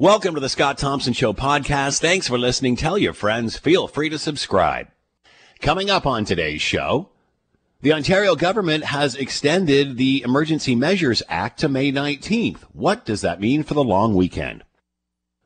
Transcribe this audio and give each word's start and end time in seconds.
Welcome 0.00 0.36
to 0.36 0.40
the 0.40 0.48
Scott 0.48 0.78
Thompson 0.78 1.12
Show 1.12 1.32
podcast. 1.32 1.98
Thanks 1.98 2.28
for 2.28 2.38
listening. 2.38 2.76
Tell 2.76 2.96
your 2.96 3.12
friends. 3.12 3.58
Feel 3.58 3.88
free 3.88 4.08
to 4.10 4.16
subscribe. 4.16 4.86
Coming 5.60 5.90
up 5.90 6.06
on 6.06 6.24
today's 6.24 6.62
show, 6.62 7.08
the 7.80 7.92
Ontario 7.92 8.36
government 8.36 8.84
has 8.84 9.16
extended 9.16 9.96
the 9.96 10.22
Emergency 10.22 10.76
Measures 10.76 11.20
Act 11.28 11.58
to 11.58 11.68
May 11.68 11.90
19th. 11.90 12.60
What 12.72 13.04
does 13.04 13.22
that 13.22 13.40
mean 13.40 13.64
for 13.64 13.74
the 13.74 13.82
long 13.82 14.14
weekend? 14.14 14.62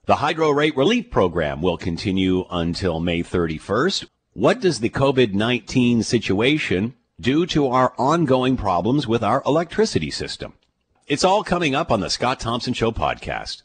The 0.04 0.16
hydro 0.16 0.50
rate 0.50 0.76
relief 0.76 1.10
program 1.10 1.62
will 1.62 1.78
continue 1.78 2.44
until 2.50 3.00
May 3.00 3.22
31st. 3.22 4.04
What 4.34 4.60
does 4.60 4.80
the 4.80 4.90
COVID-19 4.90 6.04
situation 6.04 6.94
do 7.18 7.46
to 7.46 7.68
our 7.68 7.94
ongoing 7.96 8.58
problems 8.58 9.08
with 9.08 9.24
our 9.24 9.42
electricity 9.46 10.10
system? 10.10 10.52
It's 11.06 11.24
all 11.24 11.42
coming 11.42 11.74
up 11.74 11.90
on 11.90 12.00
the 12.00 12.10
Scott 12.10 12.38
Thompson 12.38 12.74
Show 12.74 12.90
podcast. 12.92 13.62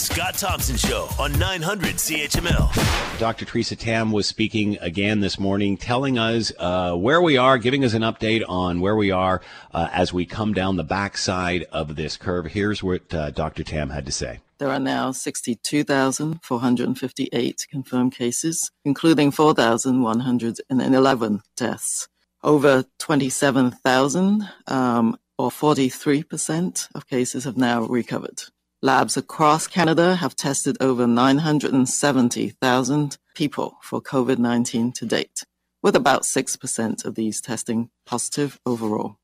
Today 0.00 0.22
on 0.22 0.30
the 0.30 0.30
Scott 0.32 0.34
Thompson 0.38 0.76
Show 0.76 1.08
on 1.18 1.36
900 1.38 1.96
CHML. 1.96 3.18
Dr. 3.18 3.44
Teresa 3.44 3.76
Tam 3.76 4.12
was 4.12 4.26
speaking 4.26 4.78
again 4.80 5.20
this 5.20 5.38
morning, 5.38 5.76
telling 5.76 6.18
us 6.18 6.52
uh, 6.58 6.94
where 6.94 7.20
we 7.20 7.36
are, 7.36 7.58
giving 7.58 7.84
us 7.84 7.92
an 7.94 8.02
update 8.02 8.42
on 8.48 8.80
where 8.80 8.96
we 8.96 9.10
are 9.10 9.42
uh, 9.74 9.88
as 9.92 10.10
we 10.12 10.26
come 10.26 10.52
down 10.54 10.76
the 10.76 10.84
backside 10.84 11.64
of 11.72 11.96
this 11.96 12.16
curve. 12.16 12.46
Here's 12.46 12.82
what 12.82 13.12
uh, 13.12 13.30
Dr. 13.30 13.62
Tam 13.62 13.90
had 13.90 14.06
to 14.06 14.12
say. 14.12 14.40
There 14.58 14.70
are 14.70 14.80
now 14.80 15.12
62,458 15.12 17.66
confirmed 17.70 18.14
cases, 18.14 18.70
including 18.84 19.30
4,111 19.30 21.42
deaths. 21.56 22.08
Over 22.42 22.84
27,000, 22.98 24.48
um, 24.66 25.16
or 25.38 25.50
43% 25.50 26.88
of 26.94 27.06
cases, 27.06 27.44
have 27.44 27.56
now 27.56 27.82
recovered. 27.82 28.42
Labs 28.82 29.18
across 29.18 29.66
Canada 29.66 30.16
have 30.16 30.34
tested 30.34 30.78
over 30.80 31.06
970,000 31.06 33.18
people 33.34 33.76
for 33.82 34.00
COVID 34.00 34.38
19 34.38 34.92
to 34.92 35.04
date, 35.04 35.44
with 35.82 35.94
about 35.94 36.22
6% 36.22 37.04
of 37.04 37.14
these 37.14 37.42
testing 37.42 37.90
positive 38.06 38.58
overall. 38.64 39.16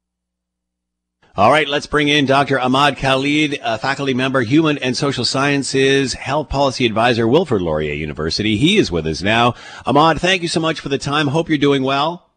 All 1.35 1.51
right, 1.51 1.67
let's 1.67 1.87
bring 1.87 2.09
in 2.09 2.27
Dr. 2.27 2.61
Ahmad 2.61 2.99
Khalid, 2.99 3.59
a 3.63 3.79
faculty 3.79 4.13
member, 4.13 4.43
Human 4.43 4.77
and 4.77 4.95
Social 4.95 5.25
Sciences 5.25 6.13
Health 6.13 6.51
Policy 6.51 6.85
Advisor, 6.85 7.27
Wilfrid 7.27 7.63
Laurier 7.63 7.95
University. 7.95 8.59
He 8.59 8.77
is 8.77 8.93
with 8.93 9.07
us 9.07 9.23
now. 9.23 9.55
Ahmad, 9.87 10.21
thank 10.21 10.43
you 10.43 10.49
so 10.49 10.61
much 10.61 10.81
for 10.81 10.91
the 10.91 10.99
time. 10.99 11.29
Hope 11.29 11.49
you're 11.49 11.57
doing 11.57 11.83
well. 11.83 12.29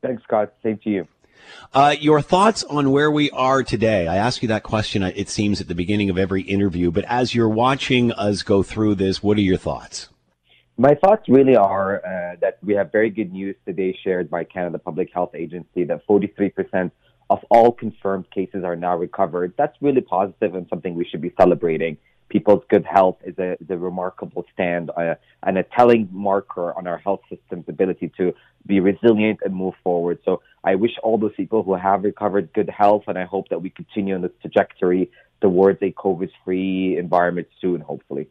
Thanks, 0.00 0.22
Scott. 0.22 0.52
Same 0.62 0.78
to 0.84 0.90
you. 0.90 1.08
Uh, 1.74 1.94
your 2.00 2.22
thoughts 2.22 2.64
on 2.64 2.90
where 2.90 3.10
we 3.10 3.30
are 3.30 3.62
today? 3.62 4.06
I 4.06 4.16
ask 4.16 4.40
you 4.40 4.48
that 4.48 4.62
question, 4.62 5.02
uh, 5.02 5.12
it 5.14 5.28
seems, 5.28 5.60
at 5.60 5.68
the 5.68 5.74
beginning 5.74 6.08
of 6.08 6.16
every 6.16 6.40
interview, 6.40 6.90
but 6.90 7.04
as 7.04 7.34
you're 7.34 7.48
watching 7.48 8.10
us 8.12 8.42
go 8.42 8.62
through 8.62 8.94
this, 8.94 9.22
what 9.22 9.36
are 9.36 9.42
your 9.42 9.58
thoughts? 9.58 10.08
My 10.78 10.94
thoughts 10.94 11.28
really 11.28 11.56
are 11.56 11.96
uh, 11.96 12.36
that 12.40 12.56
we 12.62 12.72
have 12.74 12.90
very 12.90 13.10
good 13.10 13.32
news 13.32 13.54
today 13.66 13.96
shared 14.02 14.30
by 14.30 14.44
Canada 14.44 14.78
Public 14.78 15.10
Health 15.12 15.34
Agency 15.34 15.84
that 15.84 16.06
43% 16.06 16.90
of 17.28 17.40
all 17.50 17.70
confirmed 17.70 18.30
cases 18.30 18.64
are 18.64 18.76
now 18.76 18.96
recovered. 18.96 19.52
That's 19.58 19.76
really 19.82 20.00
positive 20.00 20.54
and 20.54 20.66
something 20.70 20.94
we 20.94 21.04
should 21.04 21.20
be 21.20 21.34
celebrating 21.38 21.98
people's 22.28 22.62
good 22.68 22.84
health 22.84 23.16
is 23.24 23.38
a, 23.38 23.52
is 23.54 23.70
a 23.70 23.76
remarkable 23.76 24.44
stand 24.52 24.90
uh, 24.96 25.14
and 25.42 25.58
a 25.58 25.62
telling 25.62 26.08
marker 26.12 26.76
on 26.76 26.86
our 26.86 26.98
health 26.98 27.20
system's 27.28 27.64
ability 27.68 28.10
to 28.16 28.34
be 28.66 28.80
resilient 28.80 29.38
and 29.44 29.54
move 29.54 29.74
forward. 29.82 30.18
So 30.24 30.42
I 30.64 30.74
wish 30.74 30.92
all 31.02 31.18
those 31.18 31.34
people 31.36 31.62
who 31.62 31.74
have 31.74 32.04
recovered 32.04 32.52
good 32.52 32.68
health, 32.68 33.04
and 33.06 33.16
I 33.18 33.24
hope 33.24 33.48
that 33.48 33.62
we 33.62 33.70
continue 33.70 34.14
on 34.14 34.22
this 34.22 34.32
trajectory 34.42 35.10
towards 35.40 35.80
a 35.82 35.90
COVID-free 35.92 36.98
environment 36.98 37.48
soon, 37.60 37.80
hopefully. 37.80 38.28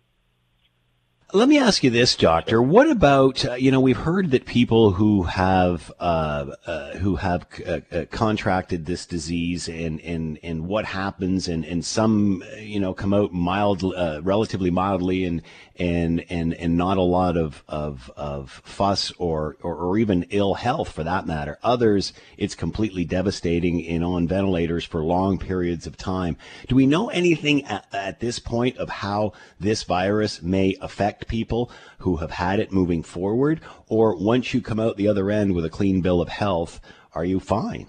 Let 1.33 1.49
me 1.49 1.59
ask 1.59 1.83
you 1.83 1.89
this, 1.89 2.15
doctor. 2.15 2.61
What 2.61 2.89
about 2.89 3.43
uh, 3.43 3.55
you 3.55 3.69
know 3.69 3.81
we've 3.81 3.97
heard 3.97 4.31
that 4.31 4.45
people 4.45 4.91
who 4.91 5.23
have 5.23 5.91
uh, 5.99 6.51
uh, 6.65 6.91
who 6.99 7.17
have 7.17 7.45
uh, 7.67 7.79
uh, 7.91 8.05
contracted 8.09 8.85
this 8.85 9.05
disease 9.05 9.67
and 9.67 9.99
and 9.99 10.39
and 10.41 10.69
what 10.69 10.85
happens 10.85 11.49
and 11.49 11.65
and 11.65 11.83
some 11.83 12.45
you 12.57 12.79
know 12.79 12.93
come 12.93 13.13
out 13.13 13.33
mild, 13.33 13.83
uh, 13.83 14.21
relatively 14.23 14.71
mildly 14.71 15.25
and 15.25 15.41
and 15.79 16.25
and 16.29 16.53
and 16.53 16.77
not 16.77 16.97
a 16.97 17.01
lot 17.01 17.37
of 17.37 17.63
of, 17.67 18.11
of 18.15 18.61
fuss 18.63 19.11
or, 19.17 19.57
or, 19.61 19.75
or 19.75 19.97
even 19.97 20.25
ill 20.29 20.55
health 20.55 20.91
for 20.91 21.03
that 21.03 21.25
matter. 21.25 21.57
Others, 21.63 22.13
it's 22.37 22.55
completely 22.55 23.05
devastating 23.05 23.85
and 23.87 24.03
on 24.03 24.27
ventilators 24.27 24.85
for 24.85 25.03
long 25.03 25.37
periods 25.37 25.87
of 25.87 25.97
time. 25.97 26.37
Do 26.67 26.75
we 26.75 26.85
know 26.85 27.09
anything 27.09 27.65
at, 27.65 27.85
at 27.93 28.19
this 28.19 28.39
point 28.39 28.77
of 28.77 28.89
how 28.89 29.33
this 29.59 29.83
virus 29.83 30.41
may 30.41 30.75
affect 30.81 31.27
people 31.27 31.71
who 31.99 32.17
have 32.17 32.31
had 32.31 32.59
it 32.59 32.71
moving 32.71 33.03
forward, 33.03 33.61
or 33.87 34.15
once 34.15 34.53
you 34.53 34.61
come 34.61 34.79
out 34.79 34.97
the 34.97 35.07
other 35.07 35.29
end 35.31 35.53
with 35.55 35.65
a 35.65 35.69
clean 35.69 36.01
bill 36.01 36.21
of 36.21 36.29
health, 36.29 36.79
are 37.13 37.25
you 37.25 37.39
fine? 37.39 37.87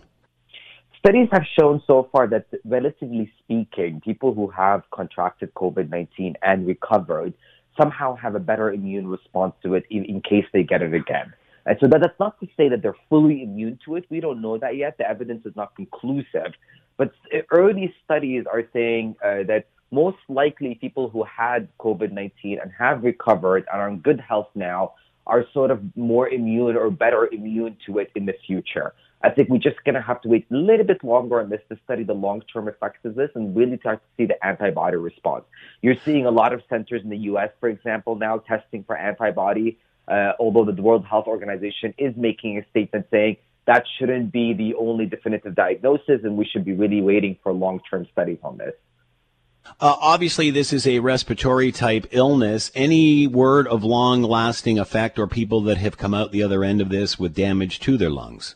Studies 0.99 1.29
have 1.33 1.45
shown 1.59 1.81
so 1.87 2.09
far 2.11 2.27
that, 2.27 2.47
relatively 2.65 3.33
speaking, 3.39 4.01
people 4.05 4.35
who 4.35 4.49
have 4.49 4.83
contracted 4.91 5.55
COVID 5.55 5.91
19 5.91 6.35
and 6.43 6.67
recovered 6.67 7.35
somehow 7.79 8.17
have 8.17 8.35
a 8.35 8.41
better 8.41 8.73
immune 8.73 9.07
response 9.07 9.55
to 9.63 9.75
it 9.75 9.85
in, 9.91 10.05
in 10.05 10.21
case 10.21 10.45
they 10.53 10.63
get 10.63 10.83
it 10.83 10.95
again. 10.95 11.33
And 11.67 11.77
so 11.81 11.87
that, 11.89 12.01
that's 12.01 12.19
not 12.19 12.41
to 12.41 12.49
say 12.57 12.69
that 12.69 12.83
they're 12.83 12.97
fully 13.09 13.43
immune 13.43 13.79
to 13.85 13.97
it. 13.97 14.05
We 14.09 14.21
don't 14.21 14.41
know 14.41 14.59
that 14.59 14.77
yet. 14.77 14.97
The 14.99 15.09
evidence 15.09 15.45
is 15.45 15.55
not 15.55 15.77
conclusive. 15.77 16.53
But 16.97 17.13
early 17.51 17.95
studies 18.05 18.45
are 18.51 18.65
saying 18.73 19.17
uh, 19.25 19.45
that 19.45 19.67
most 19.91 20.19
likely 20.29 20.75
people 20.75 21.09
who 21.09 21.25
had 21.25 21.69
COVID 21.79 22.13
19 22.13 22.59
and 22.61 22.73
have 22.79 23.05
recovered 23.05 23.67
and 23.73 23.81
are 23.81 23.89
in 23.89 23.99
good 23.99 24.21
health 24.21 24.49
now 24.55 24.95
are 25.27 25.45
sort 25.53 25.71
of 25.71 25.81
more 25.97 26.29
immune 26.29 26.77
or 26.77 26.91
better 26.91 27.29
immune 27.33 27.77
to 27.87 27.99
it 27.99 28.11
in 28.15 28.27
the 28.27 28.35
future. 28.47 28.95
I 29.23 29.31
think 29.31 29.49
we're 29.49 29.59
just 29.59 29.83
going 29.85 29.97
to 29.97 30.01
have 30.01 30.21
to 30.23 30.29
wait 30.29 30.47
a 30.51 30.55
little 30.55 30.87
bit 30.87 31.03
longer 31.03 31.41
on 31.41 31.51
this 31.51 31.61
to 31.71 31.79
study 31.85 32.05
the 32.05 32.15
long-term 32.15 32.69
effects 32.69 33.01
of 33.05 33.17
this 33.17 33.31
and 33.35 33.55
really 33.57 33.77
start 33.79 34.01
to 34.01 34.09
see 34.17 34.27
the 34.27 34.47
antibody 34.47 34.97
response. 34.97 35.45
You're 35.83 35.97
seeing 36.05 36.25
a 36.25 36.31
lot 36.31 36.53
of 36.53 36.63
centers 36.69 37.03
in 37.03 37.11
the 37.11 37.19
U.S., 37.19 37.51
for 37.59 37.69
example, 37.69 38.15
now 38.15 38.39
testing 38.39 38.85
for 38.85 38.97
antibody, 38.97 39.79
uh, 40.07 40.33
although 40.39 40.65
the 40.65 40.81
World 40.81 41.05
Health 41.05 41.27
Organization 41.27 41.95
is 41.99 42.17
making 42.17 42.59
a 42.59 42.69
statement 42.71 43.07
saying 43.11 43.39
that 43.67 43.85
shouldn't 43.99 44.33
be 44.33 44.55
the 44.55 44.75
only 44.77 45.05
definitive 45.05 45.55
diagnosis 45.55 46.21
and 46.23 46.37
we 46.37 46.47
should 46.47 46.65
be 46.65 46.73
really 46.73 47.03
waiting 47.03 47.37
for 47.43 47.53
long-term 47.53 48.07
studies 48.13 48.39
on 48.43 48.57
this. 48.57 48.75
Uh, 49.81 49.97
obviously, 50.01 50.51
this 50.51 50.73
is 50.73 50.87
a 50.87 51.01
respiratory 51.01 51.71
type 51.73 52.07
illness. 52.11 52.71
Any 52.75 53.27
word 53.27 53.67
of 53.67 53.85
long 53.85 54.23
lasting 54.23 54.79
effect 54.79 55.19
or 55.19 55.27
people 55.27 55.61
that 55.63 55.77
have 55.77 55.99
come 55.99 56.15
out 56.15 56.33
the 56.33 56.43
other 56.43 56.65
end 56.65 56.81
of 56.81 56.89
this 56.89 57.19
with 57.19 57.35
damage 57.35 57.79
to 57.81 57.99
their 57.99 58.09
lungs? 58.09 58.55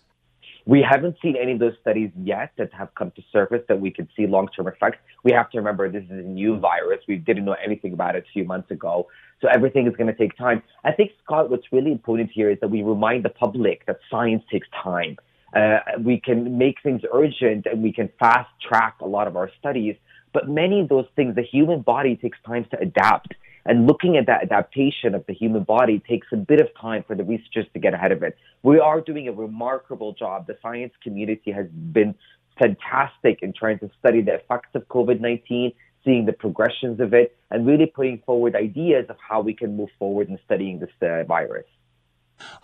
We 0.65 0.85
haven't 0.89 1.17
seen 1.21 1.35
any 1.37 1.53
of 1.53 1.59
those 1.59 1.75
studies 1.81 2.11
yet 2.23 2.53
that 2.57 2.73
have 2.73 2.95
come 2.95 3.11
to 3.17 3.23
surface 3.33 3.63
that 3.69 3.81
we 3.81 3.91
could 3.91 4.09
see 4.17 4.27
long-term 4.27 4.69
effects. 4.69 4.99
We 5.25 5.33
have 5.33 5.51
to 5.51 5.59
remember 5.59 5.91
this 5.91 6.05
is 6.05 6.11
a 6.11 6.15
new 6.15 6.59
virus. 6.59 7.01
We 7.09 7.17
didn't 7.17 7.45
know 7.45 7.57
anything 7.65 7.93
about 7.93 8.15
it 8.15 8.25
a 8.29 8.33
few 8.33 8.45
months 8.45 8.71
ago. 8.71 9.09
So 9.41 9.49
everything 9.49 9.89
is 9.89 9.97
going 9.97 10.07
to 10.07 10.15
take 10.15 10.37
time. 10.37 10.63
I 10.85 10.93
think, 10.93 11.11
Scott, 11.25 11.51
what's 11.51 11.67
really 11.73 11.91
important 11.91 12.31
here 12.33 12.49
is 12.49 12.59
that 12.61 12.71
we 12.71 12.83
remind 12.83 13.25
the 13.25 13.31
public 13.31 13.85
that 13.87 13.99
science 14.09 14.45
takes 14.53 14.69
time. 14.83 15.17
Uh, 15.55 15.81
we 16.03 16.21
can 16.21 16.57
make 16.57 16.77
things 16.83 17.03
urgent 17.13 17.67
and 17.67 17.83
we 17.83 17.93
can 17.93 18.09
fast 18.19 18.49
track 18.67 18.97
a 19.01 19.07
lot 19.07 19.27
of 19.27 19.37
our 19.37 19.51
studies. 19.59 19.97
But 20.33 20.49
many 20.49 20.81
of 20.81 20.89
those 20.89 21.07
things, 21.17 21.35
the 21.35 21.43
human 21.43 21.83
body 21.83 22.17
takes 22.17 22.39
time 22.47 22.67
to 22.71 22.79
adapt. 22.81 23.35
And 23.65 23.87
looking 23.87 24.17
at 24.17 24.27
that 24.27 24.43
adaptation 24.43 25.15
of 25.15 25.25
the 25.27 25.35
human 25.35 25.63
body 25.63 26.03
takes 26.09 26.27
a 26.33 26.37
bit 26.37 26.61
of 26.61 26.69
time 26.81 27.05
for 27.07 27.15
the 27.15 27.25
researchers 27.25 27.67
to 27.75 27.79
get 27.79 27.95
ahead 27.95 28.13
of 28.13 28.23
it. 28.23 28.37
We 28.63 28.81
are 28.81 29.01
doing 29.01 29.29
a 29.29 29.33
remarkable 29.33 30.13
job. 30.13 30.47
The 30.47 30.59
science 30.61 30.93
community 31.03 31.53
has 31.53 31.67
been 31.69 32.15
fantastic 32.59 33.39
in 33.43 33.53
trying 33.53 33.79
to 33.79 33.91
study 33.99 34.21
the 34.21 34.35
effects 34.35 34.71
of 34.75 34.87
COVID-19, 34.89 35.75
seeing 36.05 36.27
the 36.27 36.33
progressions 36.33 37.01
of 37.01 37.15
it, 37.15 37.37
and 37.51 37.67
really 37.67 37.87
putting 37.87 38.19
forward 38.27 38.57
ideas 38.57 39.07
of 39.09 39.17
how 39.27 39.41
we 39.41 39.55
can 39.55 39.77
move 39.77 39.91
forward 39.99 40.29
in 40.29 40.39
studying 40.45 40.81
this 40.81 40.91
uh, 41.01 41.23
virus. 41.25 41.67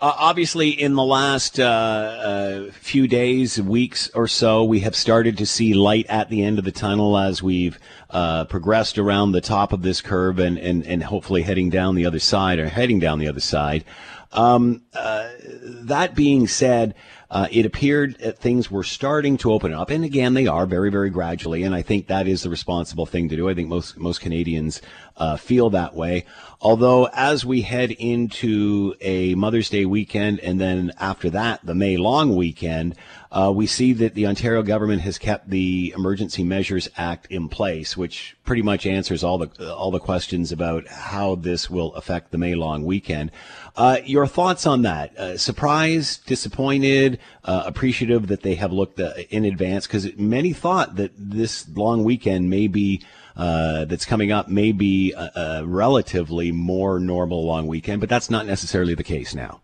Uh, 0.01 0.13
obviously, 0.17 0.69
in 0.69 0.95
the 0.95 1.03
last 1.03 1.59
uh, 1.59 1.63
uh, 1.63 2.71
few 2.71 3.07
days, 3.07 3.61
weeks 3.61 4.09
or 4.15 4.27
so, 4.27 4.63
we 4.63 4.79
have 4.79 4.95
started 4.95 5.37
to 5.37 5.45
see 5.45 5.73
light 5.73 6.05
at 6.07 6.29
the 6.29 6.43
end 6.43 6.57
of 6.57 6.63
the 6.65 6.71
tunnel 6.71 7.17
as 7.17 7.43
we've 7.43 7.77
uh, 8.09 8.45
progressed 8.45 8.97
around 8.97 9.33
the 9.33 9.41
top 9.41 9.73
of 9.73 9.81
this 9.81 9.99
curve 9.99 10.39
and, 10.39 10.57
and, 10.57 10.85
and 10.85 11.03
hopefully 11.03 11.41
heading 11.41 11.69
down 11.69 11.95
the 11.95 12.05
other 12.05 12.19
side 12.19 12.59
or 12.59 12.69
heading 12.69 12.99
down 12.99 13.19
the 13.19 13.27
other 13.27 13.41
side. 13.41 13.83
Um, 14.31 14.83
uh, 14.93 15.29
that 15.41 16.15
being 16.15 16.47
said, 16.47 16.95
uh, 17.31 17.47
it 17.51 17.65
appeared 17.65 18.17
that 18.19 18.39
things 18.39 18.71
were 18.71 18.83
starting 18.83 19.37
to 19.37 19.51
open 19.51 19.73
up. 19.73 19.89
And 19.89 20.03
again, 20.03 20.33
they 20.33 20.47
are 20.47 20.65
very, 20.65 20.89
very 20.89 21.09
gradually. 21.09 21.63
And 21.63 21.75
I 21.75 21.81
think 21.81 22.07
that 22.07 22.27
is 22.27 22.43
the 22.43 22.49
responsible 22.49 23.05
thing 23.05 23.29
to 23.29 23.35
do. 23.35 23.49
I 23.49 23.53
think 23.53 23.69
most, 23.69 23.97
most 23.97 24.21
Canadians 24.21 24.81
uh, 25.19 25.37
feel 25.37 25.69
that 25.71 25.93
way. 25.95 26.25
Although, 26.61 27.07
as 27.13 27.45
we 27.45 27.61
head 27.61 27.91
into 27.91 28.93
a 28.99 29.33
Mother's 29.35 29.69
Day 29.69 29.85
weekend 29.85 30.39
and 30.41 30.59
then 30.59 30.91
after 30.99 31.29
that, 31.29 31.65
the 31.65 31.75
May 31.75 31.95
long 31.95 32.35
weekend, 32.35 32.95
uh, 33.31 33.51
we 33.55 33.65
see 33.65 33.93
that 33.93 34.15
the 34.15 34.27
Ontario 34.27 34.61
government 34.63 35.01
has 35.03 35.17
kept 35.17 35.49
the 35.49 35.93
Emergency 35.95 36.43
Measures 36.43 36.89
Act 36.97 37.27
in 37.29 37.47
place, 37.47 37.95
which 37.95 38.35
pretty 38.43 38.61
much 38.61 38.85
answers 38.85 39.23
all 39.23 39.37
the 39.37 39.73
all 39.73 39.91
the 39.91 39.99
questions 39.99 40.51
about 40.51 40.87
how 40.87 41.35
this 41.35 41.69
will 41.69 41.93
affect 41.93 42.31
the 42.31 42.37
May 42.37 42.55
long 42.55 42.83
weekend. 42.83 43.31
Uh, 43.77 43.99
your 44.03 44.27
thoughts 44.27 44.65
on 44.65 44.81
that? 44.81 45.17
Uh, 45.17 45.37
surprised, 45.37 46.25
disappointed, 46.25 47.19
uh, 47.45 47.63
appreciative 47.65 48.27
that 48.27 48.41
they 48.41 48.55
have 48.55 48.73
looked 48.73 48.99
uh, 48.99 49.13
in 49.29 49.45
advance 49.45 49.87
because 49.87 50.13
many 50.17 50.51
thought 50.51 50.95
that 50.95 51.11
this 51.15 51.69
long 51.69 52.03
weekend 52.03 52.49
may 52.49 52.67
be 52.67 53.01
uh, 53.39 53.85
that's 53.85 54.03
coming 54.03 54.33
up 54.33 54.49
may 54.49 54.73
be 54.73 55.13
a, 55.13 55.31
a, 55.33 55.65
relatively 55.65 56.51
more 56.51 56.99
normal 56.99 57.45
long 57.45 57.67
weekend, 57.67 58.01
but 58.01 58.09
that's 58.09 58.29
not 58.29 58.45
necessarily 58.45 58.93
the 58.95 59.03
case 59.03 59.33
now. 59.33 59.61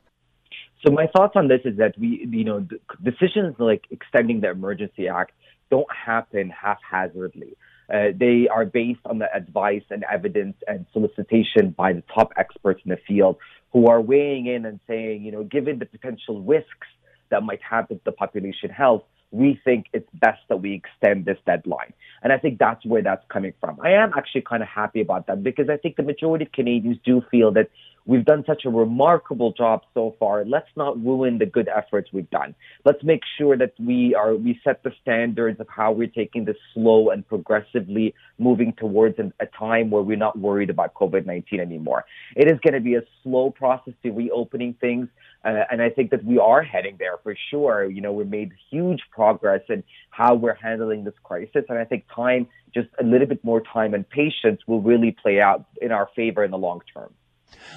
So 0.85 0.93
my 0.93 1.07
thoughts 1.07 1.33
on 1.35 1.49
this 1.49 1.59
is 1.65 1.77
that 1.77 1.93
we, 1.99 2.25
you 2.31 2.45
know, 2.45 2.65
decisions 3.03 3.55
like 3.59 3.83
extending 3.91 4.39
the 4.39 4.49
Emergency 4.49 5.09
Act 5.09 5.33
don't 5.69 5.87
happen 5.93 6.51
haphazardly. 6.51 7.57
Uh, 7.93 8.15
they 8.15 8.47
are 8.47 8.65
based 8.65 9.01
on 9.05 9.19
the 9.19 9.27
advice 9.35 9.83
and 9.89 10.05
evidence 10.09 10.55
and 10.67 10.85
solicitation 10.93 11.71
by 11.77 11.91
the 11.91 12.03
top 12.13 12.31
experts 12.37 12.81
in 12.85 12.91
the 12.91 12.99
field 13.05 13.35
who 13.73 13.87
are 13.87 13.99
weighing 13.99 14.45
in 14.45 14.65
and 14.65 14.79
saying, 14.87 15.21
you 15.21 15.33
know, 15.33 15.43
given 15.43 15.79
the 15.79 15.85
potential 15.85 16.41
risks 16.41 16.87
that 17.29 17.43
might 17.43 17.61
happen 17.61 17.97
to 17.97 18.03
the 18.05 18.13
population 18.13 18.69
health, 18.69 19.03
we 19.31 19.59
think 19.63 19.87
it's 19.93 20.09
best 20.13 20.41
that 20.49 20.57
we 20.57 20.73
extend 20.73 21.25
this 21.25 21.37
deadline. 21.45 21.93
And 22.23 22.31
I 22.31 22.37
think 22.37 22.57
that's 22.57 22.85
where 22.85 23.01
that's 23.01 23.25
coming 23.29 23.53
from. 23.59 23.79
I 23.81 23.91
am 23.91 24.13
actually 24.17 24.41
kind 24.41 24.63
of 24.63 24.69
happy 24.69 25.01
about 25.01 25.27
that 25.27 25.43
because 25.43 25.69
I 25.69 25.77
think 25.77 25.97
the 25.97 26.03
majority 26.03 26.45
of 26.45 26.51
Canadians 26.51 26.97
do 27.03 27.21
feel 27.29 27.51
that 27.51 27.69
we've 28.05 28.25
done 28.25 28.43
such 28.45 28.65
a 28.65 28.69
remarkable 28.69 29.51
job 29.53 29.81
so 29.93 30.15
far. 30.19 30.45
Let's 30.45 30.69
not 30.75 31.01
ruin 31.03 31.37
the 31.37 31.45
good 31.45 31.67
efforts 31.67 32.09
we've 32.13 32.29
done. 32.29 32.55
Let's 32.85 33.03
make 33.03 33.21
sure 33.37 33.57
that 33.57 33.73
we 33.79 34.15
are 34.15 34.35
we 34.35 34.59
set 34.63 34.83
the 34.83 34.91
standards 35.01 35.59
of 35.59 35.67
how 35.67 35.91
we're 35.91 36.07
taking 36.07 36.45
this 36.45 36.57
slow 36.73 37.09
and 37.09 37.27
progressively 37.27 38.13
moving 38.37 38.73
towards 38.73 39.17
a 39.19 39.45
time 39.57 39.89
where 39.89 40.01
we're 40.01 40.17
not 40.17 40.37
worried 40.37 40.69
about 40.69 40.93
COVID-19 40.93 41.59
anymore. 41.59 42.05
It 42.35 42.47
is 42.47 42.59
going 42.59 42.73
to 42.73 42.79
be 42.79 42.95
a 42.95 43.03
slow 43.23 43.51
process 43.51 43.93
to 44.03 44.11
reopening 44.11 44.75
things. 44.79 45.07
Uh, 45.43 45.63
and 45.71 45.81
I 45.81 45.89
think 45.89 46.09
that 46.11 46.23
we 46.25 46.39
are 46.39 46.63
heading 46.63 46.95
there 46.97 47.17
for 47.21 47.35
sure. 47.49 47.85
You 47.85 48.01
know, 48.01 48.11
we 48.11 48.23
made 48.23 48.51
huge 48.71 49.01
progress 49.11 49.61
in 49.69 49.83
how 50.09 50.35
we're 50.35 50.55
handling 50.55 51.03
this 51.03 51.13
crisis. 51.23 51.65
And 51.69 51.77
I 51.77 51.85
think 51.85 52.05
time, 52.13 52.47
just 52.73 52.89
a 52.99 53.03
little 53.03 53.27
bit 53.27 53.43
more 53.43 53.61
time 53.61 53.93
and 53.93 54.09
patience 54.09 54.61
will 54.67 54.81
really 54.81 55.15
play 55.21 55.39
out 55.39 55.65
in 55.81 55.91
our 55.91 56.09
favor 56.15 56.43
in 56.43 56.51
the 56.51 56.57
long 56.57 56.81
term. 56.93 57.13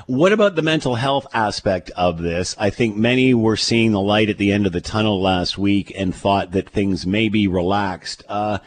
What 0.06 0.32
about 0.32 0.54
the 0.54 0.62
mental 0.62 0.94
health 0.94 1.26
aspect 1.34 1.90
of 1.96 2.18
this? 2.18 2.54
I 2.58 2.70
think 2.70 2.96
many 2.96 3.34
were 3.34 3.56
seeing 3.56 3.92
the 3.92 4.00
light 4.00 4.30
at 4.30 4.38
the 4.38 4.52
end 4.52 4.66
of 4.66 4.72
the 4.72 4.80
tunnel 4.80 5.20
last 5.20 5.58
week 5.58 5.92
and 5.96 6.14
thought 6.14 6.52
that 6.52 6.70
things 6.70 7.06
may 7.06 7.28
be 7.28 7.48
relaxed. 7.48 8.22
Uh, 8.28 8.58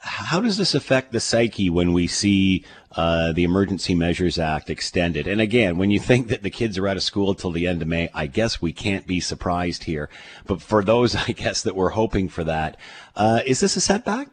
how 0.00 0.40
does 0.40 0.56
this 0.56 0.74
affect 0.74 1.12
the 1.12 1.20
psyche 1.20 1.70
when 1.70 1.92
we 1.92 2.06
see 2.06 2.64
uh, 2.92 3.32
the 3.32 3.44
Emergency 3.44 3.94
Measures 3.94 4.38
Act 4.38 4.70
extended? 4.70 5.26
And 5.26 5.40
again, 5.40 5.78
when 5.78 5.90
you 5.90 6.00
think 6.00 6.28
that 6.28 6.42
the 6.42 6.50
kids 6.50 6.78
are 6.78 6.88
out 6.88 6.96
of 6.96 7.02
school 7.02 7.34
till 7.34 7.52
the 7.52 7.66
end 7.66 7.82
of 7.82 7.88
May, 7.88 8.08
I 8.14 8.26
guess 8.26 8.62
we 8.62 8.72
can't 8.72 9.06
be 9.06 9.20
surprised 9.20 9.84
here. 9.84 10.08
But 10.46 10.62
for 10.62 10.82
those, 10.82 11.14
I 11.28 11.32
guess, 11.32 11.62
that 11.62 11.76
were 11.76 11.90
hoping 11.90 12.28
for 12.28 12.44
that, 12.44 12.76
uh, 13.14 13.40
is 13.46 13.60
this 13.60 13.76
a 13.76 13.80
setback? 13.80 14.28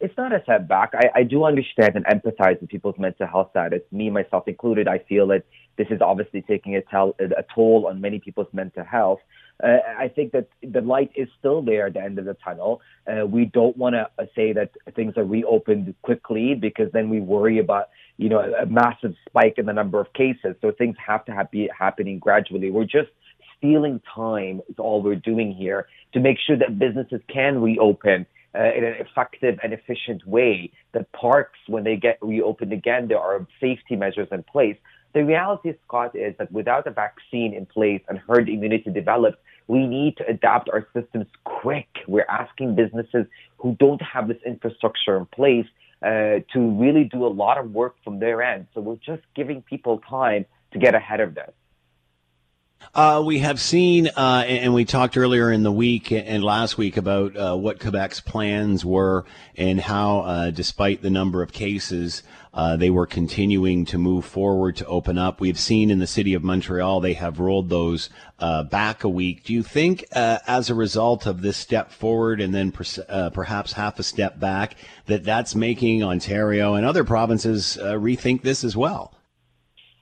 It's 0.00 0.16
not 0.16 0.32
a 0.32 0.42
setback. 0.46 0.92
I, 0.94 1.20
I 1.20 1.22
do 1.24 1.44
understand 1.44 1.96
and 1.96 2.04
empathize 2.06 2.60
with 2.60 2.70
people's 2.70 2.94
mental 2.98 3.26
health 3.26 3.48
status, 3.50 3.80
me, 3.90 4.10
myself 4.10 4.46
included. 4.46 4.86
I 4.86 4.98
feel 5.08 5.26
that 5.28 5.42
this 5.76 5.88
is 5.90 6.00
obviously 6.00 6.42
taking 6.42 6.76
a, 6.76 6.82
tel- 6.82 7.16
a 7.20 7.44
toll 7.54 7.86
on 7.88 8.00
many 8.00 8.20
people's 8.20 8.46
mental 8.52 8.84
health. 8.84 9.18
Uh, 9.62 9.78
I 9.98 10.06
think 10.08 10.32
that 10.32 10.48
the 10.62 10.80
light 10.80 11.10
is 11.16 11.28
still 11.40 11.62
there 11.62 11.86
at 11.88 11.94
the 11.94 12.00
end 12.02 12.18
of 12.18 12.26
the 12.26 12.36
tunnel. 12.44 12.80
Uh, 13.08 13.26
we 13.26 13.46
don't 13.46 13.76
want 13.76 13.94
to 13.94 14.08
say 14.36 14.52
that 14.52 14.70
things 14.94 15.14
are 15.16 15.24
reopened 15.24 15.94
quickly 16.02 16.54
because 16.54 16.92
then 16.92 17.10
we 17.10 17.18
worry 17.20 17.58
about, 17.58 17.88
you 18.18 18.28
know, 18.28 18.38
a 18.38 18.66
massive 18.66 19.14
spike 19.28 19.54
in 19.56 19.66
the 19.66 19.72
number 19.72 20.00
of 20.00 20.12
cases. 20.12 20.54
So 20.60 20.70
things 20.70 20.96
have 21.04 21.24
to 21.24 21.48
be 21.50 21.68
happening 21.76 22.20
gradually. 22.20 22.70
We're 22.70 22.84
just 22.84 23.08
stealing 23.56 24.00
time 24.14 24.60
is 24.68 24.76
all 24.78 25.02
we're 25.02 25.16
doing 25.16 25.52
here 25.52 25.88
to 26.12 26.20
make 26.20 26.38
sure 26.46 26.56
that 26.56 26.78
businesses 26.78 27.20
can 27.28 27.60
reopen 27.60 28.26
uh, 28.54 28.72
in 28.76 28.84
an 28.84 28.94
effective 28.98 29.58
and 29.62 29.72
efficient 29.72 30.26
way. 30.26 30.70
That 30.92 31.10
parks, 31.12 31.58
when 31.66 31.84
they 31.84 31.96
get 31.96 32.18
reopened 32.20 32.72
again, 32.72 33.08
there 33.08 33.20
are 33.20 33.46
safety 33.60 33.96
measures 33.96 34.28
in 34.32 34.42
place. 34.42 34.76
The 35.14 35.24
reality, 35.24 35.72
Scott, 35.86 36.14
is 36.14 36.34
that 36.38 36.52
without 36.52 36.86
a 36.86 36.90
vaccine 36.90 37.54
in 37.54 37.66
place 37.66 38.02
and 38.08 38.18
herd 38.18 38.48
immunity 38.48 38.90
developed, 38.90 39.38
we 39.66 39.86
need 39.86 40.16
to 40.18 40.26
adapt 40.26 40.68
our 40.70 40.86
systems 40.94 41.26
quick. 41.44 41.88
We're 42.06 42.26
asking 42.28 42.74
businesses 42.74 43.26
who 43.58 43.76
don't 43.78 44.00
have 44.02 44.28
this 44.28 44.38
infrastructure 44.46 45.16
in 45.16 45.26
place 45.26 45.66
uh, 46.02 46.40
to 46.52 46.58
really 46.78 47.04
do 47.04 47.26
a 47.26 47.28
lot 47.28 47.58
of 47.58 47.72
work 47.72 47.96
from 48.04 48.18
their 48.18 48.42
end. 48.42 48.66
So 48.74 48.80
we're 48.80 48.96
just 48.96 49.22
giving 49.34 49.62
people 49.62 50.00
time 50.08 50.46
to 50.72 50.78
get 50.78 50.94
ahead 50.94 51.20
of 51.20 51.34
this. 51.34 51.50
Uh, 52.98 53.22
we 53.24 53.38
have 53.38 53.60
seen, 53.60 54.08
uh, 54.16 54.44
and 54.44 54.74
we 54.74 54.84
talked 54.84 55.16
earlier 55.16 55.52
in 55.52 55.62
the 55.62 55.70
week 55.70 56.10
and 56.10 56.42
last 56.42 56.76
week 56.76 56.96
about 56.96 57.36
uh, 57.36 57.54
what 57.54 57.78
Quebec's 57.78 58.20
plans 58.20 58.84
were 58.84 59.24
and 59.56 59.80
how, 59.80 60.20
uh, 60.22 60.50
despite 60.50 61.00
the 61.00 61.08
number 61.08 61.40
of 61.40 61.52
cases, 61.52 62.24
uh, 62.54 62.76
they 62.76 62.90
were 62.90 63.06
continuing 63.06 63.84
to 63.84 63.98
move 63.98 64.24
forward 64.24 64.74
to 64.74 64.86
open 64.86 65.16
up. 65.16 65.40
We've 65.40 65.56
seen 65.56 65.92
in 65.92 66.00
the 66.00 66.08
city 66.08 66.34
of 66.34 66.42
Montreal 66.42 66.98
they 66.98 67.12
have 67.12 67.38
rolled 67.38 67.68
those 67.68 68.10
uh, 68.40 68.64
back 68.64 69.04
a 69.04 69.08
week. 69.08 69.44
Do 69.44 69.52
you 69.52 69.62
think, 69.62 70.04
as 70.12 70.68
a 70.68 70.74
result 70.74 71.24
of 71.24 71.40
this 71.40 71.56
step 71.56 71.92
forward 71.92 72.40
and 72.40 72.52
then 72.52 72.72
per- 72.72 73.30
perhaps 73.30 73.74
half 73.74 74.00
a 74.00 74.02
step 74.02 74.40
back, 74.40 74.74
that 75.06 75.22
that's 75.22 75.54
making 75.54 76.02
Ontario 76.02 76.74
and 76.74 76.84
other 76.84 77.04
provinces 77.04 77.78
rethink 77.80 78.42
this 78.42 78.64
as 78.64 78.76
well? 78.76 79.17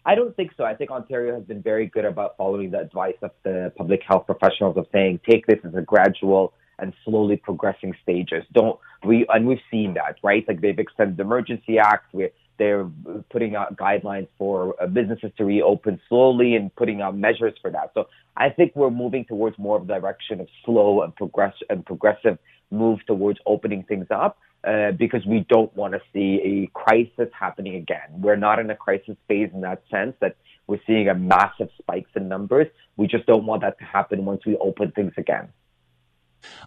I 0.07 0.15
don't 0.15 0.35
think 0.37 0.53
so. 0.57 0.63
I 0.65 0.75
think 0.75 0.93
Ontario 0.93 1.35
has 1.35 1.43
been 1.45 1.61
very 1.61 1.87
good 1.87 2.05
about 2.05 2.37
following 2.37 2.71
the 2.71 2.79
advice 2.79 3.17
of 3.23 3.33
the 3.43 3.73
public 3.77 4.03
health 4.07 4.27
professionals 4.27 4.77
of 4.77 4.87
saying 4.93 5.21
take 5.29 5.47
this 5.49 5.59
as 5.65 5.75
a 5.75 5.83
gradual 5.83 6.53
and 6.79 6.93
slowly 7.05 7.37
progressing 7.37 7.93
stages. 8.05 8.45
Don't 8.53 8.79
we? 9.05 9.27
And 9.29 9.49
we've 9.49 9.59
seen 9.69 9.95
that, 9.95 10.17
right? 10.23 10.45
Like 10.47 10.61
they've 10.61 10.79
extended 10.79 11.17
the 11.17 11.25
Emergency 11.25 11.79
Act. 11.81 12.15
We, 12.15 12.29
they're 12.57 12.89
putting 13.31 13.57
out 13.57 13.77
guidelines 13.77 14.29
for 14.39 14.81
uh, 14.81 14.87
businesses 14.87 15.33
to 15.39 15.45
reopen 15.45 16.01
slowly 16.09 16.55
and 16.55 16.75
putting 16.77 17.03
out 17.03 17.17
measures 17.17 17.55
for 17.61 17.71
that. 17.73 17.91
So 17.93 18.07
I 18.37 18.51
think 18.51 18.77
we're 18.77 18.91
moving 18.91 19.25
towards 19.25 19.59
more 19.59 19.77
of 19.77 19.83
a 19.83 19.87
direction 19.87 20.41
of 20.41 20.47
slow 20.65 21.03
and 21.03 21.15
progress 21.17 21.55
and 21.69 21.85
progressive 21.85 22.39
move 22.71 23.01
towards 23.07 23.41
opening 23.45 23.83
things 23.83 24.07
up. 24.11 24.39
Uh, 24.67 24.91
because 24.91 25.25
we 25.25 25.47
don't 25.49 25.73
want 25.77 25.93
to 25.95 26.01
see 26.13 26.41
a 26.43 26.67
crisis 26.77 27.33
happening 27.39 27.77
again. 27.77 28.09
We're 28.11 28.35
not 28.35 28.59
in 28.59 28.69
a 28.69 28.75
crisis 28.75 29.17
phase 29.29 29.49
in 29.55 29.61
that 29.61 29.81
sense 29.89 30.17
that 30.21 30.35
we're 30.67 30.81
seeing 30.89 31.09
a 31.09 31.15
massive 31.15 31.69
spikes 31.79 32.11
in 32.17 32.29
numbers. 32.29 32.67
We 32.97 33.07
just 33.07 33.27
don't 33.27 33.47
want 33.47 33.63
that 33.63 33.79
to 33.79 33.85
happen 33.85 34.25
once 34.25 34.45
we 34.45 34.57
open 34.57 34.91
things 34.91 35.13
again. 35.19 35.51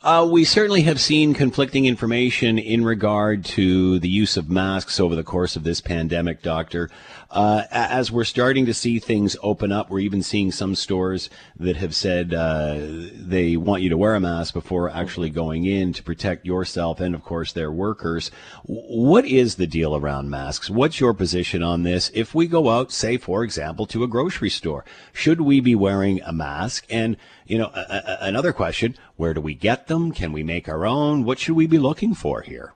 Uh, 0.02 0.28
we 0.30 0.46
certainly 0.46 0.84
have 0.84 1.00
seen 1.00 1.34
conflicting 1.34 1.86
information 1.86 2.58
in 2.58 2.86
regard 2.86 3.44
to 3.44 4.00
the 4.00 4.08
use 4.08 4.38
of 4.38 4.50
masks 4.50 5.00
over 5.00 5.16
the 5.16 5.24
course 5.24 5.56
of 5.56 5.64
this 5.64 5.82
pandemic, 5.82 6.42
Doctor. 6.42 6.90
Uh, 7.30 7.64
as 7.70 8.12
we're 8.12 8.24
starting 8.24 8.66
to 8.66 8.74
see 8.74 8.98
things 8.98 9.36
open 9.44 9.72
up, 9.72 9.90
we're 9.90 10.00
even 10.00 10.24
seeing 10.24 10.52
some 10.52 10.74
stores 10.74 11.30
that 11.60 11.76
have 11.76 11.94
said 11.94 12.34
uh, 12.34 12.76
they 12.80 13.56
want 13.58 13.84
you 13.84 13.90
to 13.90 13.98
wear 13.98 14.16
a 14.16 14.20
mask 14.20 14.54
before 14.54 14.90
actually 14.90 15.30
going 15.30 15.66
in 15.66 15.94
to 15.94 16.02
protect 16.02 16.46
yourself 16.46 17.00
and, 17.00 17.14
of 17.14 17.24
course, 17.24 17.52
their 17.52 17.72
workers. 17.72 18.32
What 18.64 19.26
is 19.26 19.56
the 19.56 19.68
deal 19.68 19.96
around 19.96 20.30
masks? 20.30 20.70
What's 20.70 21.00
your 21.00 21.14
position 21.14 21.62
on 21.62 21.84
this? 21.84 22.10
If 22.16 22.34
we 22.34 22.48
go 22.48 22.70
out, 22.70 22.92
say, 22.92 23.18
for 23.18 23.44
example, 23.44 23.86
to 23.88 24.04
a 24.04 24.08
grocery 24.08 24.50
store, 24.50 24.86
should 25.14 25.42
we 25.42 25.60
be 25.60 25.76
wearing 25.76 26.22
a 26.22 26.34
mask? 26.34 26.88
And 26.90 27.18
you 27.50 27.58
know, 27.58 27.72
a, 27.74 27.80
a, 27.80 28.18
another 28.22 28.54
question, 28.54 28.96
where 29.18 29.34
do 29.34 29.42
we 29.42 29.56
get 29.56 29.88
them? 29.88 30.12
Can 30.12 30.32
we 30.32 30.44
make 30.44 30.70
our 30.70 30.86
own? 30.86 31.24
What 31.24 31.40
should 31.40 31.56
we 31.56 31.66
be 31.66 31.80
looking 31.80 32.14
for 32.14 32.42
here? 32.42 32.74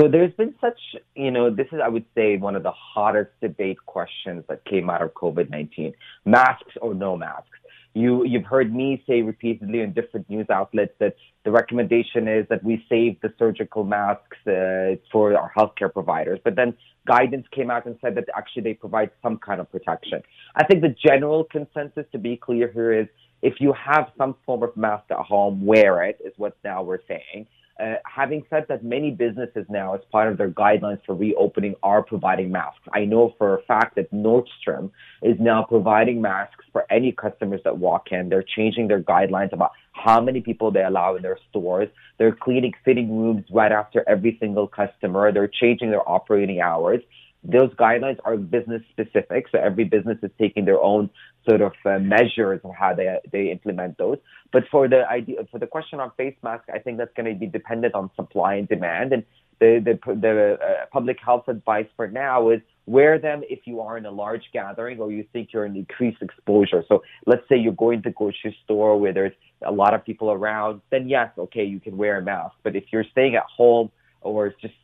So 0.00 0.08
there's 0.08 0.32
been 0.32 0.54
such, 0.60 0.78
you 1.14 1.30
know, 1.30 1.50
this 1.50 1.66
is, 1.70 1.80
I 1.84 1.88
would 1.88 2.06
say, 2.14 2.36
one 2.38 2.56
of 2.56 2.62
the 2.62 2.72
hottest 2.72 3.30
debate 3.40 3.78
questions 3.84 4.44
that 4.48 4.64
came 4.64 4.88
out 4.88 5.02
of 5.02 5.12
COVID-19. 5.14 5.92
Masks 6.24 6.72
or 6.80 6.94
no 6.94 7.16
masks? 7.16 7.48
You, 7.92 8.24
you've 8.26 8.44
heard 8.44 8.74
me 8.74 9.02
say 9.06 9.22
repeatedly 9.22 9.80
in 9.80 9.92
different 9.92 10.28
news 10.28 10.46
outlets 10.50 10.92
that 10.98 11.16
the 11.44 11.50
recommendation 11.50 12.28
is 12.28 12.46
that 12.48 12.62
we 12.62 12.84
save 12.90 13.20
the 13.20 13.32
surgical 13.38 13.84
masks 13.84 14.36
uh, 14.46 14.96
for 15.10 15.34
our 15.34 15.50
healthcare 15.56 15.92
providers. 15.92 16.38
But 16.42 16.56
then 16.56 16.74
guidance 17.06 17.46
came 17.52 17.70
out 17.70 17.86
and 17.86 17.96
said 18.02 18.14
that 18.16 18.24
actually 18.36 18.62
they 18.62 18.74
provide 18.74 19.10
some 19.22 19.38
kind 19.38 19.60
of 19.60 19.70
protection. 19.70 20.22
I 20.54 20.64
think 20.64 20.82
the 20.82 20.94
general 21.06 21.44
consensus, 21.44 22.04
to 22.12 22.18
be 22.18 22.36
clear 22.36 22.70
here, 22.70 22.92
is 22.92 23.08
if 23.42 23.60
you 23.60 23.72
have 23.72 24.10
some 24.16 24.34
form 24.44 24.62
of 24.62 24.76
mask 24.76 25.04
at 25.10 25.18
home, 25.18 25.64
wear 25.64 26.04
it, 26.04 26.18
is 26.24 26.32
what 26.36 26.56
now 26.64 26.82
we're 26.82 26.98
saying. 27.06 27.46
Uh, 27.78 27.96
having 28.06 28.42
said 28.48 28.64
that, 28.70 28.82
many 28.82 29.10
businesses 29.10 29.66
now, 29.68 29.94
as 29.94 30.00
part 30.10 30.32
of 30.32 30.38
their 30.38 30.48
guidelines 30.48 30.98
for 31.04 31.14
reopening, 31.14 31.74
are 31.82 32.02
providing 32.02 32.50
masks. 32.50 32.80
I 32.94 33.04
know 33.04 33.34
for 33.36 33.58
a 33.58 33.62
fact 33.64 33.96
that 33.96 34.10
Nordstrom 34.12 34.90
is 35.22 35.36
now 35.38 35.62
providing 35.62 36.22
masks 36.22 36.64
for 36.72 36.86
any 36.90 37.12
customers 37.12 37.60
that 37.64 37.76
walk 37.76 38.12
in. 38.12 38.30
They're 38.30 38.42
changing 38.56 38.88
their 38.88 39.02
guidelines 39.02 39.52
about 39.52 39.72
how 39.92 40.22
many 40.22 40.40
people 40.40 40.70
they 40.70 40.84
allow 40.84 41.16
in 41.16 41.22
their 41.22 41.38
stores. 41.50 41.88
They're 42.18 42.34
cleaning 42.34 42.72
fitting 42.82 43.14
rooms 43.14 43.44
right 43.52 43.72
after 43.72 44.02
every 44.08 44.38
single 44.40 44.66
customer. 44.66 45.30
They're 45.30 45.48
changing 45.48 45.90
their 45.90 46.08
operating 46.08 46.60
hours. 46.60 47.02
Those 47.48 47.72
guidelines 47.74 48.18
are 48.24 48.36
business 48.36 48.82
specific, 48.90 49.46
so 49.52 49.58
every 49.58 49.84
business 49.84 50.18
is 50.22 50.30
taking 50.38 50.64
their 50.64 50.80
own 50.80 51.10
sort 51.48 51.60
of 51.60 51.72
uh, 51.84 51.98
measures 51.98 52.60
of 52.64 52.72
how 52.74 52.94
they 52.94 53.18
they 53.30 53.50
implement 53.50 53.98
those. 53.98 54.18
But 54.52 54.64
for 54.70 54.88
the 54.88 55.08
idea, 55.08 55.46
for 55.50 55.58
the 55.58 55.66
question 55.66 56.00
on 56.00 56.10
face 56.16 56.34
masks, 56.42 56.66
I 56.72 56.78
think 56.80 56.98
that's 56.98 57.14
going 57.14 57.32
to 57.32 57.38
be 57.38 57.46
dependent 57.46 57.94
on 57.94 58.10
supply 58.16 58.54
and 58.54 58.68
demand. 58.68 59.12
And 59.12 59.22
the 59.60 59.80
the, 59.84 60.14
the 60.14 60.58
uh, 60.60 60.86
public 60.92 61.18
health 61.24 61.46
advice 61.48 61.86
for 61.96 62.08
now 62.08 62.50
is 62.50 62.60
wear 62.86 63.18
them 63.18 63.42
if 63.48 63.60
you 63.64 63.80
are 63.80 63.96
in 63.96 64.06
a 64.06 64.10
large 64.10 64.44
gathering 64.52 64.98
or 65.00 65.10
you 65.12 65.24
think 65.32 65.50
you're 65.52 65.66
in 65.66 65.76
increased 65.76 66.22
exposure. 66.22 66.84
So 66.88 67.02
let's 67.26 67.42
say 67.48 67.56
you're 67.56 67.72
going 67.72 68.02
to 68.02 68.10
grocery 68.10 68.56
store 68.64 68.98
where 68.98 69.12
there's 69.12 69.32
a 69.64 69.72
lot 69.72 69.94
of 69.94 70.04
people 70.04 70.30
around, 70.30 70.80
then 70.90 71.08
yes, 71.08 71.30
okay, 71.38 71.64
you 71.64 71.80
can 71.80 71.96
wear 71.96 72.18
a 72.18 72.22
mask. 72.22 72.54
But 72.62 72.76
if 72.76 72.84
you're 72.92 73.04
staying 73.10 73.34
at 73.36 73.44
home 73.44 73.90
or 74.26 74.54
just 74.60 74.74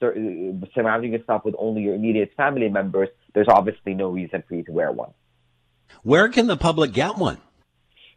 surrounding 0.74 1.12
yourself 1.12 1.44
with 1.44 1.54
only 1.58 1.82
your 1.82 1.94
immediate 1.94 2.32
family 2.36 2.68
members, 2.68 3.08
there's 3.34 3.48
obviously 3.48 3.94
no 3.94 4.08
reason 4.10 4.42
for 4.48 4.54
you 4.54 4.64
to 4.64 4.72
wear 4.72 4.92
one. 4.92 5.10
Where 6.02 6.28
can 6.28 6.46
the 6.46 6.56
public 6.56 6.92
get 6.92 7.16
one? 7.16 7.38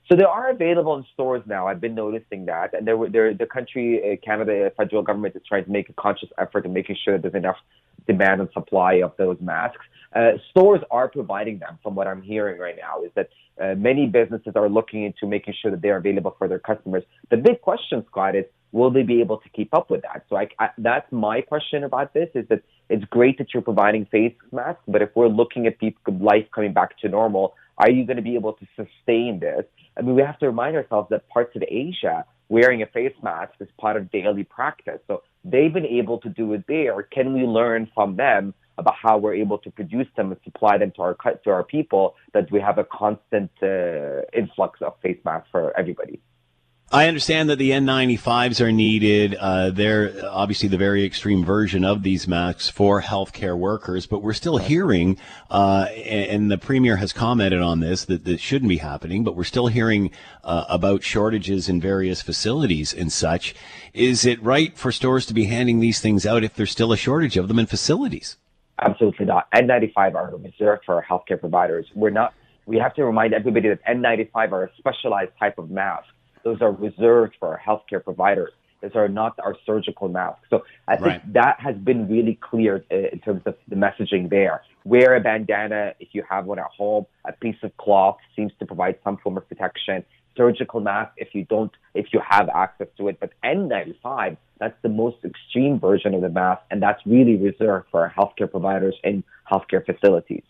So 0.09 0.15
they 0.15 0.23
are 0.23 0.51
available 0.51 0.95
in 0.97 1.05
stores 1.13 1.41
now. 1.47 1.67
I've 1.67 1.81
been 1.81 1.95
noticing 1.95 2.45
that, 2.45 2.75
and 2.75 2.85
there, 2.87 2.97
there, 3.09 3.33
the 3.33 3.47
country, 3.47 3.99
uh, 4.13 4.23
Canada, 4.23 4.71
federal 4.77 5.01
government 5.01 5.35
is 5.35 5.41
trying 5.47 5.65
to 5.65 5.71
make 5.71 5.89
a 5.89 5.93
conscious 5.93 6.29
effort 6.37 6.63
in 6.65 6.73
making 6.73 6.97
sure 7.03 7.15
that 7.17 7.23
there's 7.23 7.33
enough 7.33 7.57
demand 8.05 8.39
and 8.39 8.49
supply 8.53 8.95
of 8.95 9.13
those 9.17 9.37
masks. 9.41 9.83
Uh, 10.15 10.33
stores 10.51 10.81
are 10.91 11.09
providing 11.09 11.57
them. 11.57 11.79
From 11.81 11.95
what 11.95 12.05
I'm 12.07 12.21
hearing 12.21 12.59
right 12.59 12.75
now, 12.77 13.03
is 13.03 13.11
that 13.15 13.29
uh, 13.59 13.73
many 13.75 14.05
businesses 14.05 14.53
are 14.55 14.69
looking 14.69 15.03
into 15.03 15.25
making 15.25 15.55
sure 15.59 15.71
that 15.71 15.81
they 15.81 15.89
are 15.89 15.97
available 15.97 16.35
for 16.37 16.47
their 16.47 16.59
customers. 16.59 17.03
The 17.31 17.37
big 17.37 17.61
question, 17.61 18.05
Scott, 18.11 18.35
is 18.35 18.45
will 18.75 18.91
they 18.91 19.03
be 19.03 19.21
able 19.21 19.37
to 19.37 19.49
keep 19.57 19.73
up 19.73 19.89
with 19.89 20.01
that? 20.01 20.25
So 20.29 20.35
I, 20.35 20.45
I, 20.59 20.67
that's 20.77 21.09
my 21.11 21.39
question 21.39 21.85
about 21.85 22.13
this: 22.13 22.29
is 22.35 22.45
that 22.49 22.61
it's 22.89 23.05
great 23.05 23.37
that 23.37 23.47
you're 23.53 23.63
providing 23.71 24.05
face 24.17 24.35
masks, 24.51 24.83
but 24.93 25.01
if 25.01 25.09
we're 25.15 25.33
looking 25.41 25.65
at 25.65 25.79
people, 25.79 26.13
life 26.19 26.47
coming 26.53 26.73
back 26.73 26.99
to 26.99 27.07
normal, 27.07 27.55
are 27.77 27.89
you 27.89 28.05
going 28.05 28.17
to 28.17 28.27
be 28.31 28.35
able 28.35 28.53
to 28.53 28.65
sustain 28.75 29.39
this? 29.39 29.63
I 29.97 30.01
mean, 30.01 30.15
we 30.15 30.21
have 30.21 30.39
to 30.39 30.47
remind 30.47 30.75
ourselves 30.75 31.07
that 31.11 31.27
parts 31.29 31.55
of 31.55 31.63
Asia 31.85 32.25
wearing 32.49 32.81
a 32.81 32.85
face 32.97 33.15
mask 33.23 33.53
is 33.61 33.69
part 33.79 33.95
of 33.95 34.11
daily 34.11 34.43
practice. 34.43 34.99
So 35.07 35.23
they've 35.45 35.73
been 35.73 35.91
able 36.01 36.17
to 36.19 36.29
do 36.29 36.53
it 36.53 36.65
there. 36.67 37.01
Can 37.03 37.33
we 37.33 37.43
learn 37.59 37.89
from 37.95 38.17
them 38.17 38.53
about 38.77 38.95
how 39.01 39.17
we're 39.17 39.35
able 39.45 39.57
to 39.59 39.71
produce 39.71 40.07
them 40.17 40.31
and 40.33 40.39
supply 40.43 40.77
them 40.77 40.91
to 40.97 41.01
our 41.01 41.15
to 41.45 41.49
our 41.49 41.63
people 41.63 42.15
that 42.33 42.51
we 42.51 42.59
have 42.59 42.77
a 42.77 42.83
constant 42.83 43.51
uh, 43.63 44.39
influx 44.41 44.81
of 44.81 44.93
face 45.01 45.21
masks 45.23 45.47
for 45.49 45.63
everybody? 45.79 46.19
I 46.91 47.07
understand 47.07 47.49
that 47.49 47.57
the 47.57 47.71
N95s 47.71 48.61
are 48.63 48.71
needed. 48.71 49.33
Uh, 49.35 49.71
they're 49.71 50.13
obviously 50.29 50.69
the 50.69 50.77
very 50.77 51.03
extreme 51.03 51.43
version 51.43 51.83
of 51.83 52.03
these 52.03 52.27
masks 52.27 52.69
for 52.69 53.01
healthcare 53.01 53.57
workers, 53.57 54.05
but 54.05 54.21
we're 54.21 54.33
still 54.33 54.57
hearing, 54.57 55.17
uh, 55.49 55.87
and 56.05 56.51
the 56.51 56.59
premier 56.59 56.97
has 56.97 57.11
commented 57.11 57.59
on 57.59 57.79
this, 57.79 58.05
that 58.05 58.23
this 58.23 58.39
shouldn't 58.39 58.69
be 58.69 58.77
happening, 58.77 59.23
but 59.23 59.35
we're 59.35 59.43
still 59.43 59.65
hearing 59.65 60.11
uh, 60.43 60.65
about 60.69 61.01
shortages 61.01 61.67
in 61.67 61.81
various 61.81 62.21
facilities 62.21 62.93
and 62.93 63.11
such. 63.11 63.55
Is 63.95 64.23
it 64.23 64.41
right 64.43 64.77
for 64.77 64.91
stores 64.91 65.25
to 65.25 65.33
be 65.33 65.45
handing 65.45 65.79
these 65.79 65.99
things 65.99 66.23
out 66.23 66.43
if 66.43 66.53
there's 66.53 66.71
still 66.71 66.93
a 66.93 66.97
shortage 66.97 67.35
of 67.35 67.47
them 67.47 67.57
in 67.57 67.65
facilities? 67.65 68.37
Absolutely 68.79 69.25
not. 69.25 69.49
N95 69.51 70.13
are 70.13 70.35
reserved 70.37 70.83
for 70.85 71.03
healthcare 71.09 71.39
providers. 71.39 71.87
We're 71.95 72.11
not. 72.11 72.35
We 72.67 72.77
have 72.77 72.93
to 72.95 73.05
remind 73.05 73.33
everybody 73.33 73.69
that 73.69 73.83
N95 73.85 74.51
are 74.51 74.63
a 74.65 74.69
specialized 74.77 75.31
type 75.39 75.57
of 75.57 75.71
mask 75.71 76.05
those 76.45 76.61
are 76.61 76.71
reserved 76.71 77.35
for 77.39 77.49
our 77.49 77.59
healthcare 77.59 78.01
providers. 78.01 78.51
Those 78.81 78.91
are 78.95 79.07
not 79.07 79.37
our 79.39 79.55
surgical 79.65 80.07
masks. 80.07 80.45
So 80.49 80.63
I 80.87 80.95
think 80.95 81.07
right. 81.07 81.33
that 81.33 81.59
has 81.59 81.75
been 81.75 82.07
really 82.07 82.37
clear 82.39 82.85
uh, 82.91 82.95
in 83.11 83.19
terms 83.19 83.41
of 83.45 83.55
the 83.67 83.75
messaging 83.75 84.29
there. 84.29 84.61
Wear 84.83 85.15
a 85.15 85.19
bandana 85.19 85.93
if 85.99 86.09
you 86.11 86.23
have 86.29 86.45
one 86.45 86.59
at 86.59 86.67
home. 86.77 87.07
A 87.27 87.33
piece 87.33 87.55
of 87.63 87.75
cloth 87.77 88.17
seems 88.35 88.51
to 88.59 88.65
provide 88.65 88.99
some 89.03 89.17
form 89.17 89.37
of 89.37 89.49
protection. 89.49 90.05
Surgical 90.37 90.81
mask 90.81 91.13
if 91.17 91.33
you 91.33 91.45
don't, 91.45 91.71
if 91.95 92.07
you 92.13 92.21
have 92.29 92.47
access 92.49 92.87
to 92.97 93.07
it. 93.07 93.19
But 93.19 93.31
N95, 93.43 94.37
that's 94.59 94.77
the 94.83 94.89
most 94.89 95.17
extreme 95.25 95.79
version 95.79 96.13
of 96.13 96.21
the 96.21 96.29
mask, 96.29 96.61
and 96.69 96.81
that's 96.81 97.01
really 97.07 97.37
reserved 97.37 97.87
for 97.89 98.01
our 98.01 98.13
healthcare 98.15 98.51
providers 98.51 98.95
in 99.03 99.23
healthcare 99.51 99.83
facilities. 99.83 100.43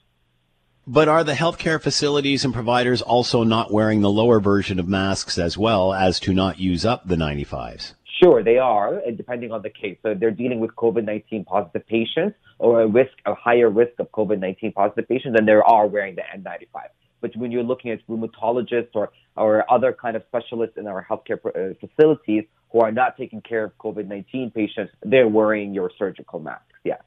But 0.87 1.07
are 1.07 1.23
the 1.23 1.33
healthcare 1.33 1.81
facilities 1.81 2.45
and 2.45 2.53
providers 2.53 3.01
also 3.01 3.43
not 3.43 3.73
wearing 3.73 4.01
the 4.01 4.09
lower 4.09 4.39
version 4.39 4.79
of 4.79 4.87
masks 4.87 5.39
as 5.39 5.57
well 5.57 5.91
as 5.95 6.19
to 6.19 6.33
not 6.33 6.59
use 6.59 6.85
up 6.85 7.07
the 7.07 7.15
95s? 7.15 7.93
Sure, 8.21 8.43
they 8.43 8.59
are, 8.59 9.01
depending 9.17 9.51
on 9.51 9.63
the 9.63 9.71
case. 9.71 9.97
So 10.03 10.13
they're 10.13 10.29
dealing 10.29 10.59
with 10.59 10.75
COVID-19 10.75 11.47
positive 11.47 11.87
patients 11.87 12.37
or 12.59 12.81
a 12.81 12.87
risk, 12.87 13.13
a 13.25 13.33
higher 13.33 13.67
risk 13.67 13.93
of 13.97 14.11
COVID-19 14.11 14.75
positive 14.75 15.07
patients, 15.07 15.35
and 15.39 15.47
they 15.47 15.53
are 15.53 15.87
wearing 15.87 16.15
the 16.15 16.21
N95. 16.21 16.83
But 17.19 17.35
when 17.35 17.51
you're 17.51 17.63
looking 17.63 17.89
at 17.89 18.05
rheumatologists 18.07 18.91
or, 18.93 19.11
or 19.35 19.69
other 19.71 19.91
kind 19.91 20.15
of 20.15 20.21
specialists 20.27 20.77
in 20.77 20.85
our 20.85 21.03
healthcare 21.09 21.39
uh, 21.43 21.73
facilities 21.79 22.43
who 22.71 22.81
are 22.81 22.91
not 22.91 23.17
taking 23.17 23.41
care 23.41 23.63
of 23.63 23.75
COVID-19 23.79 24.53
patients, 24.53 24.93
they're 25.01 25.27
wearing 25.27 25.73
your 25.73 25.89
surgical 25.97 26.39
masks. 26.39 26.65
Yes. 26.83 27.01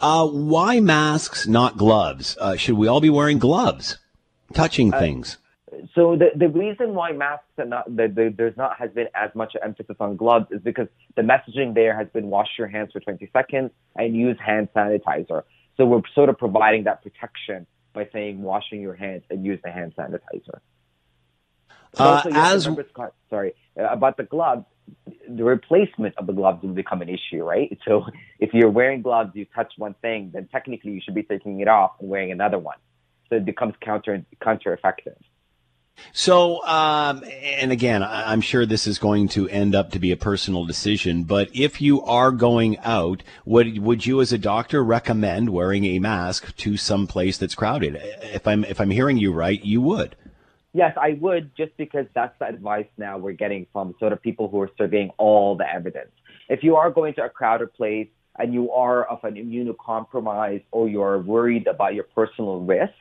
Uh, 0.00 0.26
why 0.28 0.80
masks, 0.80 1.46
not 1.46 1.76
gloves? 1.76 2.36
Uh, 2.40 2.56
should 2.56 2.76
we 2.76 2.86
all 2.86 3.00
be 3.00 3.10
wearing 3.10 3.38
gloves, 3.38 3.98
touching 4.52 4.94
uh, 4.94 4.98
things? 4.98 5.38
So 5.94 6.16
the 6.16 6.30
the 6.34 6.48
reason 6.48 6.94
why 6.94 7.12
masks 7.12 7.44
and 7.56 7.70
not 7.70 7.84
the, 7.94 8.08
the, 8.08 8.34
there's 8.36 8.56
not 8.56 8.78
has 8.78 8.90
been 8.90 9.08
as 9.14 9.30
much 9.34 9.54
emphasis 9.62 9.96
on 10.00 10.16
gloves 10.16 10.46
is 10.50 10.60
because 10.62 10.88
the 11.16 11.22
messaging 11.22 11.74
there 11.74 11.96
has 11.96 12.08
been 12.08 12.28
wash 12.28 12.48
your 12.58 12.68
hands 12.68 12.92
for 12.92 13.00
20 13.00 13.28
seconds 13.32 13.70
and 13.96 14.16
use 14.16 14.38
hand 14.44 14.68
sanitizer. 14.74 15.42
So 15.76 15.84
we're 15.84 16.02
sort 16.14 16.28
of 16.28 16.38
providing 16.38 16.84
that 16.84 17.02
protection 17.02 17.66
by 17.92 18.08
saying 18.12 18.40
washing 18.40 18.80
your 18.80 18.94
hands 18.94 19.24
and 19.30 19.44
use 19.44 19.60
the 19.62 19.70
hand 19.70 19.94
sanitizer. 19.96 20.60
Uh, 21.96 22.22
as 22.32 22.66
remember, 22.66 22.86
Scott, 22.90 23.14
sorry 23.30 23.54
about 23.76 24.16
the 24.16 24.24
gloves 24.24 24.64
the 25.28 25.44
replacement 25.44 26.16
of 26.16 26.26
the 26.26 26.32
gloves 26.32 26.62
will 26.62 26.70
become 26.70 27.02
an 27.02 27.08
issue, 27.08 27.44
right? 27.44 27.76
So 27.86 28.06
if 28.38 28.54
you're 28.54 28.70
wearing 28.70 29.02
gloves, 29.02 29.30
you 29.34 29.46
touch 29.54 29.72
one 29.76 29.94
thing, 30.00 30.30
then 30.32 30.48
technically 30.50 30.92
you 30.92 31.00
should 31.00 31.14
be 31.14 31.22
taking 31.22 31.60
it 31.60 31.68
off 31.68 31.92
and 32.00 32.08
wearing 32.08 32.32
another 32.32 32.58
one. 32.58 32.76
So 33.28 33.36
it 33.36 33.44
becomes 33.44 33.74
counter 33.80 34.24
counter 34.42 34.72
effective. 34.72 35.16
So, 36.12 36.64
um, 36.64 37.24
and 37.42 37.72
again, 37.72 38.02
I'm 38.02 38.40
sure 38.40 38.64
this 38.64 38.86
is 38.86 38.98
going 38.98 39.28
to 39.28 39.48
end 39.48 39.74
up 39.74 39.90
to 39.90 39.98
be 39.98 40.12
a 40.12 40.16
personal 40.16 40.64
decision. 40.64 41.24
But 41.24 41.50
if 41.52 41.80
you 41.80 42.02
are 42.02 42.30
going 42.30 42.78
out, 42.78 43.22
would 43.44 43.78
would 43.78 44.06
you, 44.06 44.20
as 44.20 44.32
a 44.32 44.38
doctor, 44.38 44.82
recommend 44.82 45.50
wearing 45.50 45.84
a 45.84 45.98
mask 45.98 46.56
to 46.58 46.76
some 46.76 47.06
place 47.06 47.36
that's 47.36 47.54
crowded? 47.54 47.96
If 48.22 48.46
I'm 48.46 48.64
if 48.64 48.80
I'm 48.80 48.90
hearing 48.90 49.18
you 49.18 49.32
right, 49.32 49.62
you 49.62 49.80
would. 49.82 50.16
Yes, 50.74 50.94
I 51.00 51.18
would, 51.20 51.50
just 51.56 51.76
because 51.76 52.06
that's 52.14 52.38
the 52.38 52.46
advice 52.46 52.86
now 52.98 53.16
we're 53.16 53.32
getting 53.32 53.66
from 53.72 53.94
sort 53.98 54.12
of 54.12 54.20
people 54.22 54.48
who 54.48 54.60
are 54.60 54.70
surveying 54.76 55.10
all 55.16 55.56
the 55.56 55.64
evidence. 55.72 56.10
If 56.48 56.62
you 56.62 56.76
are 56.76 56.90
going 56.90 57.14
to 57.14 57.24
a 57.24 57.30
crowded 57.30 57.72
place 57.74 58.08
and 58.38 58.52
you 58.52 58.70
are 58.72 59.04
of 59.04 59.24
an 59.24 59.34
immunocompromised 59.34 60.64
or 60.70 60.88
you're 60.88 61.20
worried 61.20 61.66
about 61.66 61.94
your 61.94 62.04
personal 62.04 62.60
risk, 62.60 62.92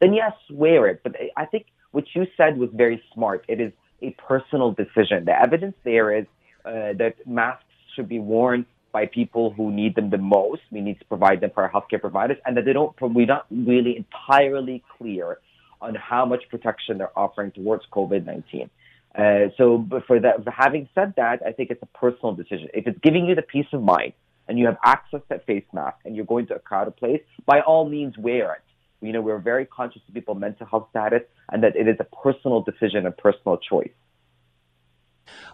then 0.00 0.12
yes, 0.12 0.32
wear 0.50 0.88
it. 0.88 1.00
But 1.04 1.14
I 1.36 1.46
think 1.46 1.66
what 1.92 2.04
you 2.14 2.26
said 2.36 2.58
was 2.58 2.70
very 2.74 3.02
smart. 3.14 3.44
It 3.48 3.60
is 3.60 3.72
a 4.02 4.10
personal 4.28 4.72
decision. 4.72 5.24
The 5.24 5.40
evidence 5.40 5.76
there 5.84 6.16
is 6.16 6.26
uh, 6.64 6.94
that 6.98 7.14
masks 7.26 7.64
should 7.94 8.08
be 8.08 8.18
worn 8.18 8.66
by 8.92 9.06
people 9.06 9.52
who 9.52 9.70
need 9.70 9.94
them 9.94 10.10
the 10.10 10.18
most. 10.18 10.62
We 10.70 10.80
need 10.80 10.98
to 10.98 11.04
provide 11.06 11.40
them 11.40 11.50
for 11.54 11.62
our 11.62 11.70
healthcare 11.70 12.00
providers, 12.00 12.38
and 12.44 12.56
that 12.56 12.64
they 12.64 12.72
don't. 12.72 12.94
We're 13.00 13.26
not 13.26 13.46
really 13.50 13.96
entirely 13.96 14.82
clear 14.98 15.38
on 15.82 15.94
how 15.94 16.24
much 16.24 16.44
protection 16.48 16.98
they're 16.98 17.16
offering 17.18 17.50
towards 17.50 17.84
COVID-19. 17.92 18.70
Uh, 19.14 19.50
so, 19.58 19.86
for 20.06 20.20
that, 20.20 20.36
having 20.48 20.88
said 20.94 21.12
that, 21.16 21.42
I 21.46 21.52
think 21.52 21.70
it's 21.70 21.82
a 21.82 21.98
personal 21.98 22.34
decision. 22.34 22.68
If 22.72 22.86
it's 22.86 22.98
giving 23.00 23.26
you 23.26 23.34
the 23.34 23.42
peace 23.42 23.66
of 23.72 23.82
mind 23.82 24.14
and 24.48 24.58
you 24.58 24.66
have 24.66 24.78
access 24.82 25.20
to 25.30 25.38
face 25.40 25.64
mask 25.72 25.98
and 26.04 26.16
you're 26.16 26.24
going 26.24 26.46
to 26.46 26.54
a 26.54 26.58
crowded 26.58 26.96
place, 26.96 27.20
by 27.44 27.60
all 27.60 27.86
means 27.88 28.16
wear 28.16 28.54
it. 28.54 29.06
You 29.06 29.12
know, 29.12 29.20
we're 29.20 29.38
very 29.38 29.66
conscious 29.66 30.00
of 30.08 30.14
people's 30.14 30.38
mental 30.38 30.66
health 30.66 30.86
status 30.90 31.22
and 31.50 31.62
that 31.62 31.76
it 31.76 31.88
is 31.88 31.96
a 32.00 32.04
personal 32.04 32.62
decision 32.62 33.04
and 33.04 33.14
personal 33.16 33.58
choice. 33.58 33.90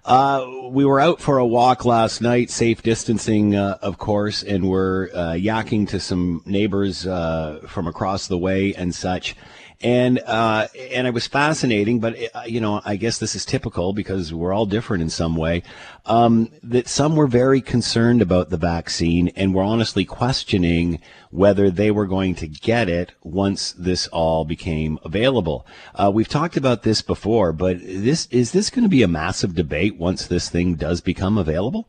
Uh, 0.04 0.46
we 0.70 0.84
were 0.84 1.00
out 1.00 1.20
for 1.20 1.38
a 1.38 1.46
walk 1.46 1.84
last 1.84 2.20
night, 2.20 2.50
safe 2.50 2.82
distancing, 2.82 3.54
uh, 3.54 3.78
of 3.82 3.98
course, 3.98 4.42
and 4.42 4.68
we're 4.68 5.08
uh, 5.12 5.32
yakking 5.32 5.88
to 5.88 6.00
some 6.00 6.42
neighbors 6.46 7.06
uh, 7.06 7.60
from 7.66 7.86
across 7.86 8.28
the 8.28 8.38
way 8.38 8.74
and 8.74 8.94
such 8.94 9.34
and 9.80 10.18
uh, 10.20 10.66
and 10.92 11.06
it 11.06 11.14
was 11.14 11.26
fascinating. 11.26 12.00
But 12.00 12.16
uh, 12.34 12.42
you 12.46 12.60
know, 12.60 12.80
I 12.84 12.96
guess 12.96 13.18
this 13.18 13.34
is 13.34 13.44
typical 13.44 13.92
because 13.92 14.34
we're 14.34 14.52
all 14.52 14.66
different 14.66 15.02
in 15.02 15.10
some 15.10 15.36
way. 15.36 15.62
Um, 16.06 16.50
that 16.62 16.88
some 16.88 17.16
were 17.16 17.26
very 17.26 17.60
concerned 17.60 18.22
about 18.22 18.50
the 18.50 18.56
vaccine 18.56 19.28
and 19.36 19.54
were 19.54 19.62
honestly 19.62 20.04
questioning 20.04 21.00
whether 21.30 21.70
they 21.70 21.90
were 21.90 22.06
going 22.06 22.34
to 22.36 22.48
get 22.48 22.88
it 22.88 23.12
once 23.22 23.72
this 23.72 24.06
all 24.08 24.44
became 24.44 24.98
available. 25.04 25.66
Uh, 25.94 26.10
we've 26.12 26.28
talked 26.28 26.56
about 26.56 26.82
this 26.82 27.02
before, 27.02 27.52
but 27.52 27.78
this 27.80 28.26
is 28.30 28.52
this 28.52 28.70
going 28.70 28.84
to 28.84 28.88
be 28.88 29.02
a 29.02 29.08
massive 29.08 29.54
debate 29.54 29.96
once 29.96 30.26
this 30.26 30.48
thing 30.48 30.74
does 30.74 31.00
become 31.00 31.38
available? 31.38 31.86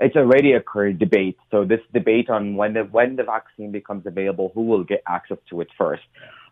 it's 0.00 0.14
already 0.16 0.52
occurred 0.52 0.98
debate. 0.98 1.36
So 1.50 1.64
this 1.64 1.80
debate 1.92 2.30
on 2.30 2.54
when 2.54 2.74
the 2.74 2.84
when 2.84 3.16
the 3.16 3.24
vaccine 3.24 3.72
becomes 3.72 4.06
available, 4.06 4.52
who 4.54 4.62
will 4.62 4.84
get 4.84 5.02
access 5.08 5.38
to 5.50 5.60
it 5.60 5.68
first. 5.76 6.04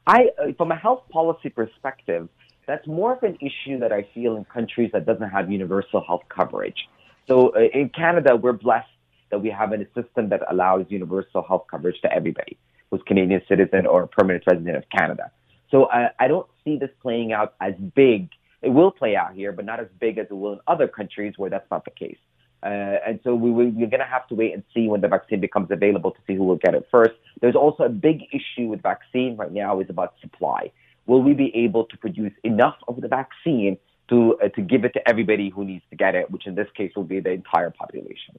I, 0.07 0.31
uh, 0.41 0.53
from 0.57 0.71
a 0.71 0.77
health 0.77 1.03
policy 1.11 1.49
perspective, 1.49 2.29
that's 2.67 2.87
more 2.87 3.15
of 3.15 3.23
an 3.23 3.39
issue 3.41 3.79
that 3.81 3.93
I 3.93 4.09
feel 4.15 4.37
in 4.37 4.45
countries 4.45 4.91
that 4.93 5.07
doesn't 5.07 5.31
have 5.31 5.51
universal 5.51 6.03
health 6.05 6.23
coverage. 6.29 6.89
So 7.29 7.51
uh, 7.55 7.61
in 7.73 7.91
Canada, 7.91 8.37
we're 8.37 8.53
blessed 8.53 8.89
that 9.31 9.41
we 9.41 9.51
have 9.51 9.73
a 9.73 9.85
system 9.95 10.29
that 10.29 10.43
allows 10.51 10.87
universal 10.89 11.43
health 11.43 11.67
coverage 11.71 12.01
to 12.03 12.13
everybody 12.13 12.57
who's 12.91 13.01
Canadian 13.07 13.43
citizen 13.49 13.87
or 13.87 14.07
permanent 14.07 14.45
resident 14.47 14.77
of 14.77 14.85
Canada. 14.97 15.31
So 15.71 15.89
I 15.91 16.29
don't 16.29 16.47
see 16.65 16.79
this 16.79 16.91
playing 17.03 17.33
out 17.33 17.55
as 17.61 17.75
big. 17.97 18.29
It 18.63 18.69
will 18.69 18.93
play 18.93 19.17
out 19.17 19.35
here, 19.35 19.51
but 19.51 19.65
not 19.65 19.81
as 19.81 19.89
big 19.99 20.17
as 20.19 20.29
it 20.31 20.35
will 20.35 20.53
in 20.53 20.61
other 20.69 20.87
countries 20.87 21.35
where 21.37 21.51
that's 21.51 21.69
not 21.73 21.85
the 21.85 21.91
case. 21.91 22.19
Uh, 22.67 22.99
and 23.07 23.21
so 23.23 23.33
we, 23.33 23.49
we, 23.53 23.67
we're 23.67 23.87
going 23.87 24.01
to 24.01 24.05
have 24.05 24.27
to 24.27 24.35
wait 24.35 24.53
and 24.53 24.65
see 24.75 24.89
when 24.89 25.01
the 25.01 25.07
vaccine 25.07 25.41
becomes 25.41 25.71
available 25.71 26.11
to 26.11 26.19
see 26.27 26.35
who 26.35 26.43
will 26.43 26.57
get 26.57 26.75
it 26.75 26.85
first. 26.91 27.15
There's 27.41 27.55
also 27.55 27.85
a 27.85 27.89
big 27.89 28.23
issue 28.33 28.67
with 28.67 28.83
vaccine 28.83 29.37
right 29.37 29.53
now 29.53 29.79
is 29.79 29.89
about 29.89 30.15
supply. 30.21 30.73
Will 31.07 31.23
we 31.23 31.33
be 31.33 31.55
able 31.55 31.85
to 31.85 31.97
produce 31.97 32.33
enough 32.43 32.75
of 32.89 33.01
the 33.01 33.07
vaccine 33.07 33.79
to 34.09 34.37
uh, 34.43 34.49
to 34.49 34.63
give 34.63 34.85
it 34.85 34.93
to 34.95 35.09
everybody 35.09 35.49
who 35.49 35.65
needs 35.65 35.85
to 35.91 35.97
get 35.97 36.17
it, 36.17 36.29
which 36.33 36.49
in 36.49 36.57
this 36.57 36.67
case 36.77 36.91
will 36.97 37.05
be 37.05 37.21
the 37.21 37.31
entire 37.31 37.71
population? 37.71 38.37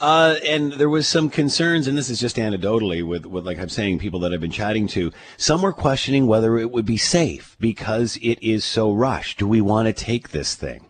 Uh, 0.00 0.34
and 0.44 0.72
there 0.72 0.88
was 0.88 1.06
some 1.06 1.30
concerns, 1.30 1.86
and 1.86 1.96
this 1.96 2.10
is 2.10 2.18
just 2.18 2.36
anecdotally 2.36 3.06
with, 3.06 3.26
with, 3.26 3.46
like 3.46 3.58
I'm 3.58 3.68
saying, 3.68 4.00
people 4.00 4.20
that 4.20 4.32
I've 4.32 4.40
been 4.40 4.50
chatting 4.50 4.88
to. 4.88 5.12
Some 5.36 5.62
were 5.62 5.72
questioning 5.72 6.26
whether 6.26 6.58
it 6.58 6.72
would 6.72 6.84
be 6.84 6.98
safe 6.98 7.56
because 7.60 8.18
it 8.20 8.42
is 8.42 8.64
so 8.64 8.92
rushed. 8.92 9.38
Do 9.38 9.46
we 9.46 9.60
want 9.60 9.86
to 9.86 9.92
take 9.92 10.30
this 10.30 10.54
thing? 10.54 10.85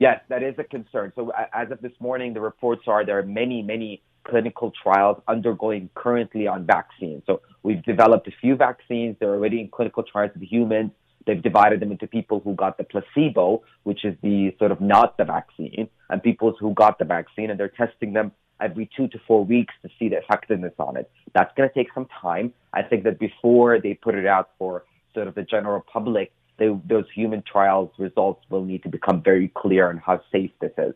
Yes, 0.00 0.20
that 0.30 0.42
is 0.42 0.54
a 0.58 0.64
concern. 0.64 1.12
So 1.14 1.30
as 1.52 1.70
of 1.70 1.82
this 1.82 1.92
morning, 2.00 2.32
the 2.32 2.40
reports 2.40 2.84
are 2.86 3.04
there 3.04 3.18
are 3.18 3.22
many, 3.22 3.62
many 3.62 4.02
clinical 4.24 4.72
trials 4.82 5.22
undergoing 5.28 5.90
currently 5.94 6.46
on 6.46 6.64
vaccines. 6.64 7.22
So 7.26 7.42
we've 7.62 7.82
developed 7.82 8.26
a 8.26 8.32
few 8.40 8.56
vaccines. 8.56 9.16
They're 9.20 9.34
already 9.34 9.60
in 9.60 9.68
clinical 9.68 10.02
trials 10.02 10.30
with 10.32 10.42
humans. 10.42 10.92
They've 11.26 11.42
divided 11.42 11.80
them 11.80 11.92
into 11.92 12.06
people 12.06 12.40
who 12.40 12.54
got 12.54 12.78
the 12.78 12.84
placebo, 12.84 13.62
which 13.82 14.06
is 14.06 14.16
the 14.22 14.56
sort 14.58 14.72
of 14.72 14.80
not 14.80 15.18
the 15.18 15.24
vaccine, 15.24 15.86
and 16.08 16.22
people 16.22 16.54
who 16.58 16.72
got 16.72 16.98
the 16.98 17.04
vaccine, 17.04 17.50
and 17.50 17.60
they're 17.60 17.68
testing 17.68 18.14
them 18.14 18.32
every 18.58 18.88
two 18.96 19.06
to 19.08 19.18
four 19.26 19.44
weeks 19.44 19.74
to 19.82 19.90
see 19.98 20.08
the 20.08 20.16
effectiveness 20.16 20.72
on 20.78 20.96
it. 20.96 21.10
That's 21.34 21.52
going 21.58 21.68
to 21.68 21.74
take 21.74 21.88
some 21.94 22.06
time. 22.22 22.54
I 22.72 22.82
think 22.82 23.04
that 23.04 23.18
before 23.18 23.78
they 23.78 23.92
put 23.92 24.14
it 24.14 24.26
out 24.26 24.50
for 24.58 24.84
sort 25.14 25.28
of 25.28 25.34
the 25.34 25.42
general 25.42 25.84
public, 25.92 26.32
they, 26.60 26.68
those 26.86 27.06
human 27.12 27.42
trials 27.42 27.90
results 27.98 28.44
will 28.50 28.64
need 28.64 28.84
to 28.84 28.88
become 28.88 29.22
very 29.22 29.48
clear 29.48 29.88
on 29.88 29.96
how 29.96 30.20
safe 30.30 30.52
this 30.60 30.72
is. 30.78 30.94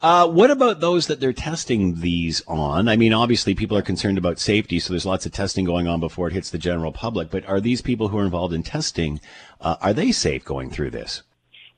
Uh, 0.00 0.28
what 0.28 0.50
about 0.50 0.80
those 0.80 1.06
that 1.06 1.20
they're 1.20 1.32
testing 1.32 2.00
these 2.00 2.42
on? 2.46 2.88
I 2.88 2.96
mean, 2.96 3.12
obviously, 3.12 3.54
people 3.54 3.76
are 3.76 3.82
concerned 3.82 4.18
about 4.18 4.38
safety, 4.38 4.78
so 4.78 4.92
there's 4.92 5.06
lots 5.06 5.26
of 5.26 5.32
testing 5.32 5.64
going 5.64 5.88
on 5.88 6.00
before 6.00 6.28
it 6.28 6.34
hits 6.34 6.50
the 6.50 6.58
general 6.58 6.92
public. 6.92 7.30
But 7.30 7.46
are 7.46 7.60
these 7.60 7.80
people 7.80 8.08
who 8.08 8.18
are 8.18 8.24
involved 8.24 8.52
in 8.52 8.62
testing, 8.62 9.20
uh, 9.60 9.76
are 9.80 9.92
they 9.92 10.12
safe 10.12 10.44
going 10.44 10.70
through 10.70 10.90
this? 10.90 11.22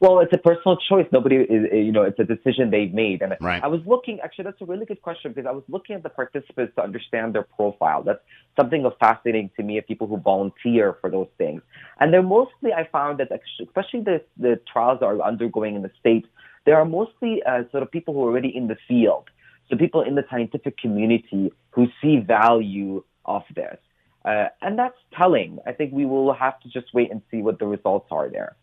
Well, 0.05 0.21
it's 0.21 0.35
a 0.35 0.39
personal 0.39 0.77
choice. 0.77 1.07
Nobody 1.13 1.37
is, 1.37 1.63
you 1.73 1.91
know, 1.91 2.03
it's 2.03 2.19
a 2.19 2.25
decision 2.25 2.71
they've 2.71 2.93
made. 2.93 3.23
And 3.23 3.35
right. 3.41 3.65
I 3.65 3.69
was 3.69 3.81
looking, 3.87 4.21
actually, 4.23 4.45
that's 4.45 4.61
a 4.61 4.67
really 4.67 4.85
good 4.85 5.01
question 5.01 5.33
because 5.33 5.49
I 5.49 5.53
was 5.53 5.65
looking 5.67 5.97
at 5.97 6.03
the 6.03 6.11
participants 6.11 6.75
to 6.77 6.83
understand 6.83 7.35
their 7.35 7.45
profile. 7.45 8.03
That's 8.03 8.21
something 8.61 8.85
of 8.85 8.93
fascinating 9.01 9.51
to 9.57 9.63
me 9.63 9.79
of 9.79 9.87
people 9.87 10.07
who 10.07 10.19
volunteer 10.19 10.99
for 11.01 11.09
those 11.09 11.29
things. 11.39 11.63
And 12.01 12.13
they're 12.13 12.23
mostly, 12.23 12.75
I 12.75 12.87
found 12.93 13.19
that 13.21 13.31
especially 13.33 14.03
the, 14.03 14.21
the 14.37 14.61
trials 14.71 15.01
that 15.01 15.07
are 15.07 15.23
undergoing 15.23 15.75
in 15.75 15.81
the 15.81 15.91
States, 15.99 16.29
they 16.67 16.73
are 16.73 16.85
mostly 16.85 17.43
uh, 17.43 17.63
sort 17.71 17.83
of 17.83 17.91
people 17.91 18.13
who 18.13 18.25
are 18.25 18.29
already 18.29 18.55
in 18.55 18.69
the 18.69 18.77
field. 18.87 19.31
So 19.71 19.77
people 19.79 20.03
in 20.03 20.17
the 20.17 20.25
scientific 20.31 20.77
community 20.77 21.51
who 21.71 21.87
see 22.03 22.19
value 22.19 23.03
of 23.25 23.45
this. 23.55 23.79
Uh, 24.23 24.49
and 24.61 24.79
that's 24.79 24.99
telling. 25.17 25.61
I 25.67 25.73
think 25.73 25.95
we 25.95 26.05
will 26.05 26.35
have 26.35 26.61
to 26.61 26.69
just 26.69 26.93
wait 26.93 27.11
and 27.11 27.23
see 27.31 27.41
what 27.41 27.59
the 27.59 27.67
results 27.67 28.09
are 28.11 28.29
there. 28.29 28.57